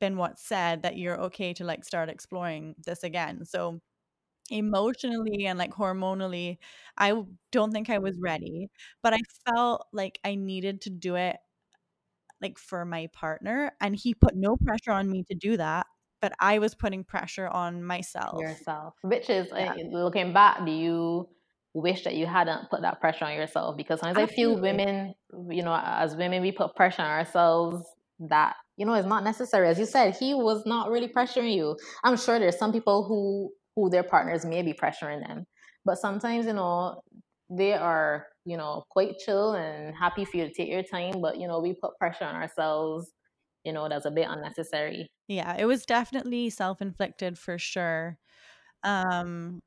been 0.00 0.16
what's 0.16 0.42
said 0.46 0.82
that 0.82 0.96
you're 0.96 1.20
okay 1.20 1.52
to 1.54 1.64
like 1.64 1.84
start 1.84 2.08
exploring 2.08 2.74
this 2.86 3.02
again. 3.02 3.44
So 3.44 3.80
emotionally 4.50 5.46
and 5.46 5.58
like 5.58 5.72
hormonally, 5.72 6.58
I 6.98 7.14
don't 7.52 7.72
think 7.72 7.90
I 7.90 7.98
was 7.98 8.16
ready, 8.20 8.68
but 9.02 9.14
I 9.14 9.20
felt 9.46 9.86
like 9.92 10.20
I 10.24 10.34
needed 10.36 10.82
to 10.82 10.90
do 10.90 11.16
it 11.16 11.36
like 12.40 12.58
for 12.58 12.84
my 12.84 13.08
partner 13.12 13.72
and 13.80 13.96
he 13.96 14.14
put 14.14 14.36
no 14.36 14.56
pressure 14.56 14.92
on 14.92 15.10
me 15.10 15.24
to 15.24 15.34
do 15.34 15.56
that, 15.56 15.86
but 16.20 16.32
I 16.40 16.58
was 16.58 16.74
putting 16.74 17.04
pressure 17.04 17.48
on 17.48 17.82
myself. 17.82 18.40
Yourself. 18.40 18.94
Which 19.02 19.30
is 19.30 19.48
Yeah. 19.54 19.72
uh, 19.72 19.96
looking 19.96 20.32
back, 20.32 20.64
do 20.64 20.70
you 20.70 21.28
wish 21.74 22.04
that 22.04 22.14
you 22.14 22.26
hadn't 22.26 22.70
put 22.70 22.82
that 22.82 23.00
pressure 23.00 23.24
on 23.24 23.34
yourself? 23.34 23.76
Because 23.76 24.00
sometimes 24.00 24.30
I 24.30 24.34
feel 24.34 24.60
women, 24.60 25.14
you 25.48 25.62
know, 25.62 25.74
as 25.74 26.16
women, 26.16 26.42
we 26.42 26.52
put 26.52 26.74
pressure 26.74 27.02
on 27.02 27.10
ourselves 27.10 27.84
that 28.20 28.56
you 28.76 28.84
know 28.84 28.94
is 28.94 29.06
not 29.06 29.22
necessary. 29.22 29.68
As 29.68 29.78
you 29.78 29.86
said, 29.86 30.16
he 30.16 30.34
was 30.34 30.64
not 30.66 30.90
really 30.90 31.08
pressuring 31.08 31.54
you. 31.54 31.76
I'm 32.02 32.16
sure 32.16 32.38
there's 32.38 32.58
some 32.58 32.72
people 32.72 33.04
who 33.04 33.52
who 33.76 33.90
their 33.90 34.02
partners 34.02 34.44
may 34.44 34.62
be 34.62 34.72
pressuring 34.72 35.26
them, 35.26 35.46
but 35.84 35.98
sometimes 35.98 36.46
you 36.46 36.52
know 36.52 37.00
they 37.50 37.74
are 37.74 38.26
you 38.48 38.56
know 38.56 38.84
quite 38.88 39.18
chill 39.18 39.52
and 39.52 39.94
happy 39.94 40.24
for 40.24 40.38
you 40.38 40.46
to 40.48 40.52
take 40.52 40.68
your 40.68 40.82
time. 40.82 41.20
But 41.20 41.38
you 41.38 41.46
know 41.46 41.60
we 41.60 41.74
put 41.74 41.98
pressure 41.98 42.24
on 42.24 42.34
ourselves. 42.34 43.12
You 43.64 43.72
know 43.72 43.88
that's 43.88 44.06
a 44.06 44.10
bit 44.10 44.26
unnecessary. 44.28 45.06
Yeah, 45.28 45.54
it 45.58 45.66
was 45.66 45.84
definitely 45.84 46.48
self-inflicted 46.50 47.38
for 47.38 47.58
sure. 47.58 48.18
Um 48.82 49.60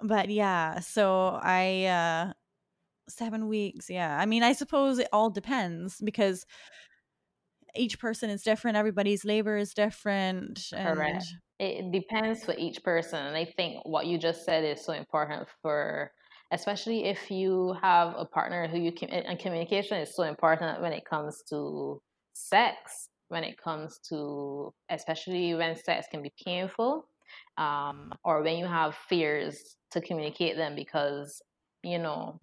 but 0.00 0.30
yeah, 0.30 0.80
so 0.80 1.38
I 1.42 1.86
uh 1.86 2.32
7 3.08 3.48
weeks, 3.48 3.90
yeah. 3.90 4.16
I 4.20 4.26
mean, 4.26 4.42
I 4.42 4.52
suppose 4.52 4.98
it 4.98 5.08
all 5.12 5.30
depends 5.30 6.00
because 6.00 6.44
each 7.74 7.98
person 7.98 8.30
is 8.30 8.42
different, 8.42 8.76
everybody's 8.76 9.24
labor 9.24 9.56
is 9.56 9.74
different. 9.74 10.68
Correct. 10.72 11.24
It 11.58 11.90
depends 11.90 12.44
for 12.44 12.54
each 12.56 12.84
person. 12.84 13.18
And 13.18 13.36
I 13.36 13.44
think 13.56 13.84
what 13.84 14.06
you 14.06 14.18
just 14.18 14.44
said 14.44 14.64
is 14.64 14.84
so 14.84 14.92
important 14.92 15.48
for, 15.62 16.12
especially 16.52 17.04
if 17.04 17.30
you 17.30 17.74
have 17.82 18.14
a 18.16 18.24
partner 18.24 18.66
who 18.68 18.78
you 18.78 18.92
can, 18.92 19.10
and 19.10 19.38
communication 19.38 19.98
is 19.98 20.14
so 20.14 20.22
important 20.22 20.80
when 20.80 20.92
it 20.92 21.04
comes 21.04 21.42
to 21.50 22.00
sex, 22.32 23.08
when 23.28 23.44
it 23.44 23.56
comes 23.62 23.98
to, 24.08 24.72
especially 24.90 25.54
when 25.54 25.76
sex 25.76 26.06
can 26.10 26.22
be 26.22 26.32
painful, 26.44 27.06
um, 27.58 28.12
or 28.24 28.42
when 28.42 28.56
you 28.56 28.66
have 28.66 28.94
fears 28.94 29.76
to 29.90 30.00
communicate 30.00 30.56
them 30.56 30.74
because, 30.74 31.42
you 31.82 31.98
know, 31.98 32.40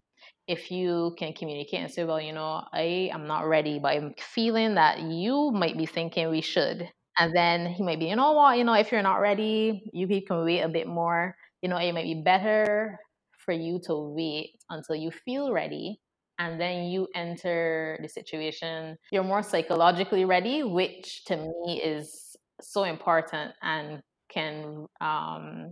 if 0.47 0.69
you 0.71 1.15
can 1.17 1.33
communicate 1.33 1.79
and 1.79 1.91
say, 1.91 2.03
well, 2.03 2.21
you 2.21 2.33
know, 2.33 2.63
I 2.71 3.09
am 3.11 3.25
not 3.27 3.47
ready, 3.47 3.79
but 3.79 3.93
I'm 3.95 4.13
feeling 4.19 4.75
that 4.75 5.01
you 5.01 5.51
might 5.51 5.77
be 5.77 5.85
thinking 5.85 6.29
we 6.29 6.41
should. 6.41 6.89
And 7.17 7.31
then 7.35 7.65
he 7.67 7.83
might 7.83 7.99
be, 7.99 8.05
you 8.07 8.15
know 8.15 8.33
what, 8.33 8.57
you 8.57 8.63
know, 8.63 8.73
if 8.73 8.91
you're 8.91 9.01
not 9.01 9.21
ready, 9.21 9.89
you 9.93 10.07
can 10.21 10.43
wait 10.45 10.61
a 10.61 10.69
bit 10.69 10.87
more. 10.87 11.35
You 11.61 11.69
know, 11.69 11.77
it 11.77 11.93
might 11.93 12.03
be 12.03 12.21
better 12.21 12.99
for 13.45 13.53
you 13.53 13.79
to 13.85 13.95
wait 13.95 14.57
until 14.69 14.95
you 14.95 15.11
feel 15.11 15.51
ready. 15.53 15.99
And 16.37 16.59
then 16.59 16.85
you 16.85 17.07
enter 17.15 17.97
the 18.01 18.09
situation, 18.09 18.97
you're 19.11 19.23
more 19.23 19.41
psychologically 19.43 20.25
ready, 20.25 20.63
which 20.63 21.23
to 21.25 21.37
me 21.37 21.81
is 21.81 22.35
so 22.61 22.83
important 22.83 23.53
and 23.61 24.01
can 24.29 24.87
um, 24.99 25.71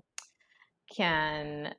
can 0.96 1.74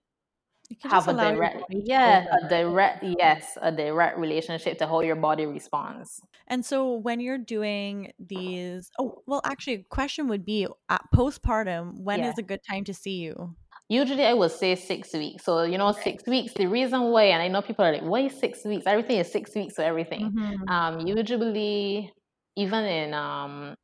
have 0.83 1.09
a 1.09 1.15
direct 1.15 1.65
yeah 1.71 2.27
a 2.43 2.49
direct 2.49 3.05
yes 3.19 3.57
a 3.63 3.71
direct 3.71 4.19
relationship 4.19 4.79
to 4.79 4.87
how 4.87 5.01
your 5.01 5.17
body 5.17 5.47
responds 5.47 6.21
And 6.47 6.65
so 6.65 6.93
when 6.97 7.21
you're 7.21 7.39
doing 7.39 8.13
these, 8.19 8.91
oh, 8.99 9.23
well, 9.27 9.41
actually, 9.45 9.75
a 9.75 9.83
question 9.85 10.29
would 10.29 10.45
be 10.45 10.67
at 10.91 11.03
postpartum, 11.15 12.01
when 12.01 12.19
yeah 12.21 12.29
is 12.31 12.39
a 12.39 12.43
good 12.43 12.61
time 12.69 12.85
to 12.85 12.95
see 12.95 13.17
you? 13.25 13.57
Usually 13.89 14.25
i 14.25 14.33
would 14.35 14.51
say 14.53 14.75
six 14.77 15.13
weeks. 15.13 15.45
So 15.45 15.63
you 15.63 15.79
know 15.79 15.93
six 15.93 16.25
weeks 16.27 16.55
the 16.55 16.67
reason 16.67 17.03
why 17.13 17.25
and 17.25 17.43
i 17.43 17.49
know 17.49 17.63
people 17.63 17.85
are 17.85 17.93
like 17.93 18.03
why 18.03 18.29
six 18.29 18.65
weeks? 18.65 18.87
Everything 18.87 19.19
is 19.19 19.31
six 19.31 19.55
weeks 19.55 19.75
for 19.77 19.83
everything. 19.83 20.33
Mhm. 20.33 20.67
um 20.69 21.01
usually 21.07 22.13
even 22.57 22.85
in 22.85 23.15
um 23.15 23.75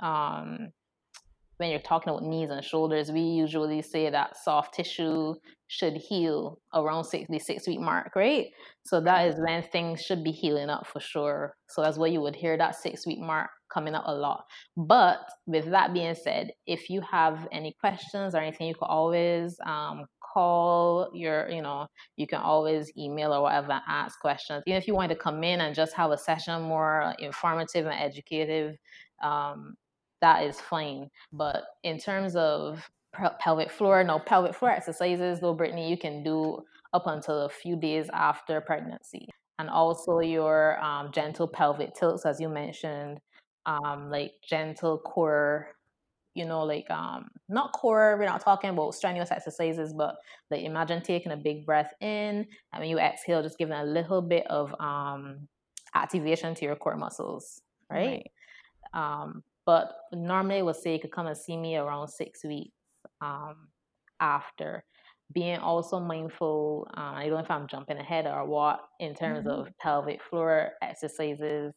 um 0.00 0.68
when 1.58 1.70
you're 1.70 1.80
talking 1.80 2.10
about 2.10 2.22
knees 2.22 2.50
and 2.50 2.64
shoulders, 2.64 3.10
we 3.10 3.20
usually 3.20 3.82
say 3.82 4.10
that 4.10 4.36
soft 4.36 4.74
tissue 4.74 5.34
should 5.68 5.94
heal 5.96 6.60
around 6.74 7.04
six, 7.04 7.26
the 7.28 7.38
six 7.38 7.66
week 7.66 7.80
mark, 7.80 8.14
right? 8.14 8.46
So 8.84 9.00
that 9.00 9.26
is 9.26 9.40
when 9.40 9.62
things 9.62 10.02
should 10.02 10.22
be 10.22 10.30
healing 10.30 10.68
up 10.68 10.86
for 10.86 11.00
sure. 11.00 11.56
So 11.68 11.82
that's 11.82 11.98
why 11.98 12.08
you 12.08 12.20
would 12.20 12.36
hear 12.36 12.56
that 12.56 12.76
six 12.76 13.06
week 13.06 13.18
mark 13.18 13.50
coming 13.72 13.94
up 13.94 14.04
a 14.06 14.14
lot. 14.14 14.44
But 14.76 15.18
with 15.46 15.70
that 15.70 15.92
being 15.92 16.14
said, 16.14 16.52
if 16.66 16.88
you 16.88 17.00
have 17.00 17.48
any 17.50 17.74
questions 17.80 18.34
or 18.34 18.38
anything, 18.38 18.68
you 18.68 18.74
can 18.74 18.88
always 18.88 19.58
um, 19.64 20.04
call 20.20 21.10
your, 21.14 21.48
you 21.48 21.62
know, 21.62 21.86
you 22.16 22.26
can 22.26 22.40
always 22.40 22.92
email 22.96 23.32
or 23.32 23.42
whatever 23.42 23.80
ask 23.88 24.20
questions. 24.20 24.62
Even 24.66 24.80
if 24.80 24.86
you 24.86 24.94
want 24.94 25.10
to 25.10 25.16
come 25.16 25.42
in 25.42 25.60
and 25.60 25.74
just 25.74 25.94
have 25.94 26.10
a 26.10 26.18
session 26.18 26.62
more 26.62 27.14
informative 27.18 27.86
and 27.86 28.00
educative, 28.00 28.76
um, 29.22 29.74
that 30.20 30.44
is 30.44 30.60
fine. 30.60 31.10
But 31.32 31.64
in 31.82 31.98
terms 31.98 32.36
of 32.36 32.88
pelvic 33.40 33.70
floor, 33.70 34.02
no 34.04 34.18
pelvic 34.18 34.54
floor 34.54 34.70
exercises, 34.70 35.40
though, 35.40 35.54
Brittany, 35.54 35.88
you 35.90 35.96
can 35.96 36.22
do 36.22 36.62
up 36.92 37.06
until 37.06 37.42
a 37.42 37.48
few 37.48 37.76
days 37.76 38.08
after 38.12 38.60
pregnancy. 38.60 39.28
And 39.58 39.70
also 39.70 40.20
your 40.20 40.82
um, 40.82 41.10
gentle 41.12 41.48
pelvic 41.48 41.94
tilts, 41.94 42.26
as 42.26 42.40
you 42.40 42.48
mentioned, 42.48 43.20
um, 43.64 44.10
like 44.10 44.32
gentle 44.46 44.98
core, 44.98 45.68
you 46.34 46.44
know, 46.44 46.62
like 46.64 46.90
um, 46.90 47.28
not 47.48 47.72
core, 47.72 48.16
we're 48.18 48.26
not 48.26 48.42
talking 48.42 48.70
about 48.70 48.94
strenuous 48.94 49.30
exercises, 49.30 49.94
but 49.96 50.16
like 50.50 50.62
imagine 50.62 51.02
taking 51.02 51.32
a 51.32 51.36
big 51.36 51.64
breath 51.64 51.92
in 52.00 52.46
and 52.72 52.80
when 52.80 52.88
you 52.88 52.98
exhale, 52.98 53.42
just 53.42 53.58
giving 53.58 53.74
a 53.74 53.84
little 53.84 54.20
bit 54.20 54.46
of 54.48 54.74
um, 54.78 55.48
activation 55.94 56.54
to 56.54 56.64
your 56.66 56.76
core 56.76 56.96
muscles, 56.96 57.62
right? 57.90 58.30
Um, 58.92 59.42
but 59.66 59.94
normally 60.12 60.58
I 60.58 60.62
would 60.62 60.76
say 60.76 60.94
you 60.94 61.00
could 61.00 61.12
come 61.12 61.26
and 61.26 61.36
see 61.36 61.56
me 61.56 61.76
around 61.76 62.08
six 62.08 62.44
weeks 62.44 62.76
um, 63.20 63.68
after. 64.20 64.84
Being 65.32 65.58
also 65.58 65.98
mindful, 66.00 66.88
uh, 66.96 67.00
I 67.16 67.24
don't 67.24 67.32
know 67.32 67.40
if 67.44 67.50
I'm 67.50 67.66
jumping 67.68 67.98
ahead 67.98 68.26
or 68.26 68.46
what, 68.46 68.80
in 69.00 69.14
terms 69.14 69.46
Mhm. 69.46 69.48
of 69.48 69.68
pelvic 69.80 70.22
floor 70.22 70.72
exercises 70.82 71.74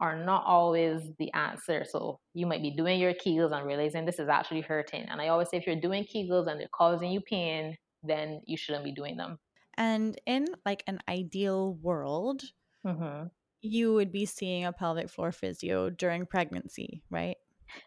are 0.00 0.24
not 0.24 0.44
always 0.46 1.12
the 1.18 1.32
answer. 1.34 1.84
So 1.84 2.20
you 2.34 2.46
might 2.46 2.62
be 2.62 2.74
doing 2.76 3.00
your 3.00 3.14
Kegels 3.14 3.52
and 3.56 3.66
realizing 3.66 4.04
this 4.04 4.18
is 4.18 4.28
actually 4.28 4.62
hurting. 4.62 5.02
And 5.04 5.20
I 5.20 5.28
always 5.28 5.50
say 5.50 5.58
if 5.58 5.66
you're 5.66 5.80
doing 5.80 6.04
Kegels 6.04 6.48
and 6.50 6.60
they're 6.60 6.68
causing 6.74 7.10
you 7.12 7.20
pain, 7.20 7.76
then 8.02 8.40
you 8.46 8.56
shouldn't 8.56 8.84
be 8.84 8.92
doing 8.92 9.16
them. 9.16 9.38
And 9.76 10.20
in 10.26 10.46
like 10.66 10.82
an 10.88 10.98
ideal 11.08 11.74
world, 11.74 12.42
hmm 12.84 13.30
you 13.64 13.94
would 13.94 14.12
be 14.12 14.26
seeing 14.26 14.64
a 14.64 14.72
pelvic 14.72 15.08
floor 15.08 15.32
physio 15.32 15.90
during 15.90 16.26
pregnancy, 16.26 17.02
right? 17.10 17.36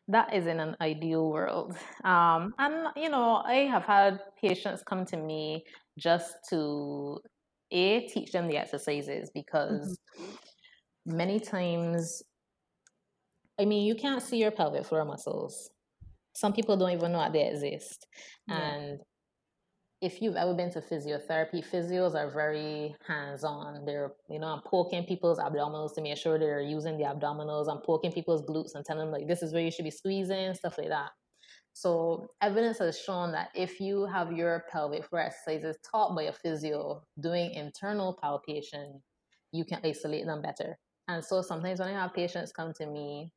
That 0.08 0.34
is 0.34 0.48
in 0.48 0.60
an 0.60 0.76
ideal 0.82 1.30
world. 1.30 1.78
Um, 2.04 2.54
and, 2.60 2.88
you 2.96 3.10
know, 3.10 3.42
I 3.46 3.68
have 3.72 3.84
had 3.84 4.20
patients 4.42 4.84
come 4.86 5.06
to 5.06 5.18
me 5.18 5.64
just 5.98 6.36
to 6.50 7.20
A, 7.72 8.02
teach 8.08 8.32
them 8.32 8.48
the 8.48 8.58
exercises 8.58 9.30
because 9.34 9.98
many 11.06 11.40
times, 11.40 12.24
I 13.60 13.66
mean, 13.66 13.86
you 13.86 13.96
can't 13.96 14.22
see 14.22 14.38
your 14.38 14.52
pelvic 14.52 14.86
floor 14.86 15.06
muscles. 15.06 15.70
Some 16.34 16.54
people 16.54 16.78
don't 16.78 16.92
even 16.92 17.14
know 17.14 17.20
that 17.20 17.34
they 17.34 17.48
exist. 17.48 18.08
Yeah. 18.48 18.58
And 18.58 19.00
if 20.02 20.22
you've 20.22 20.36
ever 20.36 20.54
been 20.54 20.72
to 20.72 20.82
physiotherapy, 20.82 21.66
physios 21.66 22.14
are 22.14 22.30
very 22.32 22.96
hands-on. 23.08 23.84
They're, 23.86 24.12
you 24.30 24.40
know, 24.40 24.48
I'm 24.48 24.62
poking 24.62 25.06
people's 25.06 25.40
abdominals 25.40 25.96
to 25.96 26.02
make 26.02 26.18
sure 26.18 26.38
they're 26.38 26.62
using 26.62 26.98
the 26.98 27.06
abdominals. 27.06 27.68
I'm 27.68 27.82
poking 27.82 28.12
people's 28.12 28.44
glutes 28.44 28.76
and 28.76 28.86
telling 28.86 29.06
them 29.06 29.12
like 29.12 29.28
this 29.28 29.42
is 29.42 29.54
where 29.54 29.64
you 29.64 29.72
should 29.72 29.86
be 29.86 29.92
squeezing, 29.92 30.54
stuff 30.54 30.78
like 30.78 30.90
that. 30.90 31.10
So 31.74 32.28
evidence 32.42 32.80
has 32.80 33.00
shown 33.00 33.32
that 33.32 33.50
if 33.56 33.80
you 33.80 34.06
have 34.06 34.32
your 34.32 34.66
pelvic 34.72 35.06
floor 35.06 35.22
exercises 35.22 35.78
taught 35.90 36.16
by 36.16 36.24
a 36.24 36.34
physio 36.34 37.04
doing 37.20 37.52
internal 37.52 38.18
palpation, 38.22 39.02
you 39.52 39.66
can 39.66 39.80
isolate 39.84 40.26
them 40.26 40.42
better. 40.42 40.78
And 41.08 41.24
so 41.24 41.42
sometimes 41.42 41.80
when 41.80 41.90
I 41.90 41.94
have 41.94 42.14
patients 42.14 42.52
come 42.52 42.74
to 42.74 42.86
me 42.86 43.32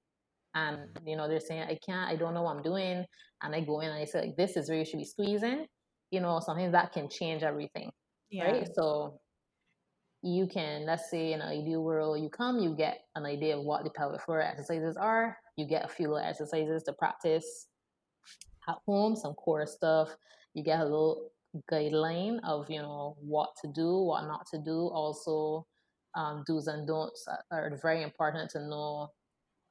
and 0.55 0.81
you 1.07 1.17
know 1.17 1.29
they're 1.29 1.41
saying 1.41 1.63
I 1.63 1.79
can't, 1.85 2.11
I 2.11 2.17
don't 2.17 2.35
know 2.35 2.43
what 2.43 2.57
I'm 2.57 2.63
doing, 2.63 3.05
and 3.43 3.55
I 3.55 3.61
go 3.61 3.81
in 3.81 3.91
and 3.91 3.99
I 3.99 4.05
say 4.05 4.23
like 4.23 4.37
this 4.37 4.57
is 4.57 4.69
where 4.69 4.79
you 4.79 4.85
should 4.85 4.99
be 4.99 5.05
squeezing, 5.05 5.67
you 6.11 6.21
know, 6.21 6.41
something 6.41 6.73
that 6.73 6.93
can 6.93 7.09
change 7.09 7.43
everything, 7.43 7.91
Yeah. 8.31 8.45
right? 8.45 8.69
So 8.75 9.21
you 10.23 10.47
can, 10.47 10.87
let's 10.87 11.11
say 11.11 11.33
in 11.33 11.41
an 11.41 11.49
ideal 11.49 11.83
world, 11.83 12.21
you 12.21 12.29
come, 12.29 12.59
you 12.59 12.75
get 12.77 13.01
an 13.15 13.25
idea 13.25 13.57
of 13.57 13.65
what 13.65 13.85
the 13.85 13.91
pelvic 13.91 14.23
floor 14.23 14.41
exercises 14.41 14.97
are, 14.97 15.37
you 15.57 15.67
get 15.67 15.85
a 15.85 15.89
few 15.89 16.09
little 16.09 16.27
exercises 16.27 16.83
to 16.85 16.93
practice 16.93 17.67
at 18.69 18.77
home, 18.87 19.17
some 19.17 19.35
core 19.35 19.67
stuff, 19.67 20.15
you 20.55 20.63
get 20.63 20.81
a 20.81 20.85
little 20.85 21.31
guideline 21.71 22.39
of, 22.45 22.69
you 22.71 22.81
know, 22.81 23.17
what 23.21 23.51
to 23.63 23.69
do, 23.73 24.03
what 24.03 24.27
not 24.27 24.47
to 24.53 24.59
do. 24.59 24.89
Also, 24.89 25.67
um, 26.17 26.45
do's 26.47 26.67
and 26.67 26.87
don'ts 26.87 27.27
are 27.51 27.79
very 27.83 28.03
important 28.03 28.51
to 28.51 28.61
know 28.61 29.09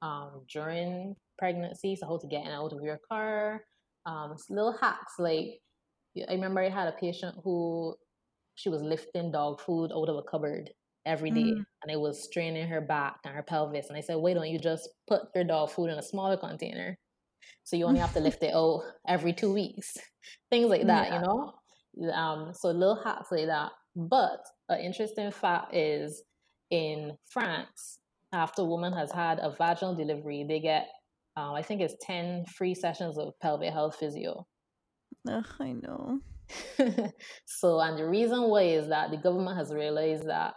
um, 0.01 0.41
during 0.51 1.15
pregnancy, 1.37 1.95
so 1.95 2.07
how 2.07 2.17
to 2.17 2.27
get 2.27 2.41
in 2.41 2.47
and 2.47 2.55
out 2.55 2.73
of 2.73 2.81
your 2.81 2.99
car. 3.09 3.61
Um, 4.05 4.35
little 4.49 4.75
hacks 4.79 5.13
like 5.19 5.61
I 6.27 6.33
remember 6.33 6.61
I 6.61 6.69
had 6.69 6.87
a 6.87 6.93
patient 6.93 7.35
who 7.43 7.95
she 8.55 8.69
was 8.69 8.81
lifting 8.81 9.31
dog 9.31 9.61
food 9.61 9.91
out 9.93 10.09
of 10.09 10.17
a 10.17 10.23
cupboard 10.23 10.71
every 11.05 11.31
day, 11.31 11.43
Mm. 11.53 11.65
and 11.81 11.91
it 11.91 11.99
was 11.99 12.23
straining 12.23 12.67
her 12.67 12.81
back 12.81 13.19
and 13.23 13.33
her 13.33 13.43
pelvis. 13.43 13.87
And 13.87 13.97
I 13.97 14.01
said, 14.01 14.15
why 14.17 14.33
don't 14.33 14.49
you 14.49 14.59
just 14.59 14.89
put 15.07 15.21
your 15.33 15.43
dog 15.45 15.69
food 15.71 15.89
in 15.89 15.97
a 15.97 16.01
smaller 16.03 16.37
container? 16.37 16.97
So 17.63 17.77
you 17.77 17.85
only 17.85 17.99
have 17.99 18.13
to 18.13 18.19
lift 18.19 18.43
it 18.43 18.53
out 18.53 18.83
every 19.07 19.33
two 19.33 19.53
weeks. 19.53 19.95
Things 20.51 20.69
like 20.69 20.85
that, 20.87 21.13
you 21.13 21.19
know? 21.21 21.53
Um, 22.13 22.53
so 22.53 22.69
little 22.69 23.01
hacks 23.01 23.31
like 23.31 23.47
that. 23.47 23.71
But 23.95 24.41
an 24.67 24.79
interesting 24.81 25.31
fact 25.31 25.73
is 25.73 26.23
in 26.69 27.17
France, 27.29 27.99
after 28.33 28.61
a 28.61 28.65
woman 28.65 28.93
has 28.93 29.11
had 29.11 29.39
a 29.39 29.51
vaginal 29.51 29.95
delivery, 29.95 30.45
they 30.47 30.59
get, 30.59 30.87
uh, 31.37 31.53
I 31.53 31.61
think 31.63 31.81
it's 31.81 31.95
10 32.01 32.45
free 32.45 32.75
sessions 32.75 33.17
of 33.17 33.33
pelvic 33.41 33.71
health 33.73 33.95
physio. 33.95 34.45
Ugh, 35.27 35.45
I 35.59 35.73
know. 35.73 36.19
so, 37.45 37.79
and 37.79 37.97
the 37.97 38.07
reason 38.07 38.43
why 38.43 38.63
is 38.63 38.87
that 38.89 39.11
the 39.11 39.17
government 39.17 39.57
has 39.57 39.73
realized 39.73 40.27
that 40.27 40.55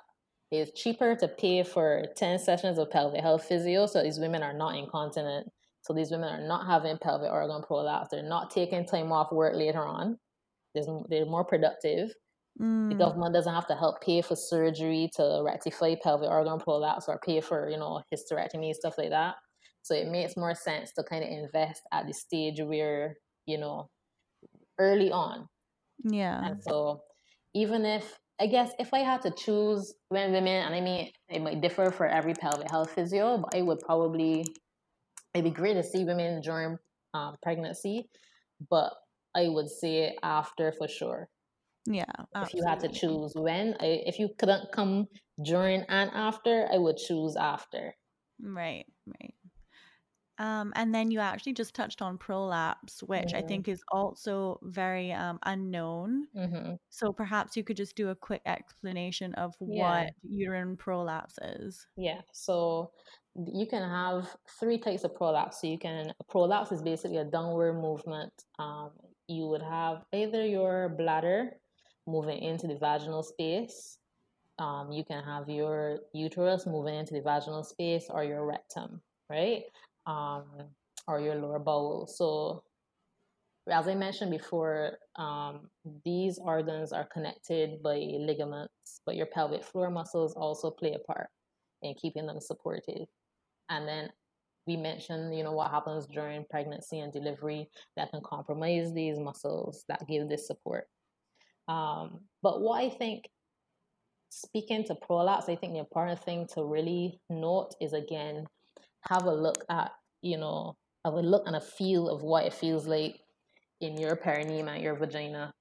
it's 0.51 0.81
cheaper 0.81 1.17
to 1.17 1.29
pay 1.29 1.63
for 1.63 2.05
10 2.17 2.39
sessions 2.39 2.79
of 2.79 2.91
pelvic 2.91 3.23
health 3.23 3.45
physio 3.45 3.87
so 3.87 4.03
these 4.03 4.19
women 4.19 4.43
are 4.43 4.57
not 4.57 4.77
incontinent. 4.77 5.49
So, 5.83 5.93
these 5.93 6.11
women 6.11 6.29
are 6.29 6.47
not 6.47 6.67
having 6.67 6.97
pelvic 6.99 7.31
organ 7.31 7.63
prolapse. 7.63 8.09
They're 8.11 8.23
not 8.23 8.51
taking 8.51 8.87
time 8.87 9.11
off 9.13 9.33
work 9.33 9.55
later 9.57 9.85
on. 9.85 10.19
There's, 10.75 10.87
they're 11.09 11.27
more 11.27 11.45
productive. 11.45 12.13
Mm. 12.61 12.91
The 12.91 12.97
government 12.97 13.35
doesn't 13.35 13.53
have 13.53 13.67
to 13.69 13.75
help 13.75 14.01
pay 14.01 14.23
for 14.23 14.37
surgery 14.37 15.11
to 15.17 15.43
rectify 15.45 15.95
pelvic 16.03 16.29
organ 16.29 16.59
prolapse 16.59 17.07
or 17.09 17.19
pay 17.25 17.41
for, 17.41 17.69
you 17.69 17.79
know, 17.79 18.03
hysterectomy, 18.15 18.75
stuff 18.75 18.95
like 18.99 19.11
that. 19.11 19.35
So 19.83 19.95
it 19.95 20.09
makes 20.09 20.37
more 20.37 20.55
sense 20.55 20.93
to 20.93 21.03
kind 21.03 21.25
of 21.25 21.31
invest 21.31 21.83
at 21.93 22.07
the 22.07 22.13
stage 22.13 22.61
where, 22.61 23.17
you 23.47 23.59
know, 23.59 23.91
early 24.83 25.11
on. 25.11 25.49
Yeah. 26.03 26.39
And 26.45 26.63
so 26.63 27.03
even 27.55 27.85
if 27.85 28.19
I 28.41 28.47
guess 28.47 28.73
if 28.79 28.93
I 28.93 29.01
had 29.01 29.23
to 29.23 29.31
choose 29.31 29.95
when 30.09 30.33
women, 30.33 30.65
and 30.67 30.75
I 30.75 30.81
mean 30.81 31.11
it 31.29 31.43
might 31.43 31.61
differ 31.61 31.91
for 31.91 32.07
every 32.07 32.35
pelvic 32.35 32.71
health 32.71 32.91
physio, 32.91 33.39
but 33.39 33.57
I 33.57 33.63
would 33.63 33.81
probably 33.81 34.45
it'd 35.35 35.45
be 35.45 35.51
great 35.51 35.75
to 35.75 35.85
see 35.85 36.05
women 36.05 36.41
during 36.43 36.79
um, 37.15 37.37
pregnancy, 37.43 38.09
but 38.71 38.93
I 39.35 39.49
would 39.49 39.71
say 39.71 40.17
after 40.23 40.73
for 40.73 40.89
sure. 40.89 41.29
Yeah. 41.87 42.05
Absolutely. 42.35 42.47
If 42.47 42.55
you 42.55 42.63
had 42.69 42.81
to 42.81 42.89
choose 42.89 43.33
when, 43.35 43.77
I, 43.81 43.87
if 44.07 44.19
you 44.19 44.29
couldn't 44.39 44.73
come 44.73 45.09
during 45.45 45.85
and 45.89 46.11
after, 46.15 46.69
I 46.73 46.79
would 46.79 46.97
choose 46.97 47.37
after. 47.37 47.95
Right, 48.41 48.87
right. 49.07 49.35
Um, 50.43 50.73
and 50.75 50.93
then 50.93 51.13
you 51.13 51.21
actually 51.21 51.53
just 51.53 51.73
touched 51.73 52.03
on 52.03 52.19
prolapse, 52.19 53.01
which 53.05 53.29
mm-hmm. 53.29 53.37
I 53.37 53.43
think 53.43 53.69
is 53.69 53.81
also 53.93 54.59
very 54.65 55.13
um, 55.13 55.39
unknown. 55.45 56.27
Mm-hmm. 56.37 56.73
So 56.91 57.13
perhaps 57.13 57.57
you 57.57 57.63
could 57.63 57.77
just 57.77 57.95
do 57.95 58.09
a 58.09 58.15
quick 58.17 58.43
explanation 58.45 59.35
of 59.35 59.55
yeah. 59.61 59.89
what 59.89 60.11
uterine 60.29 60.77
prolapse 60.77 61.39
is. 61.61 61.87
Yeah. 61.97 62.23
So 62.33 62.91
you 63.37 63.67
can 63.67 63.89
have 63.89 64.35
three 64.59 64.79
types 64.79 65.05
of 65.05 65.15
prolapse. 65.15 65.61
So 65.61 65.69
you 65.69 65.79
can 65.79 66.13
prolapse 66.29 66.73
is 66.73 66.83
basically 66.83 67.19
a 67.19 67.25
downward 67.25 67.75
movement. 67.75 68.33
Um, 68.59 68.91
you 69.29 69.47
would 69.47 69.63
have 69.63 70.03
either 70.13 70.45
your 70.45 70.89
bladder 70.89 71.53
moving 72.09 72.43
into 72.43 72.67
the 72.67 72.79
vaginal 72.79 73.23
space. 73.23 73.99
Um, 74.59 74.91
you 74.91 75.05
can 75.05 75.23
have 75.23 75.49
your 75.49 76.01
uterus 76.13 76.67
moving 76.67 76.97
into 76.97 77.15
the 77.15 77.21
vaginal 77.21 77.63
space 77.63 78.07
or 78.11 78.25
your 78.25 78.45
rectum, 78.45 79.01
right? 79.31 79.63
Um, 80.07 80.45
or 81.07 81.21
your 81.21 81.37
lower 81.37 81.59
bowel. 81.59 82.07
So, 82.07 82.65
as 83.71 83.87
I 83.87 83.95
mentioned 83.95 84.31
before, 84.31 84.99
um, 85.17 85.69
these 86.05 86.39
organs 86.39 86.93
are 86.93 87.05
connected 87.05 87.83
by 87.83 87.95
ligaments, 88.19 89.01
but 89.07 89.15
your 89.15 89.27
pelvic 89.27 89.63
floor 89.63 89.89
muscles 89.91 90.35
also 90.35 90.71
play 90.71 90.95
a 90.95 90.99
part 90.99 91.29
in 91.83 91.95
keeping 91.95 92.27
them 92.27 92.41
supported. 92.41 93.07
And 93.69 93.87
then 93.87 94.11
we 94.67 94.77
mentioned, 94.77 95.37
you 95.37 95.45
know, 95.45 95.53
what 95.53 95.71
happens 95.71 96.07
during 96.07 96.45
pregnancy 96.51 97.01
and 97.01 97.13
delivery 97.13 97.69
that 97.97 98.11
can 98.11 98.21
compromise 98.25 98.93
these 98.93 99.19
muscles 99.19 99.85
that 99.89 100.07
give 100.09 100.29
this 100.29 100.47
support. 100.47 100.89
Um, 101.69 102.21
but 102.43 102.61
what 102.61 102.83
I 102.83 102.91
think, 102.91 103.29
speaking 104.29 104.85
to 104.85 104.95
prolapse, 104.95 105.49
I 105.49 105.57
think 105.57 105.75
the 105.75 105.79
important 105.79 106.23
thing 106.23 106.47
to 106.55 106.65
really 106.65 107.21
note 107.29 107.75
is 107.81 107.93
again 107.93 108.47
have 109.03 109.25
a 109.25 109.33
look 109.33 109.65
at, 109.69 109.93
you 110.23 110.39
know, 110.39 110.77
have 111.05 111.15
a 111.15 111.21
look 111.21 111.45
and 111.47 111.57
a 111.57 111.61
feel 111.61 112.09
of 112.09 112.23
what 112.23 112.45
it 112.45 112.53
feels 112.53 112.87
like 112.87 113.21
in 113.81 113.99
your 113.99 114.17
perineum 114.17 114.69
and 114.69 114.83
your 114.83 114.95
vagina 114.95 115.53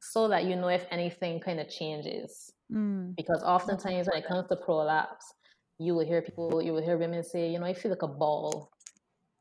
so 0.00 0.28
that 0.28 0.44
you 0.44 0.54
know 0.54 0.68
if 0.68 0.84
anything 0.90 1.40
kind 1.40 1.58
of 1.58 1.68
changes. 1.68 2.52
Mm. 2.70 3.16
Because 3.16 3.42
oftentimes 3.42 4.06
when 4.06 4.22
it 4.22 4.28
comes 4.28 4.48
to 4.48 4.56
prolapse, 4.56 5.32
you 5.78 5.94
will 5.94 6.04
hear 6.04 6.20
people, 6.20 6.62
you 6.62 6.72
will 6.72 6.82
hear 6.82 6.98
women 6.98 7.24
say, 7.24 7.50
you 7.50 7.58
know, 7.58 7.66
I 7.66 7.74
feel 7.74 7.90
like 7.90 8.02
a 8.02 8.08
ball, 8.08 8.70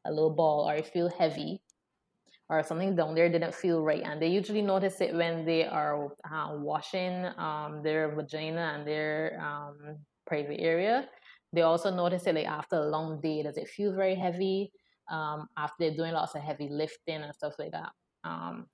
a 0.05 0.11
little 0.11 0.33
ball, 0.33 0.67
or 0.69 0.73
I 0.73 0.81
feel 0.81 1.09
heavy, 1.09 1.61
or 2.49 2.63
something 2.63 2.95
down 2.95 3.13
there 3.13 3.29
didn't 3.29 3.53
feel 3.53 3.83
right. 3.83 4.01
And 4.03 4.21
they 4.21 4.27
usually 4.27 4.61
notice 4.61 5.01
it 5.01 5.13
when 5.13 5.45
they 5.45 5.65
are 5.65 6.07
uh, 6.31 6.55
washing 6.55 7.25
um, 7.37 7.81
their 7.83 8.15
vagina 8.15 8.73
and 8.75 8.87
their 8.87 9.39
um, 9.41 9.97
private 10.25 10.59
area 10.59 11.09
they 11.53 11.61
also 11.61 11.93
notice 11.93 12.25
it 12.25 12.35
like 12.35 12.47
after 12.47 12.77
a 12.77 12.89
long 12.89 13.21
day, 13.21 13.43
does 13.43 13.57
it 13.57 13.67
feel 13.67 13.93
very 13.93 14.15
heavy? 14.15 14.71
Um, 15.09 15.47
after 15.57 15.75
they're 15.79 15.95
doing 15.95 16.13
lots 16.13 16.33
of 16.33 16.41
heavy 16.41 16.69
lifting 16.69 17.21
and 17.21 17.33
stuff 17.35 17.53
like 17.59 17.71
that. 17.71 17.91
Um, 18.23 18.67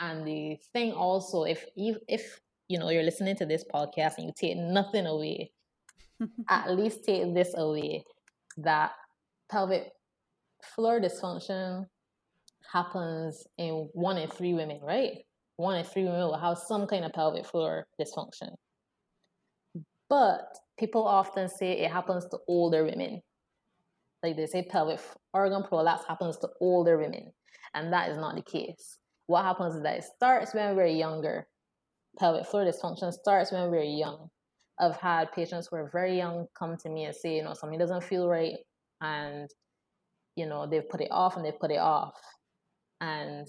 and 0.00 0.26
the 0.26 0.58
thing 0.72 0.92
also, 0.92 1.44
if 1.44 1.64
if, 1.76 1.98
if 2.08 2.40
you 2.68 2.78
know 2.78 2.88
you're 2.88 3.02
listening 3.02 3.36
to 3.36 3.46
this 3.46 3.64
podcast 3.72 4.18
and 4.18 4.26
you 4.26 4.32
take 4.36 4.56
nothing 4.56 5.06
away, 5.06 5.52
at 6.48 6.76
least 6.76 7.04
take 7.04 7.32
this 7.34 7.54
away 7.56 8.04
that 8.56 8.92
pelvic 9.50 9.90
floor 10.62 11.00
dysfunction 11.00 11.86
happens 12.72 13.46
in 13.58 13.88
one 13.92 14.18
in 14.18 14.28
three 14.28 14.54
women, 14.54 14.80
right? 14.82 15.18
One 15.56 15.76
in 15.76 15.84
three 15.84 16.04
women 16.04 16.20
will 16.20 16.38
have 16.38 16.58
some 16.58 16.86
kind 16.86 17.04
of 17.04 17.12
pelvic 17.12 17.46
floor 17.46 17.86
dysfunction. 18.00 18.54
But 20.08 20.58
people 20.78 21.06
often 21.06 21.48
say 21.48 21.72
it 21.72 21.90
happens 21.90 22.26
to 22.26 22.38
older 22.48 22.84
women. 22.84 23.22
Like 24.22 24.36
they 24.36 24.46
say 24.46 24.62
pelvic 24.62 25.00
organ 25.32 25.62
prolapse 25.62 26.04
happens 26.06 26.38
to 26.38 26.48
older 26.60 26.98
women. 26.98 27.32
And 27.74 27.92
that 27.92 28.10
is 28.10 28.16
not 28.16 28.36
the 28.36 28.42
case. 28.42 28.98
What 29.26 29.44
happens 29.44 29.76
is 29.76 29.82
that 29.82 29.98
it 29.98 30.04
starts 30.04 30.54
when 30.54 30.76
we're 30.76 30.86
younger. 30.86 31.46
Pelvic 32.18 32.46
floor 32.46 32.64
dysfunction 32.64 33.12
starts 33.12 33.52
when 33.52 33.70
we're 33.70 33.82
young. 33.82 34.28
I've 34.80 34.96
had 34.96 35.32
patients 35.32 35.68
who 35.70 35.76
are 35.76 35.90
very 35.92 36.16
young 36.16 36.46
come 36.58 36.76
to 36.78 36.88
me 36.88 37.04
and 37.04 37.14
say, 37.14 37.36
you 37.36 37.42
know, 37.42 37.54
something 37.54 37.78
doesn't 37.78 38.04
feel 38.04 38.28
right. 38.28 38.56
And, 39.00 39.48
you 40.36 40.46
know, 40.46 40.66
they've 40.66 40.88
put 40.88 41.00
it 41.00 41.10
off 41.10 41.36
and 41.36 41.44
they've 41.44 41.58
put 41.58 41.70
it 41.70 41.78
off. 41.78 42.14
And 43.00 43.46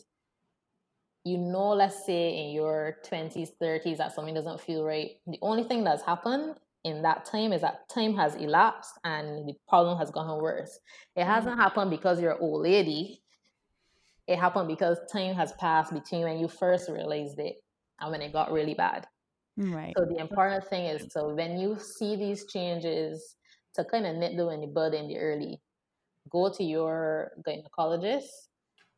you 1.25 1.39
know, 1.39 1.69
let's 1.69 2.05
say 2.05 2.37
in 2.37 2.51
your 2.51 2.97
20s, 3.09 3.49
30s, 3.61 3.97
that 3.97 4.13
something 4.13 4.35
doesn't 4.35 4.61
feel 4.61 4.83
right. 4.83 5.09
The 5.25 5.39
only 5.41 5.63
thing 5.63 5.83
that's 5.83 6.03
happened 6.03 6.55
in 6.85 7.01
that 7.01 7.25
time 7.25 7.51
is 7.51 7.61
that 7.61 7.89
time 7.89 8.15
has 8.15 8.35
elapsed 8.35 8.93
and 9.03 9.47
the 9.47 9.55
problem 9.67 9.97
has 9.97 10.11
gotten 10.11 10.41
worse. 10.41 10.79
It 11.15 11.21
mm-hmm. 11.21 11.29
hasn't 11.29 11.57
happened 11.57 11.89
because 11.89 12.21
you're 12.21 12.33
an 12.33 12.37
old 12.39 12.61
lady. 12.61 13.21
It 14.27 14.37
happened 14.37 14.67
because 14.67 14.99
time 15.11 15.35
has 15.35 15.51
passed 15.53 15.91
between 15.91 16.21
when 16.21 16.37
you 16.37 16.47
first 16.47 16.89
realized 16.89 17.39
it 17.39 17.55
and 17.99 18.11
when 18.11 18.21
it 18.21 18.31
got 18.31 18.51
really 18.51 18.75
bad. 18.75 19.07
Right. 19.57 19.93
So 19.97 20.05
the 20.05 20.19
important 20.19 20.67
thing 20.67 20.85
is 20.85 21.07
so 21.11 21.33
when 21.33 21.57
you 21.57 21.77
see 21.79 22.15
these 22.15 22.45
changes, 22.45 23.35
to 23.73 23.83
kind 23.83 24.05
of 24.05 24.15
nip 24.15 24.37
them 24.37 24.49
in 24.49 24.61
the 24.61 24.67
bud 24.67 24.93
in 24.93 25.07
the 25.07 25.17
early, 25.17 25.59
go 26.29 26.49
to 26.49 26.63
your 26.63 27.31
gynecologist 27.45 28.29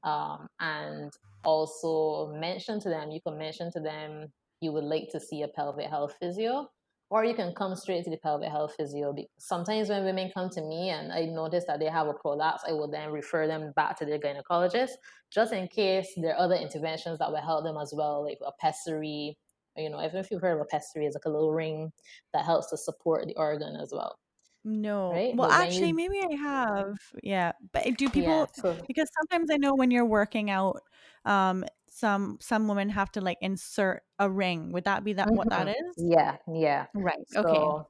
um, 0.04 0.48
and 0.60 1.12
also 1.44 2.32
mention 2.34 2.80
to 2.82 2.90
them. 2.90 3.12
You 3.12 3.22
can 3.22 3.38
mention 3.38 3.72
to 3.72 3.80
them 3.80 4.28
you 4.62 4.72
would 4.72 4.84
like 4.84 5.10
to 5.12 5.20
see 5.20 5.42
a 5.42 5.48
pelvic 5.48 5.90
health 5.90 6.16
physio 6.20 6.70
or 7.10 7.24
you 7.24 7.34
can 7.34 7.54
come 7.54 7.76
straight 7.76 8.04
to 8.04 8.10
the 8.10 8.18
pelvic 8.18 8.50
health 8.50 8.74
physio. 8.76 9.16
Sometimes 9.38 9.90
when 9.90 10.04
women 10.04 10.32
come 10.34 10.50
to 10.50 10.62
me 10.62 10.90
and 10.90 11.12
I 11.12 11.26
notice 11.26 11.64
that 11.68 11.80
they 11.80 11.86
have 11.86 12.08
a 12.08 12.14
prolapse, 12.14 12.64
I 12.68 12.74
will 12.74 12.90
then 12.90 13.12
refer 13.12 13.48
them 13.48 13.72
back 13.76 13.98
to 14.00 14.06
their 14.06 14.20
gynecologist 14.20 14.92
just 15.32 15.54
in 15.54 15.68
case 15.68 16.10
there 16.18 16.34
are 16.36 16.40
other 16.40 16.56
interventions 16.56 17.20
that 17.20 17.32
will 17.32 17.42
help 17.42 17.64
them 17.64 17.78
as 17.78 17.94
well, 17.96 18.24
like 18.24 18.40
a 18.46 18.52
pessary. 18.60 19.38
You 19.78 19.90
know, 19.90 20.04
even 20.04 20.18
if 20.18 20.32
you've 20.32 20.42
heard 20.42 20.56
of 20.56 20.62
a 20.62 20.66
pessary, 20.66 21.06
it's 21.06 21.16
like 21.16 21.26
a 21.26 21.30
little 21.30 21.54
ring 21.54 21.92
that 22.34 22.46
helps 22.46 22.72
to 22.72 22.78
support 22.78 23.28
the 23.28 23.36
organ 23.36 23.76
as 23.76 23.92
well. 23.94 24.18
No. 24.66 25.12
Right? 25.12 25.36
Well, 25.36 25.52
actually, 25.52 25.90
you... 25.90 25.96
maybe 25.96 26.20
I 26.20 26.36
have. 26.36 26.98
Yeah. 27.24 27.52
But 27.72 27.96
do 27.96 28.10
people, 28.10 28.32
yeah, 28.32 28.46
so... 28.54 28.76
because 28.88 29.10
sometimes 29.20 29.50
I 29.52 29.58
know 29.58 29.76
when 29.76 29.92
you're 29.92 30.06
working 30.06 30.50
out, 30.50 30.82
um, 31.26 31.64
some 32.00 32.38
some 32.40 32.68
women 32.68 32.90
have 32.90 33.12
to 33.14 33.22
like 33.22 33.38
insert 33.42 34.04
a 34.20 34.30
ring. 34.30 34.72
Would 34.72 34.84
that 34.84 35.04
be 35.04 35.14
that 35.14 35.28
mm-hmm. 35.28 35.36
what 35.36 35.50
that 35.50 35.68
mm-hmm. 35.68 36.12
Yeah, 36.12 36.36
yeah. 36.54 36.86
Right. 36.94 37.18
So, 37.28 37.42
okay. 37.42 37.88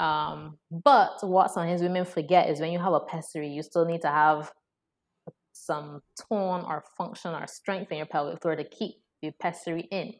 Um, 0.00 0.58
but 0.70 1.18
what 1.22 1.50
sometimes 1.50 1.82
women 1.82 2.06
forget 2.06 2.48
is 2.48 2.60
when 2.60 2.72
you 2.72 2.78
have 2.78 2.94
a 2.94 3.00
pessary, 3.00 3.48
you 3.48 3.62
still 3.62 3.84
need 3.84 4.00
to 4.02 4.08
have 4.08 4.50
some 5.52 6.00
tone 6.28 6.64
or 6.66 6.84
function 6.96 7.32
or 7.32 7.46
strength 7.46 7.92
in 7.92 7.98
your 7.98 8.06
pelvic 8.06 8.40
floor 8.40 8.56
to 8.56 8.64
keep 8.64 8.94
the 9.22 9.30
pessary 9.40 9.86
in. 9.90 10.14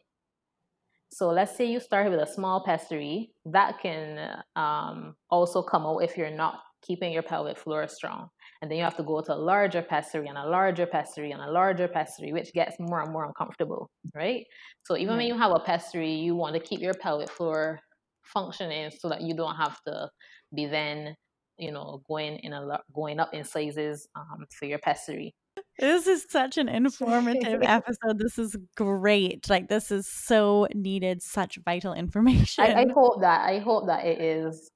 So 1.11 1.29
let's 1.29 1.55
say 1.55 1.65
you 1.65 1.79
started 1.79 2.11
with 2.11 2.19
a 2.19 2.31
small 2.31 2.63
pessary, 2.63 3.31
that 3.45 3.79
can 3.81 4.43
um, 4.55 5.15
also 5.29 5.61
come 5.61 5.85
out 5.85 5.99
if 5.99 6.17
you're 6.17 6.29
not 6.29 6.59
keeping 6.81 7.11
your 7.11 7.23
pelvic 7.23 7.57
floor 7.57 7.87
strong. 7.87 8.29
And 8.65 8.71
then 8.71 8.79
you 8.79 8.83
have 8.83 8.97
to 8.97 9.03
go 9.03 9.21
to 9.21 9.31
a 9.31 9.37
larger 9.37 9.83
pessary 9.83 10.27
and 10.27 10.39
a 10.39 10.49
larger 10.49 10.87
pessary 10.87 11.29
and 11.29 11.39
a 11.39 11.51
larger 11.51 11.87
pessary, 11.87 12.33
which 12.33 12.51
gets 12.51 12.77
more 12.79 12.99
and 12.99 13.13
more 13.13 13.23
uncomfortable, 13.23 13.91
right? 14.15 14.43
So 14.85 14.97
even 14.97 15.17
when 15.17 15.27
you 15.27 15.37
have 15.37 15.51
a 15.51 15.59
pessary, 15.59 16.13
you 16.13 16.35
want 16.35 16.55
to 16.55 16.59
keep 16.59 16.81
your 16.81 16.95
pelvic 16.95 17.29
floor 17.29 17.79
functioning 18.23 18.89
so 18.89 19.09
that 19.09 19.21
you 19.21 19.35
don't 19.35 19.55
have 19.55 19.79
to 19.83 20.09
be 20.55 20.65
then, 20.65 21.15
you 21.59 21.71
know, 21.71 22.01
going 22.07 22.39
in 22.39 22.53
a 22.53 22.79
going 22.91 23.19
up 23.19 23.35
in 23.35 23.43
sizes 23.43 24.07
um, 24.15 24.47
for 24.49 24.65
your 24.65 24.79
pessary. 24.79 25.35
This 25.77 26.07
is 26.07 26.25
such 26.27 26.57
an 26.57 26.67
informative 26.67 27.61
episode. 27.61 28.17
This 28.17 28.39
is 28.39 28.57
great. 28.75 29.47
Like 29.47 29.69
this 29.69 29.91
is 29.91 30.07
so 30.07 30.67
needed. 30.73 31.21
Such 31.21 31.59
vital 31.63 31.93
information. 31.93 32.63
I, 32.63 32.81
I 32.81 32.85
hope 32.91 33.21
that 33.21 33.47
I 33.47 33.59
hope 33.59 33.85
that 33.85 34.07
it 34.07 34.19
is 34.19 34.71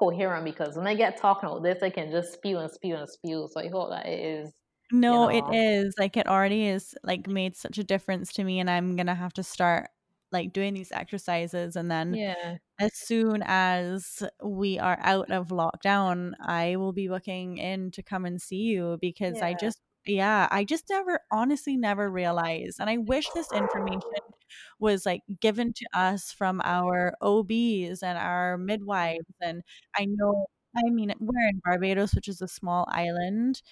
coherent 0.00 0.44
because 0.46 0.76
when 0.76 0.88
I 0.88 0.96
get 0.96 1.18
talking 1.18 1.48
about 1.50 1.62
this, 1.64 1.82
I 1.84 1.90
can 1.90 2.10
just 2.10 2.34
spew 2.34 2.58
and 2.58 2.70
spew 2.72 2.96
and 2.96 3.08
spew. 3.10 3.48
So 3.52 3.60
I 3.60 3.68
hope 3.68 3.90
that 3.90 4.06
it 4.06 4.20
is. 4.20 4.52
No, 4.92 5.12
you 5.12 5.20
know, 5.28 5.28
it 5.28 5.46
is 5.48 5.94
like 5.98 6.16
it 6.16 6.26
already 6.26 6.66
is 6.66 6.94
like 7.04 7.26
made 7.28 7.54
such 7.56 7.78
a 7.78 7.84
difference 7.84 8.32
to 8.34 8.44
me, 8.44 8.58
and 8.58 8.68
I'm 8.68 8.96
gonna 8.96 9.14
have 9.14 9.32
to 9.34 9.42
start 9.44 9.90
like 10.32 10.52
doing 10.52 10.74
these 10.74 10.92
exercises 10.92 11.76
and 11.76 11.90
then 11.90 12.18
Yeah. 12.18 12.58
as 12.80 12.92
soon 12.96 13.42
as 13.46 14.22
we 14.42 14.78
are 14.80 14.98
out 15.02 15.30
of 15.32 15.48
lockdown, 15.50 16.34
I 16.40 16.76
will 16.76 16.92
be 16.92 17.08
looking 17.10 17.58
in 17.58 17.90
to 17.92 18.02
come 18.02 18.24
and 18.26 18.42
see 18.42 18.58
you 18.58 18.98
because 19.00 19.42
I 19.42 19.54
just 19.54 19.80
yeah, 20.06 20.48
I 20.50 20.64
just 20.64 20.86
never 20.90 21.20
honestly 21.30 21.76
never 21.76 22.10
realized 22.10 22.80
and 22.80 22.88
I 22.90 22.96
wish 22.98 23.32
this 23.32 23.52
information 23.52 24.00
was 24.80 25.06
like 25.06 25.22
given 25.40 25.72
to 25.74 25.86
us 25.94 26.32
from 26.32 26.60
our 26.64 27.14
OBs 27.22 28.02
and 28.02 28.18
our 28.18 28.58
midwives 28.58 29.26
and 29.40 29.62
I 29.96 30.06
know 30.06 30.46
I 30.76 30.90
mean 30.90 31.12
we're 31.20 31.48
in 31.48 31.60
Barbados, 31.64 32.14
which 32.14 32.28
is 32.28 32.42
a 32.42 32.48
small 32.48 32.86
island, 32.90 33.62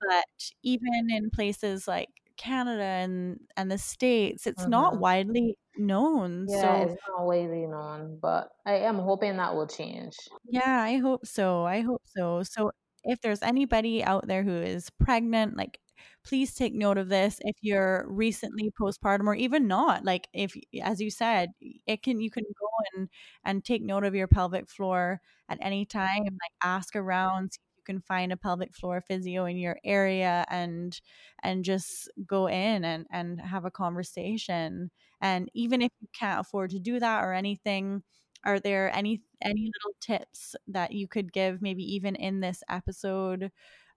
but 0.00 0.52
even 0.62 1.10
in 1.10 1.30
places 1.30 1.88
like 1.88 2.08
Canada 2.36 2.82
and 2.84 3.40
and 3.56 3.70
the 3.70 3.78
States, 3.78 4.46
it's 4.46 4.66
not 4.68 4.96
Mhm. 4.96 5.00
widely 5.00 5.58
known. 5.76 6.48
Yeah, 6.48 6.76
So 6.76 6.84
it's 6.84 6.96
not 7.08 7.26
widely 7.26 7.66
known, 7.66 8.18
but 8.18 8.50
I 8.64 8.76
am 8.78 8.98
hoping 8.98 9.36
that 9.36 9.54
will 9.54 9.66
change. 9.68 10.16
yeah, 10.44 10.82
I 10.82 10.96
hope 10.98 11.26
so. 11.26 11.64
I 11.64 11.80
hope 11.80 12.02
so. 12.06 12.42
So 12.42 12.72
if 13.04 13.20
there's 13.20 13.42
anybody 13.42 14.02
out 14.04 14.26
there 14.26 14.42
who 14.42 14.56
is 14.56 14.90
pregnant, 14.90 15.56
like 15.56 15.78
please 16.24 16.54
take 16.54 16.74
note 16.74 16.98
of 16.98 17.08
this. 17.08 17.38
If 17.40 17.56
you're 17.62 18.06
recently 18.08 18.70
postpartum 18.80 19.26
or 19.26 19.34
even 19.34 19.66
not, 19.66 20.04
like 20.04 20.28
if 20.32 20.54
as 20.82 21.00
you 21.00 21.10
said, 21.10 21.50
it 21.86 22.02
can 22.02 22.20
you 22.20 22.30
can 22.30 22.44
go 22.44 22.68
and 22.94 23.08
and 23.44 23.64
take 23.64 23.82
note 23.82 24.04
of 24.04 24.14
your 24.14 24.28
pelvic 24.28 24.68
floor 24.68 25.20
at 25.48 25.58
any 25.60 25.84
time, 25.86 26.24
mm-hmm. 26.24 26.34
like 26.34 26.52
ask 26.62 26.94
around, 26.96 27.52
see 27.52 27.60
if 27.72 27.76
you 27.78 27.94
can 27.94 28.00
find 28.02 28.32
a 28.32 28.36
pelvic 28.36 28.74
floor 28.74 29.00
physio 29.00 29.46
in 29.46 29.56
your 29.56 29.78
area 29.84 30.44
and 30.50 31.00
and 31.42 31.64
just 31.64 32.10
go 32.26 32.46
in 32.48 32.84
and 32.84 33.06
and 33.10 33.40
have 33.40 33.64
a 33.64 33.70
conversation. 33.70 34.90
And 35.20 35.50
even 35.54 35.82
if 35.82 35.90
you 36.00 36.08
can't 36.18 36.40
afford 36.40 36.70
to 36.70 36.78
do 36.78 37.00
that 37.00 37.24
or 37.24 37.32
anything, 37.32 38.02
are 38.44 38.60
there 38.60 38.94
any 38.94 39.22
any 39.42 39.62
little 39.74 39.96
tips 40.00 40.56
that 40.68 40.92
you 40.92 41.08
could 41.08 41.32
give 41.32 41.62
maybe 41.62 41.82
even 41.94 42.16
in 42.16 42.40
this 42.40 42.62
episode 42.68 43.52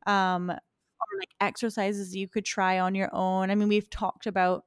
um 0.07 0.49
or 0.51 1.07
like 1.19 1.35
exercises 1.41 2.15
you 2.15 2.27
could 2.27 2.45
try 2.45 2.79
on 2.79 2.95
your 2.95 3.09
own? 3.13 3.51
I 3.51 3.55
mean, 3.55 3.69
we've 3.69 3.89
talked 3.89 4.27
about 4.27 4.65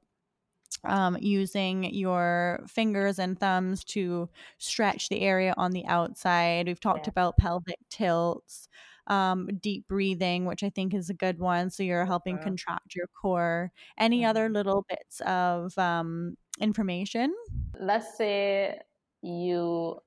um, 0.83 1.17
using 1.19 1.83
your 1.93 2.63
fingers 2.67 3.17
and 3.19 3.39
thumbs 3.39 3.83
to 3.85 4.29
stretch 4.59 5.09
the 5.09 5.21
area 5.21 5.53
on 5.57 5.71
the 5.71 5.85
outside. 5.87 6.67
We've 6.67 6.79
talked 6.79 7.07
Yeah. 7.07 7.09
about 7.09 7.37
pelvic 7.37 7.79
tilts, 7.89 8.67
um, 9.07 9.47
deep 9.61 9.87
breathing, 9.87 10.45
which 10.45 10.63
I 10.63 10.69
think 10.69 10.93
is 10.93 11.09
a 11.09 11.13
good 11.13 11.39
one. 11.39 11.69
So 11.69 11.81
you're 11.83 12.05
helping 12.05 12.37
Mhm. 12.37 12.39
contract 12.39 12.95
your 12.95 13.07
core. 13.07 13.71
Any 13.97 14.25
other 14.25 14.49
Mhm. 14.49 14.49
little 14.49 14.85
bits 14.89 15.21
of 15.21 15.77
um, 15.77 16.37
information? 16.59 17.33
Let's 17.79 18.15
say 18.17 18.81
you 19.21 19.97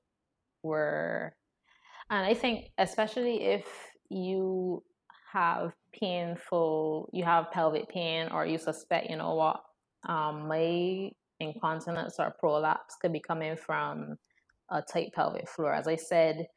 were, 0.63 1.33
and 2.09 2.25
I 2.25 2.33
think 2.33 2.71
especially 2.77 3.43
if 3.43 3.65
you 4.09 4.83
have 5.31 5.73
painful, 5.93 7.09
you 7.13 7.23
have 7.23 7.51
pelvic 7.51 7.89
pain, 7.89 8.29
or 8.31 8.45
you 8.45 8.57
suspect, 8.57 9.09
you 9.09 9.17
know 9.17 9.35
what, 9.35 9.61
um, 10.07 10.47
my 10.47 11.11
incontinence 11.39 12.15
or 12.19 12.33
prolapse 12.39 12.95
could 13.01 13.13
be 13.13 13.19
coming 13.19 13.55
from 13.55 14.15
a 14.71 14.81
tight 14.81 15.11
pelvic 15.13 15.47
floor. 15.47 15.73
As 15.73 15.87
I 15.87 15.95
said, 15.95 16.47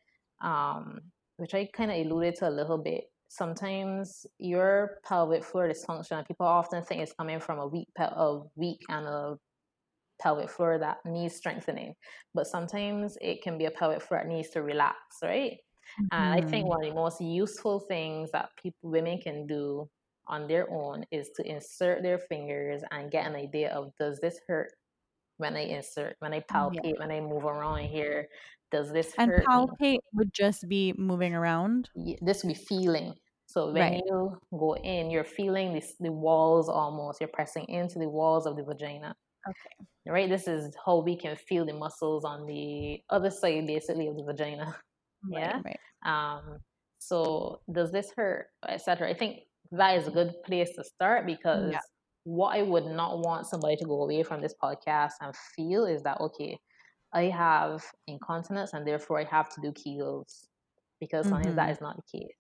um, 0.43 1.01
which 1.37 1.55
I 1.55 1.69
kind 1.73 1.91
of 1.91 1.99
alluded 1.99 2.37
to 2.37 2.49
a 2.49 2.51
little 2.51 2.79
bit. 2.79 3.05
Sometimes 3.29 4.27
your 4.39 4.99
pelvic 5.05 5.45
floor 5.45 5.69
dysfunction, 5.69 6.27
people 6.27 6.47
often 6.47 6.83
think 6.83 7.01
it's 7.01 7.15
coming 7.15 7.41
from 7.41 7.59
a 7.59 7.67
weak, 7.67 7.89
pel- 7.97 8.09
a 8.09 8.43
weak 8.57 8.81
and 8.89 9.07
a 9.07 9.37
pelvic 10.23 10.51
floor 10.51 10.79
that 10.79 10.99
needs 11.05 11.37
strengthening. 11.37 11.95
But 12.35 12.47
sometimes 12.47 13.17
it 13.21 13.43
can 13.43 13.59
be 13.59 13.67
a 13.67 13.71
pelvic 13.71 14.03
floor 14.03 14.21
that 14.23 14.29
needs 14.29 14.51
to 14.51 14.63
relax, 14.63 14.99
right? 15.23 15.59
And 16.11 16.33
I 16.35 16.41
think 16.43 16.67
Mhm. 16.67 16.69
one 16.69 16.85
of 16.85 16.91
the 16.91 16.95
most 16.95 17.21
useful 17.21 17.81
things 17.81 18.31
that 18.33 18.51
people, 18.63 18.91
women 18.91 19.19
can 19.21 19.47
do 19.47 19.91
on 20.27 20.47
their 20.49 20.71
own 20.71 21.05
is 21.11 21.31
to 21.37 21.47
insert 21.47 22.03
their 22.03 22.19
fingers 22.19 22.83
and 22.91 23.11
get 23.11 23.27
an 23.27 23.35
idea 23.37 23.73
of 23.75 23.93
does 23.99 24.21
this 24.21 24.41
hurt 24.47 24.73
when 25.39 25.57
I 25.57 25.63
insert, 25.63 26.17
when 26.21 26.33
I 26.35 26.41
Yeah. 26.51 26.83
palpate, 26.83 26.99
when 26.99 27.11
I 27.13 27.21
move 27.21 27.45
around 27.45 27.87
here? 27.89 28.29
Does 28.71 28.93
this 28.93 29.15
And 29.17 29.33
hurt 29.33 29.55
me? 29.55 29.67
palpate 29.73 30.01
would 30.13 30.35
just 30.35 30.69
be 30.69 30.93
moving 30.93 31.35
around. 31.35 31.89
y- 31.95 32.17
this 32.21 32.43
be 32.45 32.55
feeling. 32.55 33.15
So 33.47 33.73
when 33.73 33.93
Right. 33.93 34.03
you 34.07 34.39
go 34.57 34.75
in, 34.77 35.11
you're 35.11 35.25
feeling 35.25 35.75
this, 35.75 35.95
the 36.01 36.13
walls 36.13 36.69
almost. 36.69 37.21
You're 37.21 37.29
pressing 37.33 37.67
into 37.69 37.99
the 37.99 38.09
walls 38.09 38.47
of 38.47 38.57
the 38.57 38.63
vagina. 38.65 39.15
Okay. 39.49 39.87
Right. 40.07 40.29
This 40.29 40.49
is 40.49 40.75
how 40.85 41.01
we 41.01 41.17
can 41.17 41.37
feel 41.37 41.65
the 41.65 41.73
muscles 41.75 42.25
on 42.25 42.47
the 42.47 43.01
other 43.11 43.31
side, 43.31 43.67
basically, 43.67 44.09
of 44.09 44.17
the 44.17 44.25
vagina. 44.25 44.77
Yeah. 45.31 45.61
Right, 45.65 45.77
right. 46.05 46.39
Um. 46.39 46.59
So 46.99 47.61
does 47.73 47.93
this 47.93 48.11
hurt, 48.17 48.47
etc. 48.69 49.09
I 49.09 49.15
think 49.15 49.41
that 49.71 49.97
is 49.97 50.09
a 50.09 50.11
good 50.11 50.35
place 50.45 50.71
to 50.75 50.83
start 50.83 51.27
because 51.27 51.71
Yeah. 51.73 51.79
what 52.25 52.57
I 52.57 52.63
would 52.63 52.87
not 52.87 53.21
want 53.21 53.47
somebody 53.47 53.77
to 53.77 53.85
go 53.85 54.03
away 54.03 54.25
from 54.25 54.41
this 54.41 54.55
podcast 54.61 55.13
and 55.21 55.33
feel 55.55 55.85
is 55.87 56.03
that 56.03 56.21
okay, 56.21 56.59
I 57.13 57.25
have 57.25 57.85
incontinence 58.09 58.73
and 58.73 58.85
therefore 58.85 59.21
I 59.21 59.25
have 59.25 59.49
to 59.55 59.61
do 59.61 59.71
Kegels 59.73 60.49
because 61.01 61.29
sometimes 61.29 61.55
that 61.57 61.71
is 61.71 61.81
not 61.81 61.97
the 61.97 62.19
case. 62.19 62.35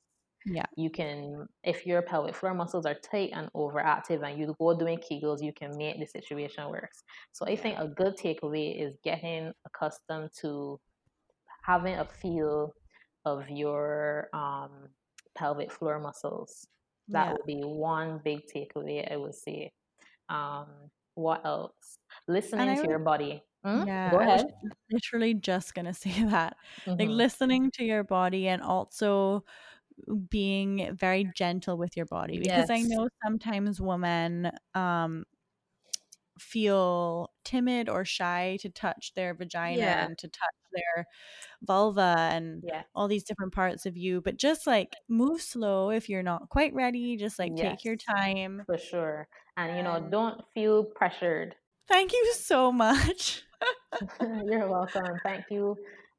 Yeah. 0.44 0.66
You 0.76 0.90
can, 0.90 1.46
if 1.62 1.86
your 1.86 2.02
pelvic 2.02 2.34
floor 2.34 2.54
muscles 2.54 2.86
are 2.86 2.94
tight 2.94 3.30
and 3.34 3.50
overactive 3.52 4.22
and 4.26 4.38
you 4.38 4.54
go 4.58 4.76
doing 4.78 4.98
Kegels, 4.98 5.42
you 5.42 5.52
can 5.52 5.76
make 5.76 5.98
the 5.98 6.06
situation 6.06 6.68
worse. 6.70 7.02
So 7.32 7.46
I 7.46 7.56
think 7.56 7.78
a 7.78 7.88
good 7.88 8.16
takeaway 8.16 8.80
is 8.80 8.96
getting 9.04 9.52
accustomed 9.66 10.30
to 10.40 10.80
having 11.62 11.96
a 11.96 12.04
feel 12.04 12.72
of 13.24 13.48
your 13.50 14.28
um, 14.32 14.88
pelvic 15.36 15.70
floor 15.70 16.00
muscles. 16.00 16.66
That 17.08 17.28
Yeah. 17.28 17.32
would 17.32 17.46
be 17.46 17.60
one 17.62 18.20
big 18.24 18.40
takeaway, 18.52 19.10
I 19.12 19.16
would 19.16 19.34
say. 19.34 19.72
Um, 20.28 20.66
what 21.14 21.44
else? 21.44 21.98
Listening 22.26 22.74
to 22.76 22.80
would- 22.82 22.90
your 22.90 22.98
body. 22.98 23.42
Hmm? 23.64 23.84
Yeah. 23.86 24.10
Go 24.10 24.18
ahead. 24.20 24.46
literally 24.90 25.34
just 25.34 25.74
going 25.74 25.84
to 25.86 25.94
say 25.94 26.24
that. 26.24 26.56
Like 26.98 27.08
Mhm. 27.08 27.16
listening 27.16 27.70
to 27.72 27.84
your 27.84 28.02
body 28.02 28.48
and 28.48 28.60
also 28.62 29.44
being 30.30 30.94
very 30.96 31.24
gentle 31.36 31.76
with 31.78 31.96
your 31.96 32.06
body 32.06 32.38
because 32.38 32.70
I 32.70 32.82
know 32.82 33.08
sometimes 33.24 33.80
women 33.80 34.50
um 34.74 35.24
feel 36.38 37.30
timid 37.44 37.88
or 37.88 38.04
shy 38.04 38.56
to 38.60 38.70
touch 38.70 39.12
their 39.14 39.34
vagina 39.34 39.82
Yeah. 39.82 40.06
and 40.06 40.16
to 40.18 40.28
touch 40.28 40.54
their 40.72 41.06
vulva 41.62 42.16
and 42.32 42.64
Yeah. 42.64 42.84
all 42.94 43.08
these 43.08 43.24
different 43.24 43.52
parts 43.54 43.86
of 43.86 43.96
you 43.96 44.20
but 44.22 44.36
just 44.38 44.66
like 44.66 44.94
move 45.08 45.42
slow 45.42 45.90
if 45.90 46.08
you're 46.08 46.22
not 46.22 46.48
quite 46.48 46.74
ready 46.74 47.16
just 47.16 47.38
like 47.38 47.56
take 47.56 47.84
your 47.84 47.96
time 47.96 48.62
For 48.66 48.78
sure. 48.78 49.28
And, 49.56 49.76
you 49.76 49.82
know, 49.82 50.08
don't 50.10 50.42
feel 50.54 50.84
pressured. 50.84 51.56
thank 51.88 52.12
you 52.12 52.32
so 52.34 52.72
much 52.72 53.42
You're 54.20 54.68
welcome. 54.68 55.20
Thank 55.22 55.46
you. 55.50 55.76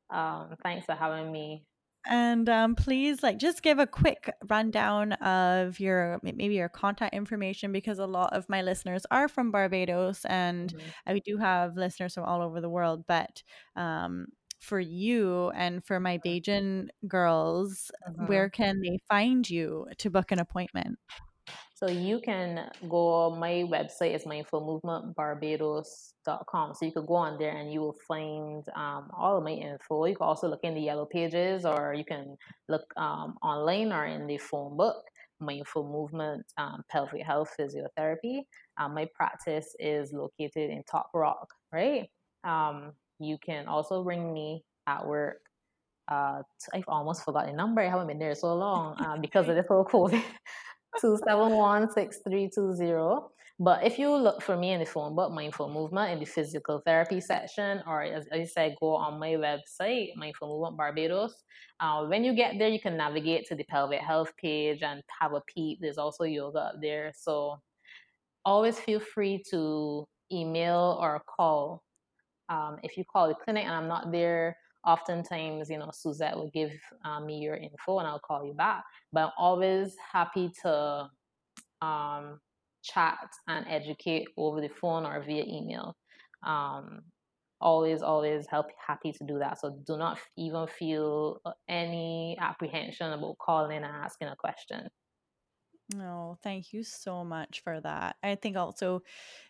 Um, 0.10 0.56
thanks 0.64 0.86
for 0.86 0.94
having 0.96 1.32
me. 1.32 1.66
And 2.08 2.50
um, 2.50 2.76
please 2.76 3.24
like 3.24 3.38
just 3.38 3.62
give 3.64 3.80
a 3.80 3.88
quick 3.88 4.30
rundown 4.50 5.14
of 5.14 5.80
your 5.80 6.20
maybe 6.24 6.56
your 6.56 6.70
contact 6.70 7.14
information 7.14 7.72
because 7.72 8.00
a 8.00 8.06
lot 8.06 8.34
of 8.34 8.48
my 8.50 8.62
listeners 8.62 9.06
are 9.12 9.28
from 9.28 9.52
barbados 9.52 10.26
and 10.26 10.74
Mhm. 10.74 11.14
we 11.14 11.20
do 11.22 11.38
have 11.38 11.76
listeners 11.78 12.14
from 12.14 12.26
all 12.26 12.42
over 12.42 12.60
the 12.62 12.70
world 12.70 13.06
but 13.08 13.42
um, 13.76 14.28
for 14.60 14.80
you 14.80 15.50
and 15.52 15.84
for 15.84 16.00
my 16.00 16.18
Bajan 16.18 16.88
girls 17.08 17.92
Mhm. 18.08 18.28
where 18.28 18.50
can 18.50 18.82
they 18.82 18.98
find 19.10 19.50
you 19.50 19.88
to 19.98 20.10
book 20.10 20.32
an 20.32 20.40
appointment 20.40 20.98
So 21.84 21.90
you 21.90 22.22
can 22.22 22.70
go, 22.88 23.36
my 23.38 23.66
website 23.70 24.16
is 24.16 24.24
mindfulmovementbarbados.com. 24.24 26.76
So 26.76 26.86
you 26.86 26.94
could 26.94 27.06
go 27.06 27.16
on 27.16 27.38
there 27.38 27.58
and 27.58 27.74
you 27.74 27.82
will 27.82 27.98
find 28.08 28.64
um, 28.74 29.10
all 29.14 29.38
of 29.38 29.44
my 29.44 29.52
info. 29.52 30.06
You 30.06 30.16
can 30.16 30.26
also 30.26 30.48
look 30.48 30.62
in 30.64 30.76
the 30.76 30.80
yellow 30.80 31.06
pages 31.06 31.66
or 31.66 31.94
you 31.94 32.06
can 32.06 32.38
look 32.70 32.86
um, 32.96 33.36
online 33.44 33.92
or 33.92 34.06
in 34.06 34.28
the 34.28 34.38
phone 34.38 34.78
book, 34.78 35.04
Mindful 35.42 35.92
Movement 35.92 36.46
um, 36.58 36.84
Pelvic 36.90 37.22
Health 37.22 37.54
Physiotherapy. 37.60 38.44
Um, 38.80 38.94
my 38.94 39.06
practice 39.14 39.76
is 39.78 40.14
located 40.14 40.70
in 40.70 40.84
Top 40.90 41.10
Rock, 41.14 41.50
right? 41.74 42.08
Um, 42.46 42.94
you 43.20 43.38
can 43.46 43.68
also 43.68 44.04
ring 44.04 44.32
me 44.32 44.64
at 44.88 45.06
work. 45.06 45.42
Uh, 46.10 46.44
I've 46.74 46.88
almost 46.88 47.26
forgot 47.26 47.48
the 47.48 47.52
number. 47.52 47.82
I 47.82 47.90
haven't 47.90 48.08
been 48.08 48.20
there 48.20 48.36
so 48.36 48.56
long 48.56 48.96
um, 49.06 49.20
because 49.20 49.50
of 49.50 49.56
this 49.58 49.68
whole 49.68 49.84
COVID. 49.84 50.24
271-6320. 51.02 53.30
But 53.60 53.86
if 53.86 54.00
you 54.00 54.12
look 54.14 54.42
for 54.42 54.58
me 54.58 54.72
in 54.72 54.80
the 54.80 54.86
phone 54.86 55.16
book, 55.16 55.32
Mindful 55.32 55.70
Movement, 55.70 56.12
in 56.12 56.20
the 56.20 56.26
physical 56.26 56.82
therapy 56.86 57.22
section, 57.22 57.84
or 57.86 58.02
as 58.02 58.28
I 58.34 58.46
said, 58.46 58.76
go 58.82 58.96
on 58.96 59.20
my 59.20 59.34
website, 59.34 60.16
Mindful 60.16 60.48
Movement 60.50 60.78
Barbados. 60.78 61.44
Uh, 61.80 62.06
when 62.06 62.24
you 62.24 62.34
get 62.34 62.58
there, 62.58 62.70
you 62.70 62.80
can 62.80 62.98
navigate 62.98 63.46
to 63.48 63.56
the 63.56 63.64
pelvic 63.66 64.02
health 64.02 64.36
page 64.38 64.82
and 64.82 65.04
have 65.22 65.34
a 65.34 65.42
peep. 65.48 65.78
There's 65.82 66.00
also 66.00 66.24
yoga 66.24 66.60
up 66.60 66.82
there. 66.82 67.14
So 67.16 67.60
always 68.44 68.80
feel 68.80 69.00
free 69.00 69.44
to 69.52 70.08
email 70.32 70.98
or 71.00 71.22
call 71.28 71.84
um, 72.50 72.78
if 72.84 72.98
you 72.98 73.04
call 73.06 73.28
the 73.28 73.36
clinic 73.36 73.66
and 73.66 73.74
I'm 73.74 73.88
not 73.88 74.12
there, 74.12 74.58
oftentimes, 74.86 75.70
you 75.70 75.78
know, 75.78 75.92
Suzette 75.94 76.36
will 76.36 76.52
give 76.54 76.72
um, 77.06 77.26
me 77.26 77.40
your 77.40 77.56
info 77.56 78.00
and 78.00 78.08
I'll 78.08 78.20
call 78.20 78.46
you 78.46 78.54
back. 78.54 78.84
But 79.12 79.26
I'm 79.26 79.32
always 79.38 79.96
happy 80.12 80.52
to 80.64 81.10
um, 81.82 82.40
chat 82.84 83.30
and 83.48 83.66
educate 83.68 84.28
over 84.38 84.62
the 84.62 84.70
phone 84.70 85.06
or 85.06 85.22
via 85.22 85.44
email. 85.44 85.96
Um, 86.44 87.02
always, 87.62 88.02
always 88.02 88.46
help 88.48 88.68
happy 88.86 89.12
to 89.14 89.24
do 89.24 89.40
that. 89.40 89.60
So 89.60 89.78
do 89.88 89.98
not 89.98 90.20
even 90.38 90.68
feel 90.68 91.42
uh, 91.46 91.52
any 91.70 92.38
apprehension 92.40 93.14
about 93.14 93.38
calling 93.38 93.78
and 93.78 93.86
asking 93.86 94.28
a 94.28 94.36
question. 94.36 94.90
No, 95.94 96.38
thank 96.42 96.72
you 96.74 96.84
so 96.84 97.24
much 97.26 97.60
for 97.62 97.80
that. 97.82 98.16
I 98.24 98.36
think 98.36 98.56
also 98.58 99.02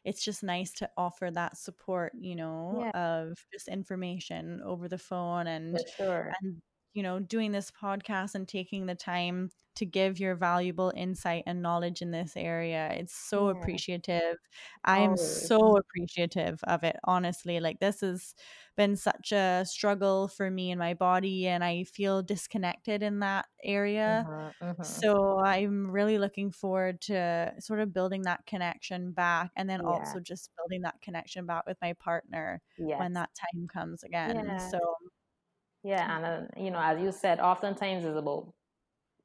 it's 0.04 0.24
just 0.24 0.44
nice 0.44 0.72
to 0.74 0.90
offer 0.98 1.30
that 1.32 1.58
support, 1.58 2.14
you 2.16 2.36
know, 2.36 2.84
Yeah, 2.84 2.92
of 2.94 3.46
just 3.54 3.68
information 3.68 4.62
over 4.62 4.88
the 4.90 4.98
phone 4.98 5.48
and 5.48 5.82
sure. 5.98 6.38
and 6.42 6.62
you 6.94 7.04
know, 7.04 7.20
doing 7.20 7.52
this 7.52 7.72
podcast 7.72 8.36
and 8.36 8.48
taking 8.48 8.86
the 8.86 8.96
time 8.96 9.50
to 9.76 9.86
give 9.86 10.20
your 10.20 10.36
valuable 10.36 10.94
insight 10.96 11.44
and 11.48 11.62
knowledge 11.64 12.02
in 12.02 12.12
this 12.12 12.38
area. 12.38 12.90
It's 12.94 13.14
so 13.16 13.48
Yeah, 13.48 13.50
appreciative. 13.50 14.38
I 14.86 15.00
am 15.00 15.16
always. 15.16 15.54
so 15.56 15.78
appreciative 15.78 16.60
of 16.66 16.84
it, 16.84 16.98
honestly. 17.06 17.60
Like 17.60 17.80
this 17.80 18.02
has 18.02 18.36
been 18.78 18.96
such 18.96 19.32
a 19.32 19.64
struggle 19.68 20.28
for 20.28 20.52
me 20.52 20.72
and 20.72 20.78
my 20.80 20.94
body 20.94 21.48
and 21.48 21.64
I 21.64 21.86
feel 21.86 22.22
disconnected 22.22 23.02
in 23.04 23.20
that 23.20 23.48
area 23.64 24.28
hmm 24.28 24.52
hmm 24.62 24.84
so 24.86 25.40
I'm 25.40 25.90
really 25.90 26.18
looking 26.18 26.52
forward 26.52 27.02
to 27.04 27.54
sort 27.60 27.80
of 27.80 27.94
building 27.94 28.24
that 28.24 28.46
connection 28.46 29.12
back 29.14 29.52
and 29.56 29.70
then 29.70 29.80
Yeah, 29.80 29.80
also 29.82 30.20
just 30.20 30.52
building 30.58 30.82
that 30.82 31.00
connection 31.02 31.46
back 31.46 31.66
with 31.66 31.78
my 31.82 31.94
partner 31.94 32.62
when 32.98 33.14
that 33.14 33.32
time 33.36 33.68
comes 33.68 34.04
again. 34.04 34.56
Yeah, 34.56 34.60
So 34.60 34.80
yeah. 35.84 36.18
And, 36.18 36.26
uh, 36.26 36.48
you 36.62 36.72
know, 36.72 36.80
as 36.82 37.02
you 37.02 37.12
said, 37.12 37.40
oftentimes 37.40 38.06
it's 38.06 38.18
about 38.18 38.54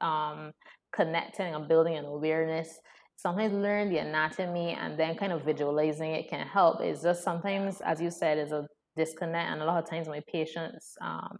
um, 0.01 0.53
connecting 0.95 1.55
and 1.55 1.69
building 1.69 1.97
an 1.97 2.07
awareness. 2.07 2.81
Sometimes 3.17 3.55
learn 3.55 3.91
the 3.91 3.99
anatomy 3.99 4.73
and 4.73 4.99
then 4.99 5.17
kind 5.17 5.33
of 5.33 5.45
visualizing 5.45 6.13
it 6.13 6.29
can 6.31 6.47
help. 6.47 6.81
It's 6.83 7.03
just 7.03 7.25
sometimes, 7.25 7.81
as 7.83 8.01
you 8.01 8.11
said, 8.11 8.39
is 8.39 8.53
a 8.53 8.69
disconnect. 8.97 9.51
And 9.53 9.63
a 9.63 9.67
lot 9.67 9.83
of 9.83 9.91
times 9.91 10.09
my 10.09 10.23
patients, 10.29 10.97
um, 11.01 11.39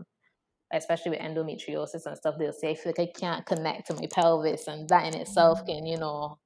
especially 0.73 1.13
with 1.13 1.21
endometriosis 1.21 2.07
and 2.07 2.17
stuff, 2.19 2.37
they'll 2.39 2.53
say, 2.53 2.71
I 2.73 2.75
feel 2.77 2.95
like 2.99 3.11
I 3.17 3.21
can't 3.21 3.47
connect 3.47 3.89
to 3.89 3.95
my 3.95 4.09
pelvis. 4.13 4.69
And 4.69 4.89
that 4.91 5.07
in 5.13 5.21
itself 5.21 5.61
Mhm. 5.61 5.67
can, 5.67 5.87
you 5.87 5.99
know, 5.99 6.39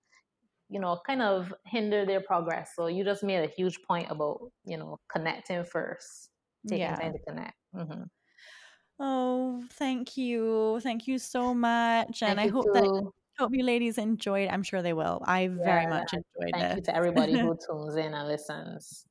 you 0.69 0.81
know, 0.81 1.01
kind 1.07 1.23
of 1.23 1.55
hinder 1.67 2.07
their 2.07 2.21
progress. 2.23 2.73
So 2.77 2.87
you 2.87 3.05
just 3.05 3.23
made 3.23 3.45
a 3.45 3.49
huge 3.53 3.83
point 3.83 4.11
about, 4.11 4.51
you 4.65 4.77
know, 4.79 4.99
connecting 5.11 5.65
first, 5.65 6.31
taking 6.69 6.95
yeah. 6.95 6.97
time 6.97 7.13
to 7.13 7.19
connect. 7.29 7.55
hmm 7.75 8.05
Oh, 9.03 9.65
thank 9.71 10.17
you. 10.17 10.81
Thank 10.81 11.09
you 11.09 11.19
so 11.19 11.55
much. 11.55 12.23
And 12.23 12.39
Thank 12.39 12.41
I 12.41 12.47
hope 12.49 12.73
that 12.73 12.91
hope 13.39 13.51
you 13.55 13.65
ladies 13.65 13.99
enjoyed. 13.99 14.49
I'm 14.49 14.63
sure 14.63 14.83
they 14.83 14.93
will. 14.95 15.23
I 15.27 15.49
very 15.49 15.87
Yeah, 15.87 15.87
much 15.87 16.15
enjoyed 16.15 16.57
it. 16.57 16.59
thank 16.59 16.77
you 16.77 16.83
to 16.83 16.97
everybody 16.97 17.39
who 17.39 17.57
tunes 17.69 17.97
in 17.97 18.15
and 18.15 18.29
listens. 18.29 19.07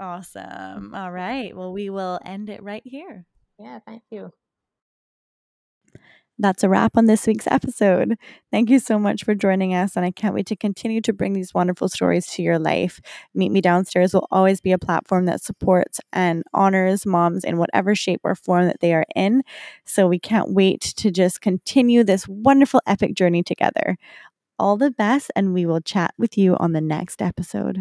awesome. 0.00 0.94
All 0.94 1.12
right. 1.12 1.56
Well, 1.56 1.72
we 1.72 1.90
will 1.90 2.18
end 2.24 2.48
it 2.50 2.62
right 2.62 2.82
here. 2.84 3.26
Yeah, 3.58 3.80
thank 3.80 4.02
you. 4.10 4.32
That's 6.38 6.62
a 6.62 6.68
wrap 6.68 6.98
on 6.98 7.06
this 7.06 7.26
week's 7.26 7.46
episode. 7.46 8.16
Thank 8.50 8.68
you 8.68 8.78
so 8.78 8.98
much 8.98 9.24
for 9.24 9.34
joining 9.34 9.74
us, 9.74 9.96
and 9.96 10.04
I 10.04 10.10
can't 10.10 10.34
wait 10.34 10.46
to 10.46 10.56
continue 10.56 11.00
to 11.00 11.14
bring 11.14 11.32
these 11.32 11.54
wonderful 11.54 11.88
stories 11.88 12.26
to 12.32 12.42
your 12.42 12.58
life. 12.58 13.00
Meet 13.34 13.52
Me 13.52 13.62
Downstairs 13.62 14.12
will 14.12 14.28
always 14.30 14.60
be 14.60 14.72
a 14.72 14.78
platform 14.78 15.24
that 15.26 15.42
supports 15.42 15.98
and 16.12 16.42
honors 16.52 17.06
moms 17.06 17.42
in 17.42 17.56
whatever 17.56 17.94
shape 17.94 18.20
or 18.22 18.34
form 18.34 18.66
that 18.66 18.80
they 18.80 18.92
are 18.92 19.06
in. 19.14 19.42
So 19.86 20.06
we 20.06 20.18
can't 20.18 20.52
wait 20.52 20.82
to 20.98 21.10
just 21.10 21.40
continue 21.40 22.04
this 22.04 22.28
wonderful, 22.28 22.82
epic 22.86 23.14
journey 23.14 23.42
together. 23.42 23.96
All 24.58 24.76
the 24.76 24.90
best, 24.90 25.30
and 25.34 25.54
we 25.54 25.64
will 25.64 25.80
chat 25.80 26.12
with 26.18 26.36
you 26.36 26.56
on 26.58 26.72
the 26.72 26.82
next 26.82 27.22
episode. 27.22 27.78